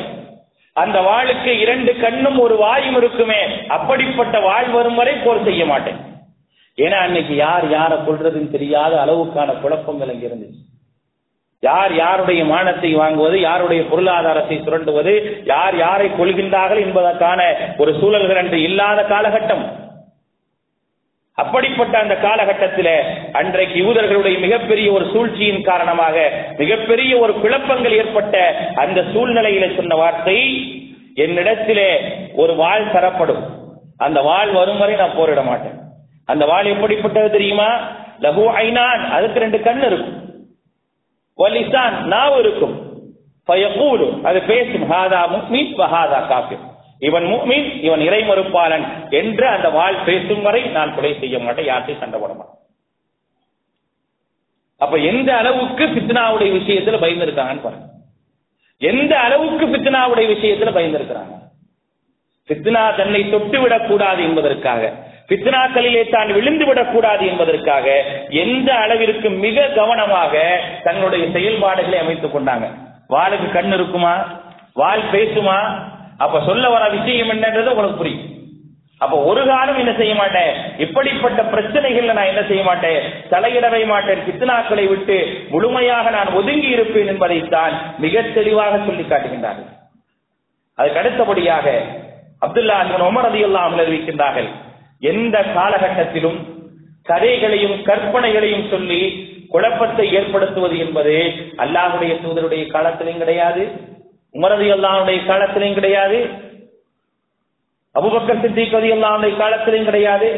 அந்த 0.72 1.00
வாளுக்கு 1.00 1.52
இரண்டு 1.60 1.96
கண்ணும் 1.96 2.38
ஒரு 2.38 2.56
வாயும் 2.56 2.96
இருக்குமே. 2.96 3.40
அப்படிப்பட்ட 3.68 4.40
வாழ் 4.40 4.68
வரும் 4.68 4.94
வரை 4.94 5.14
போர் 5.14 5.44
செய்ய 5.44 5.66
மாட்டேன். 5.66 6.00
ஏன்னா 6.76 6.98
அன்னைக்கு 7.06 7.34
யார் 7.36 7.70
யாரை 7.70 7.98
கொள்றதுன்னு 7.98 8.50
தெரியாத 8.50 8.94
அளவுக்கான 9.06 9.60
குழப்பங்கள் 9.60 10.08
அங்கே 10.08 10.26
இருந்துச்சு 10.26 10.70
யார் 11.62 11.92
யாருடைய 11.94 12.44
மானத்தை 12.44 12.96
வாங்குவது 12.96 13.36
யாருடைய 13.40 13.82
பொருளாதாரத்தை 13.82 14.56
சுரண்டுவது 14.58 15.12
யார் 15.44 15.76
யாரை 15.76 16.08
கொள்கின்றார்கள் 16.08 16.80
என்பதற்கான 16.80 17.40
ஒரு 17.78 17.94
சூழல்கள் 18.00 18.36
அன்று 18.36 18.62
இல்லாத 18.62 19.02
காலகட்டம். 19.02 19.64
அப்படிப்பட்ட 21.34 21.98
அந்த 21.98 22.14
காலகட்டத்தில் 22.16 22.94
அன்றைக்கு 23.32 23.76
யூதர்களுடைய 23.84 24.38
மிகப்பெரிய 24.38 24.92
ஒரு 24.92 25.04
சூழ்ச்சியின் 25.12 25.62
காரணமாக 25.62 26.30
மிகப்பெரிய 26.56 27.18
ஒரு 27.18 27.32
குழப்பங்கள் 27.34 27.92
ஏற்பட்ட 27.92 28.36
அந்த 28.74 29.00
சூழ்நிலையில 29.00 29.76
சொன்ன 29.76 29.94
வார்த்தை 29.94 30.38
என்னிடத்திலே 31.16 31.90
ஒரு 32.34 32.54
வாள் 32.54 32.92
தரப்படும். 32.92 33.42
அந்த 33.96 34.20
வாள் 34.20 34.50
வரும் 34.50 34.78
வரை 34.78 34.94
நான் 34.94 35.16
போரிட 35.16 35.42
மாட்டேன். 35.42 35.78
அந்த 36.26 36.46
வாள் 36.46 36.64
எப்படிப்பட்டது 36.64 37.30
தெரியுமா? 37.30 37.70
லகு 38.20 38.44
ஐநான். 38.64 39.10
அதுக்கு 39.10 39.38
ரெண்டு 39.38 39.60
கண் 39.62 39.82
இருக்கும். 39.82 40.21
வலிசான் 41.42 41.96
நாவு 42.14 42.38
இருக்கும். 42.40 42.76
அது 44.22 44.40
பேசும் 44.42 44.86
ஹாதா 44.90 45.20
முக்மீன் 45.34 45.72
ஹாதா 45.94 46.20
காஃபிர். 46.26 46.64
இவன் 46.98 47.24
முக்மீன் 47.24 47.68
இவன் 47.82 48.00
இறைமறுப்பாளன் 48.00 48.84
என்று 49.10 49.46
அந்த 49.46 49.68
வாழ் 49.70 50.04
பேசும் 50.04 50.42
வரை 50.42 50.62
நான் 50.76 50.94
கொலை 50.94 51.18
செய்ய 51.20 51.38
மாட்டேன் 51.38 51.68
யார்ட்டையும் 51.68 52.02
சண்டை 52.02 52.20
போட 52.20 52.32
மாட்டேன். 52.32 52.60
அப்ப 54.76 54.96
எந்த 54.96 55.30
அளவுக்கு 55.36 55.84
பித்னாவுடைய 55.86 56.50
விஷயத்துல 56.58 57.00
பயந்துருக்காங்கன்னு 57.02 57.64
பாருங்க. 57.66 57.88
எந்த 58.78 59.12
அளவுக்கு 59.18 59.66
பித்னாவுடைய 59.66 60.26
விஷயத்துல 60.34 60.70
பயந்துருக்கிறாங்க? 60.76 61.34
பித்னா 62.48 62.96
தன்னை 62.96 63.30
தொட்டு 63.30 63.60
விடக்கூடாது 63.60 64.22
என்பதற்காக. 64.22 64.92
பித்னாக்களிலே 65.32 66.10
தான் 66.10 66.32
விழுந்து 66.32 66.66
விடக்கூடாது 66.66 67.26
என்பதற்காக 67.26 68.04
எந்த 68.28 68.74
அளவிற்கு 68.74 69.30
மிக 69.30 69.66
கவனமாக 69.66 70.60
தங்களுடைய 70.84 71.30
செயல்பாடுகளை 71.30 71.98
அமைத்துக் 71.98 72.36
கொண்டாங்க. 72.36 72.68
வாளுக்கு 73.08 73.52
கண் 73.52 73.72
இருக்குமா? 73.72 74.40
வால் 74.74 75.02
பேசுமா? 75.12 75.82
அப்ப 76.18 76.42
சொல்ல 76.44 76.68
வர 76.68 76.88
விஷயம் 76.88 77.28
என்னன்றது 77.28 77.66
உங்களுக்கு 77.66 77.96
புரியும். 77.96 78.30
அப்ப 78.98 79.22
ஒரு 79.22 79.46
காலம் 79.46 79.78
என்ன 79.78 79.92
செய்ய 79.92 80.14
மாட்டேன்? 80.14 80.78
இப்படிப்பட்ட 80.78 81.42
பிரச்சனைகள்ல 81.42 82.12
நான் 82.12 82.24
என்ன 82.24 82.42
செய்ய 82.42 82.62
மாட்டேன்? 82.62 83.02
தலையிடவே 83.30 83.86
மாட்டேன். 83.86 84.18
பித்னாக்களை 84.18 84.88
விட்டு 84.88 85.46
முழுமையாக 85.50 86.10
நான் 86.10 86.32
ஒதுங்கி 86.32 86.66
இருப்பேன் 86.66 87.06
என்பதைத்தான் 87.06 87.94
மிக 87.98 88.22
தெளிவாக 88.22 88.76
சொல்லி 88.76 89.02
காட்டுகின்றார்கள். 89.02 89.72
அதுக்கு 90.74 90.98
அடுத்தபடியாக 90.98 91.82
அப்துல்லா 92.46 92.76
உமர் 92.98 93.30
அதிகல்லாமல் 93.32 93.82
அறிவிக்கின்றார்கள். 93.86 94.48
எந்த 95.02 95.36
காலகட்டத்திலும் 95.56 96.38
கதைகளையும் 97.06 97.76
கற்பனைகளையும் 97.82 98.68
சொல்லி 98.70 99.00
குழப்பத்தை 99.48 100.06
ஏற்படுத்துவது 100.14 100.76
என்பது 100.78 101.14
அல்லாஹுடைய 101.56 102.12
தூதருடைய 102.24 102.62
காலத்திலும் 102.66 103.18
கிடையாது 103.18 103.62
உமரதி 104.34 104.68
அல்லாவுடைய 104.74 105.26
காலத்திலும் 105.26 105.74
கிடையாது 105.74 106.18
அபுபக்கர் 107.94 108.42
சித்திக்கதி 108.42 108.90
அல்லாவுடைய 108.92 109.36
காலத்திலும் 109.36 109.84
கிடையாது. 109.84 110.28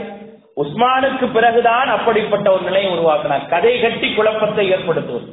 உஸ்மானுக்கு 0.63 1.27
பிறகுதான் 1.33 1.89
அப்படிப்பட்ட 1.89 2.47
ஒரு 2.53 2.63
நிலையை 2.63 2.91
உருவாக்கினார் 2.93 3.47
கதை 3.47 3.81
கட்டி 3.81 4.09
குழப்பத்தை 4.15 4.65
ஏற்படுத்துவது. 4.71 5.27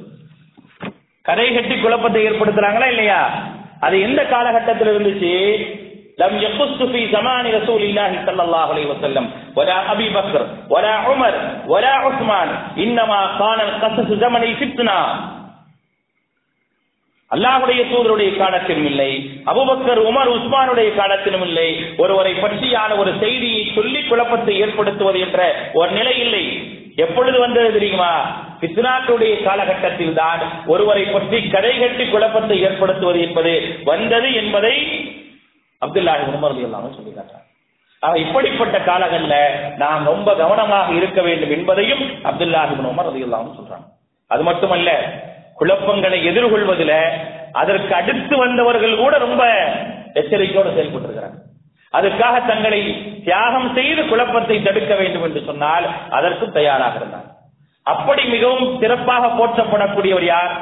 கதை 1.25 1.47
கட்டி 1.53 1.75
குழப்பத்தை 1.81 2.21
ஏற்படுத்துறாங்களா 2.27 2.87
இல்லையா? 2.87 3.21
அது 3.79 3.95
எந்த 4.01 4.21
காலகட்டத்தில் 4.25 4.87
இருந்துச்சு? 4.87 5.33
لم 6.20 6.32
يقص 6.38 6.78
في 6.84 7.00
زمان 7.08 7.44
رسول 7.52 7.82
الله 7.82 8.10
صلى 8.26 8.42
الله 8.42 8.66
عليه 8.66 8.86
وسلم 8.86 9.24
ولا 9.56 9.92
ابي 9.92 10.08
بكر 10.10 10.40
ولا 10.70 10.94
عمر 10.98 11.34
ولا 11.66 11.92
عثمان 11.96 12.48
انما 12.78 13.20
كان 13.38 13.60
القصص 13.62 14.08
زمن 14.16 14.42
الفتنه 14.44 14.98
அல்லாஹுடைய 17.30 17.80
தூதருடைய 17.90 18.30
காலத்திலும் 18.36 18.86
இல்லை 18.86 19.08
அபுபக்கர் 19.50 20.00
உமர் 20.08 20.28
உஸ்மானுடைய 20.34 20.88
காலத்திலும் 20.94 21.44
இல்லை 21.48 21.68
ஒருவரை 21.98 22.32
பற்றியான 22.36 22.90
ஒரு 22.96 23.12
செய்தியை 23.22 23.62
சொல்லி 23.74 24.00
குழப்பத்தை 24.02 24.54
ஏற்படுத்துவது 24.64 25.18
என்ற 25.26 25.40
ஒரு 25.74 25.90
நிலை 25.90 26.14
இல்லை 26.20 26.44
எப்பொழுது 26.96 27.38
வந்தது 27.40 27.70
தெரியுமா 27.76 28.12
பித்னாக்களுடைய 28.60 29.34
காலகட்டத்தில் 29.42 30.14
தான் 30.14 30.42
ஒருவரை 30.66 31.04
பற்றி 31.08 31.40
கதை 31.48 31.72
கட்டி 31.74 32.04
குழப்பத்தை 32.06 32.58
ஏற்படுத்துவது 32.68 33.18
என்பது 33.26 33.54
வந்தது 33.90 34.28
என்பதை 34.42 34.74
அப்துல்லாஹி 35.81 36.25
உமர் 36.33 36.57
இல்லாம 36.65 36.91
சொல்லி 36.97 37.11
காட்டுறாங்க 37.11 37.47
இப்படிப்பட்ட 38.23 38.77
காலங்கள்ல 38.87 39.35
நாம் 39.81 40.07
ரொம்ப 40.11 40.29
கவனமாக 40.41 40.95
இருக்க 40.99 41.19
வேண்டும் 41.27 41.53
என்பதையும் 41.57 42.03
அப்துல்லாஹி 42.29 42.75
உமர் 42.91 43.09
அது 43.11 43.19
இல்லாமல் 43.25 43.57
சொல்றாங்க. 43.59 43.85
அது 44.31 44.41
மட்டுமல்ல 44.49 44.89
குழப்பங்களை 45.59 46.19
எதிர்கொள்வதில் 46.29 46.97
அதற்கு 47.61 47.93
அடுத்து 47.99 48.35
வந்தவர்கள் 48.43 48.95
கூட 49.03 49.13
ரொம்ப 49.25 49.43
எச்சரிக்கையோடு 50.19 50.75
செயல்பட்டிருக்கிறாங்க. 50.77 51.37
அதுக்காக 51.93 52.35
தங்களை 52.47 52.79
தியாகம் 53.25 53.69
செய்து 53.77 54.01
குழப்பத்தை 54.11 54.57
தடுக்க 54.67 54.93
வேண்டும் 55.01 55.25
என்று 55.27 55.41
சொன்னால் 55.49 55.85
அதற்கும் 56.17 56.55
தயாராக 56.57 56.95
இருந்தார் 57.01 57.27
அப்படி 57.85 58.23
மிகவும் 58.33 58.65
சிறப்பாக 58.81 59.29
போற்றப்படக்கூடியவர் 59.37 60.27
யார்? 60.31 60.53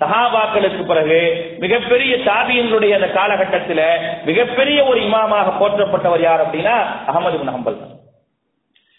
சஹாபாக்களுக்கு 0.00 0.86
பிறகு 0.86 1.46
மிகப்பெரிய 1.58 2.16
தாபியங்களுடைய 2.16 2.94
அந்த 2.94 3.08
காலகட்டத்தில் 3.08 3.82
மிகப்பெரிய 4.24 4.84
ஒரு 4.84 5.00
இமாமாக 5.00 5.52
போற்றப்பட்டவர் 5.60 6.20
யார் 6.20 6.50
அப்படின்னா 6.50 6.74
அகமது 7.06 7.38
பின் 7.38 7.54
ஹம்பல். 7.54 7.78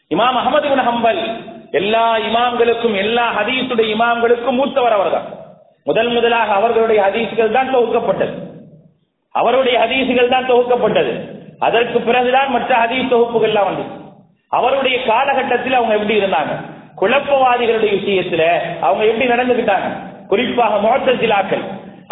இமாம் 0.09 0.39
அகமது 0.41 0.61
பின் 0.61 0.87
ஹம்பல் 0.87 1.41
எல்லா 1.71 2.17
இமாம்களுக்கும் 2.17 2.95
எல்லா 2.95 3.31
ஹதீஸுடைய 3.41 3.95
இமாம்களுக்கும் 3.95 4.51
மூத்தவர் 4.51 4.91
அவர்தான். 4.91 5.27
முதல் 5.83 6.07
முதலாக 6.07 6.53
அவர்களுடைய 6.53 7.01
ஹதீசுகள் 7.01 7.51
தான் 7.51 7.75
தொகுக்கப்பட்டது. 7.75 8.33
அவருடைய 9.31 9.79
ஹதீசுகள் 9.79 10.29
தான் 10.29 10.49
தொகுக்கப்பட்டது. 10.49 11.13
அதற்கு 11.59 12.01
பிறகுதான் 12.01 12.51
மற்ற 12.51 12.77
ஹதீஸ் 12.77 13.13
தொகுப்புகள்லாம் 13.13 13.63
வந்தது. 13.63 13.89
அவருடைய 14.49 15.05
காலகட்டத்தில் 15.05 15.73
அவங்க 15.73 15.93
எப்படி 15.93 16.19
இருந்தாங்க? 16.19 16.53
குழப்பவாதிகளுடைய 16.97 17.91
விஷயத்துல 17.99 18.43
அவங்க 18.81 19.05
எப்படி 19.05 19.31
நடந்துகிட்டாங்க? 19.31 20.08
குறிப்பாக 20.29 20.75
மோட்டசிலாக்கள் 20.87 21.63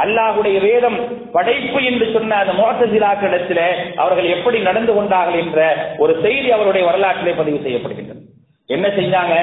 அல்லாஹுடைய 0.03 0.57
வேதம் 0.61 0.97
படைப்பு 1.31 1.83
என்று 1.83 2.05
சொன்ன 2.13 2.35
அந்த 2.35 2.53
மோட்டசிலாக்களிடத்தில் 2.53 3.95
அவர்கள் 3.95 4.25
எப்படி 4.25 4.59
நடந்து 4.59 4.93
கொண்டார்கள் 4.93 5.39
என்ற 5.39 5.59
ஒரு 5.97 6.13
செய்தி 6.21 6.51
அவருடைய 6.51 6.83
வரலாற்றிலே 6.87 7.31
பதிவு 7.31 7.59
செய்யப்படுகின்றது. 7.67 8.23
என்ன 8.65 8.87
செஞ்சாங்க? 8.87 9.35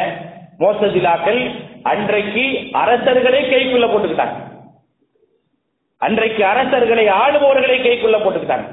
மோத்தசிலாக்கள் 0.59 1.41
அன்றைக்கு 1.83 2.45
அரசர்களே 2.85 3.41
கைக்குள்ள 3.53 3.87
போட்டுக்கிட்டாங்க. 3.89 4.37
அன்றைக்கு 5.99 6.45
அரசர்களை 6.45 7.07
ஆளுபவர்களை 7.07 7.79
கைக்குள்ள 7.83 8.19
போட்டுக்கிட்டாங்க. 8.23 8.69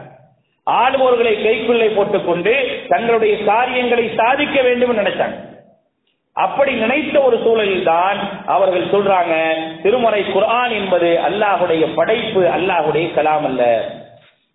ஆளுபவர்களை 0.71 1.33
கைக்குள்ளே 1.43 1.89
போட்டுக்கொண்டு 1.95 2.53
தங்களுடைய 2.89 3.43
காரியங்களை 3.43 4.05
சாதிக்க 4.15 4.61
வேண்டும் 4.61 4.97
நினைச்சாங்க. 4.97 5.37
அப்படி 6.35 6.71
நினைத்த 6.73 7.15
ஒரு 7.21 7.37
சூழலில் 7.45 7.83
தான் 7.83 8.19
அவர்கள் 8.45 8.91
சொல்றாங்க 8.93 9.33
திருமறை 9.83 10.21
குரான் 10.25 10.73
என்பது 10.79 11.09
அல்லாஹுடைய 11.27 11.83
படைப்பு 11.97 12.41
அல்லாஹுடைய 12.57 13.05
கலாம் 13.17 13.47
அல்ல. 13.49 13.63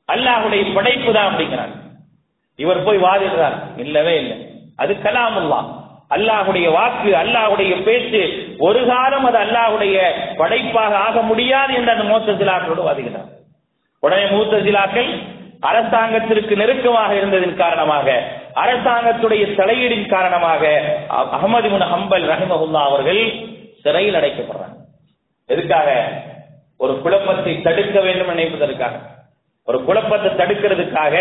அல்லாஹுடைய 0.09 0.63
படைப்பு 0.77 1.11
தான் 1.13 1.29
அப்படிங்கிறாங்க. 1.31 1.77
இவர் 2.59 2.85
போய் 2.85 2.99
வாதிடுறார் 2.99 3.57
இல்லவே 3.77 4.15
இல்லை. 4.23 4.37
அது 4.79 4.93
கலாமுல்லா. 5.07 5.61
அல்லாஹுடைய 6.17 6.67
வாக்கு 6.71 7.11
அல்லாஹுடைய 7.23 7.73
பேச்சு 7.87 8.21
ஒரு 8.61 8.81
காலம் 8.91 9.27
அது 9.31 9.39
அல்லாஹுடைய 9.45 9.97
படைப்பாக 10.39 10.93
ஆக 11.07 11.23
முடியாது 11.23 11.73
என்று 11.79 11.95
அந்த 11.95 12.05
மூத்த 12.11 12.37
சிலாக்களோடு 12.41 12.89
வாதிக்கிறார் 12.89 13.31
உடனே 14.03 14.27
மூத்த 14.35 14.61
சிலாக்கள் 14.67 15.11
அரசாங்கத்திற்கு 15.63 16.55
நெருக்கமாக 16.57 17.11
இருந்ததன் 17.17 17.61
காரணமாக 17.65 18.09
அரசாங்கத்துடைய 18.57 19.55
தலையீடின் 19.55 20.09
காரணமாக 20.09 20.83
அகமது 21.09 21.69
முன் 21.71 21.81
ஹம்பல் 21.81 22.27
ரஹிமஹுல்லா 22.33 22.83
அவர்கள் 22.83 23.23
சிறையில் 23.83 24.15
அடைக்கப்படுறாங்க. 24.15 24.77
எதுக்காக? 25.47 25.89
ஒரு 26.77 27.01
குழப்பத்தை 27.01 27.63
தடுக்க 27.63 28.01
வேண்டும் 28.01 28.29
நினைப்பதற்காக. 28.29 28.93
ஒரு 29.65 29.85
குழப்பத்தை 29.85 30.31
தடுக்கிறதுக்காக 30.33 31.15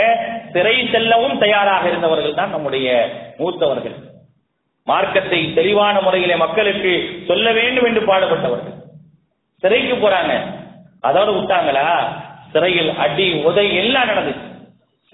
சிறை 0.51 0.89
செல்லவும் 0.91 1.37
தயாராக 1.37 1.87
இருந்தவர்கள் 1.87 2.33
தான் 2.33 2.49
நம்முடைய 2.49 3.09
மூத்தவர்கள். 3.37 3.95
மார்க்கத்தை 4.83 5.53
தெளிவான 5.53 6.01
முறையிலே 6.01 6.35
மக்களுக்கு 6.35 7.23
சொல்ல 7.27 7.51
வேண்டும் 7.51 7.85
என்று 7.85 8.01
பாடுபட்டவர்கள். 8.01 8.75
சிறைக்கு 9.57 9.95
போறாங்க. 9.95 10.41
அதோடு 11.01 11.31
விட்டாங்களா? 11.31 11.87
சிறையில் 12.51 12.95
அடி 12.97 13.43
உதை 13.43 13.75
எல்லாம் 13.75 14.07
நடந்துச்சு. 14.07 14.44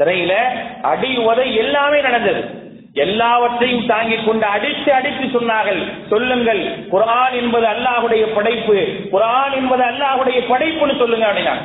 சிறையில 0.01 0.33
அடி 0.81 1.17
உதை 1.17 1.55
எல்லாமே 1.55 2.01
நடந்தது. 2.01 2.59
எல்லாவற்றையும் 2.93 3.85
தாங்கிக் 3.85 4.25
கொண்டு 4.25 4.45
அடித்து 4.45 4.93
அடித்து 4.93 5.39
சொன்னார்கள். 5.39 6.07
சொல்லுங்கள் 6.09 6.61
குரான் 6.63 7.33
என்பது 7.33 7.67
அல்லாஹுடைய 7.67 8.33
படைப்பு. 8.33 8.73
குரான் 9.11 9.53
என்பது 9.53 9.83
அல்லாஹுடைய 9.83 10.39
படைப்புன்னு 10.49 10.97
சொல்லுங்க 10.97 11.25
அப்படின்னா 11.25 11.55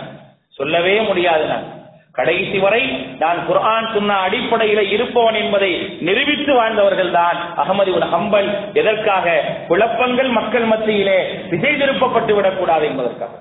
சொல்லவே 0.48 1.00
முடியாது 1.00 1.44
நான். 1.44 1.74
கடைசி 2.12 2.58
வரை 2.58 2.82
நான் 3.18 3.46
குர்ஆன் 3.46 3.92
சொன்ன 3.94 4.14
அடிப்படையில 4.28 4.90
இருப்பவன் 4.90 5.34
என்பதை 5.34 5.98
நிரூபித்து 6.00 6.54
வாழ்ந்தவர்கள் 6.54 7.10
தான் 7.10 7.36
அகமது 7.56 7.88
உன் 7.88 8.12
ஹம்பல். 8.14 8.72
எதற்காக? 8.72 9.44
குழப்பங்கள் 9.68 10.28
மக்கள் 10.28 10.62
மத்தியிலே 10.62 11.40
திசை 11.50 11.70
திருப்பப்பட்டு 11.74 12.34
விடக்கூடாது 12.34 12.86
என்பதற்காக. 12.86 13.32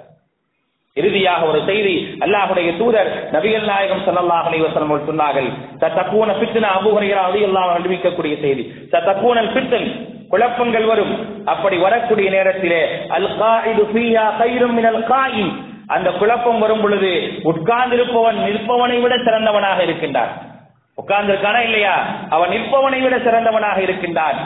இறுதியாக 0.99 1.45
ஒரு 1.45 1.59
செய்தி 1.69 1.93
அல்லாஹுடைய 2.25 2.77
தூதர் 2.77 3.09
நபிகள் 3.31 3.65
நாயகம் 3.69 4.03
சல்லாஹ் 4.05 4.45
அலைவசனம் 4.49 4.91
அவர்கள் 4.91 5.09
சொன்னார்கள் 5.09 5.49
சத்தப்பூன 5.81 6.35
ஃபித்னா 6.39 6.69
அபூ 6.77 6.89
ஹுரைரா 6.97 7.23
ரலியல்லாஹு 7.29 7.69
அன்ஹு 7.71 7.79
அறிவிக்கக்கூடிய 7.79 8.35
செய்தி 8.41 8.63
சத்தப்பூனல் 8.91 9.51
பித்தன் 9.55 9.87
குழப்பங்கள் 10.29 10.85
வரும். 10.85 11.11
அப்படி 11.45 11.77
வரக்கூடிய 11.77 12.29
நேரத்திலே 12.29 12.79
அல் 13.07 13.27
காயிது 13.41 13.83
ஃபீஹா 13.91 14.25
கைரும் 14.39 14.73
மினல் 14.73 15.03
காயின். 15.11 15.51
அந்த 15.87 16.11
குழப்பம் 16.11 16.59
வரும் 16.59 16.81
பொழுது 16.81 17.11
உட்கார்ந்திருப்பவன் 17.51 18.39
நிற்பவனை 18.45 19.01
விட 19.01 19.15
சிறந்தவனாக 19.15 19.83
இருக்கின்றான். 19.83 20.31
உட்கார்ந்திருக்கானா 20.97 21.59
இல்லையா? 21.59 21.95
அவன் 22.29 22.49
நிற்பவனை 22.49 23.01
விட 23.01 23.15
சிறந்தவனாக 23.17 23.77
இருக்கின்றான். 23.81 24.37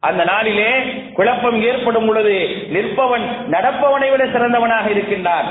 அந்த 0.00 0.24
நாளிலே 0.24 0.70
குழப்பம் 1.14 1.62
ஏற்படும் 1.62 2.06
பொழுது 2.06 2.34
நிற்பவன் 2.72 3.24
நடப்பவனை 3.50 4.10
விட 4.10 4.24
சிறந்தவனாக 4.24 4.90
இருக்கின்றான். 4.90 5.48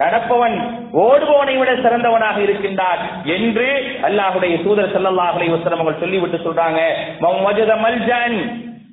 நடப்பவன் 0.00 0.56
ஓடுபவனை 0.92 1.58
விட 1.58 1.72
சிறந்தவனாக 1.72 2.38
இருக்கின்றான் 2.38 2.98
என்று 3.24 3.68
அல்லாஹுடைய 4.02 4.62
தூதர் 4.62 4.92
செல்லல்லாஹலை 4.96 5.46
அலைஹி 5.46 5.50
அவர்கள் 5.50 6.00
சொல்லிவிட்டு 6.00 6.38
சொல்றாங்க. 6.46 6.80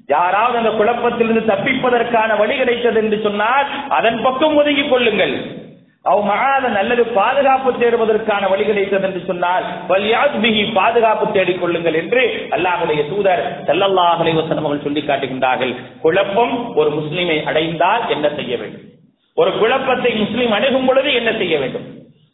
யாராவது 0.07 0.57
அந்த 0.57 0.69
குழப்பத்திலிருந்து 0.69 1.49
தப்பிப்பதற்கான 1.53 2.37
வழி 2.37 2.57
கிடைத்தது 2.57 3.03
என்று 3.03 3.19
சொன்னால் 3.23 3.67
அதன் 3.89 4.21
பக்கம் 4.21 4.55
ஒதுங்கிக் 4.55 4.89
கொள்ளுங்கள். 4.89 5.33
அவ் 6.11 6.21
மகாதன் 6.29 6.75
நல்லது 6.77 7.03
பாதுகாப்பு 7.17 7.69
தேடுவதற்கான 7.79 8.49
வழி 8.51 8.63
கிடைத்தது 8.65 9.05
என்று 9.07 9.21
சொன்னால் 9.29 9.65
வலியாத் 9.89 10.37
பாதுகாப்பு 10.79 11.25
தேடிக் 11.35 11.61
கொள்ளுங்கள் 11.61 11.97
என்று 12.01 12.23
அல்லாஹுடைய 12.55 13.01
தூதர் 13.11 13.43
ஸல்லல்லாஹு 13.69 14.21
அலைஹி 14.23 14.37
அவர்கள் 14.41 14.85
சொல்லி 14.87 15.01
காட்டுகின்றார்கள். 15.01 15.73
குழப்பம் 16.01 16.55
ஒரு 16.79 16.89
முஸ்லிமை 16.89 17.37
அடைந்தால் 17.43 18.03
என்ன 18.15 18.27
செய்ய 18.39 18.53
வேண்டும்? 18.57 18.85
ஒரு 19.37 19.51
குழப்பத்தை 19.61 20.11
முஸ்லீம் 20.23 20.55
அணுகும் 20.57 20.87
பொழுது 20.87 21.09
என்ன 21.13 21.31
செய்ய 21.41 21.55
வேண்டும்? 21.59 21.87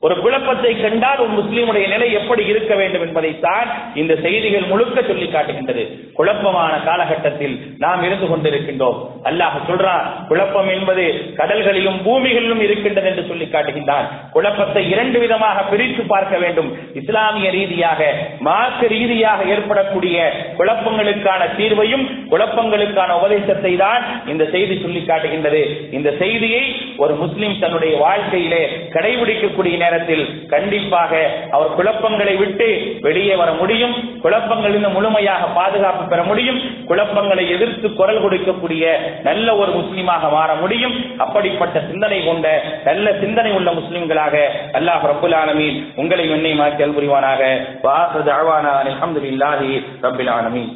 ஒரு 0.06 0.16
குழப்பத்தை 0.24 0.72
கண்டால் 0.76 1.22
ஒரு 1.24 1.34
முஸ்லீமுடைய 1.40 1.86
நிலை 1.92 2.08
எப்படி 2.20 2.44
இருக்க 2.52 2.74
வேண்டும் 2.80 3.04
என்பதைத்தான் 3.06 3.68
இந்த 4.02 4.14
செய்திகள் 4.24 4.66
முழுக்க 4.72 5.02
சொல்லி 5.10 5.28
காட்டுகின்றது. 5.28 5.84
குழப்பமான 6.18 6.74
காலகட்டத்தில் 6.88 7.54
நாம் 7.84 8.04
இருந்து 8.08 8.28
கொண்டிருக்கின்றோம். 8.32 8.98
அல்லாஹ் 9.30 9.56
சொல்றான் 9.70 10.08
குழப்பம் 10.30 10.70
என்பது 10.74 11.06
கடல்களிலும் 11.40 12.00
பூமிகளிலும் 12.08 12.64
இருக்கின்றது 12.66 13.10
என்று 13.12 13.24
சொல்லி 13.30 13.48
காட்டுகின்றான். 13.54 14.10
குழப்பத்தை 14.36 14.84
இரண்டு 14.94 15.20
விதமாக 15.24 15.64
பிரித்து 15.72 16.06
பார்க்க 16.14 16.36
வேண்டும். 16.44 16.70
இஸ்லாமிய 17.02 17.50
ரீதியாக 17.58 18.02
மார்க்க 18.50 18.92
ரீதியாக 18.96 19.48
ஏற்படக்கூடிய 19.56 20.18
குழப்பங்களுக்கான 20.60 21.42
தீர்வையும் 21.60 22.06
குழப்பங்களுக்கான 22.34 23.10
உபதேசத்தை 23.22 23.74
தான் 23.86 24.04
இந்த 24.34 24.44
செய்தி 24.58 24.78
சொல்லி 24.84 25.04
காட்டுகின்றது. 25.06 25.64
இந்த 25.98 26.10
செய்தியை 26.22 26.64
ஒரு 27.06 27.16
முஸ்லிம் 27.24 27.58
தன்னுடைய 27.64 27.94
வாழ்க்கையிலே 28.06 28.64
கடைபிடிக்கக்கூடிய 28.98 29.92
நேரத்தில் 29.94 30.26
கண்டிப்பாக 30.54 31.12
அவர் 31.56 31.76
குழப்பங்களை 31.78 32.36
விட்டு 32.42 32.68
வெளியே 33.06 33.36
வர 33.42 33.50
முடியும். 33.62 33.96
குழப்பங்களிலிருந்து 34.24 34.92
முழுமையாக 34.98 35.44
பாதுகாப்பு 35.58 36.04
பெற 36.12 36.22
முடியும். 36.30 36.60
குழப்பங்களை 36.90 37.44
எதிர்த்து 37.56 37.88
குரல் 38.00 38.22
கொடுக்கக்கூடிய 38.26 38.86
நல்ல 39.28 39.48
ஒரு 39.62 39.72
முஸ்லிமாக 39.80 40.32
மாற 40.36 40.50
முடியும். 40.64 40.96
அப்படிப்பட்ட 41.26 41.78
சிந்தனை 41.90 42.20
கொண்ட 42.26 42.48
நல்ல 42.90 43.16
சிந்தனை 43.24 43.52
உள்ள 43.60 43.72
முஸ்லிம்களாக 43.80 44.36
அல்லாஹ் 44.80 45.08
ரபுல் 45.12 45.38
ஆலமீன் 45.42 45.80
உங்களை 46.02 46.26
என்னை 46.38 46.54
மாற்றி 46.62 46.92
புரிவானாக. 46.98 47.42
வாசு 47.88 48.20
அழ்வானா 48.38 48.74
அல்ஹம்துலில்லாஹி 48.84 49.72
ரபுல் 50.08 50.32
ஆலமீன். 50.38 50.72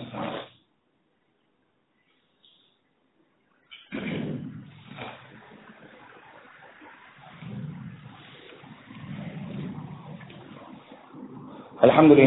الحمد 11.83 12.11
لله 12.11 12.25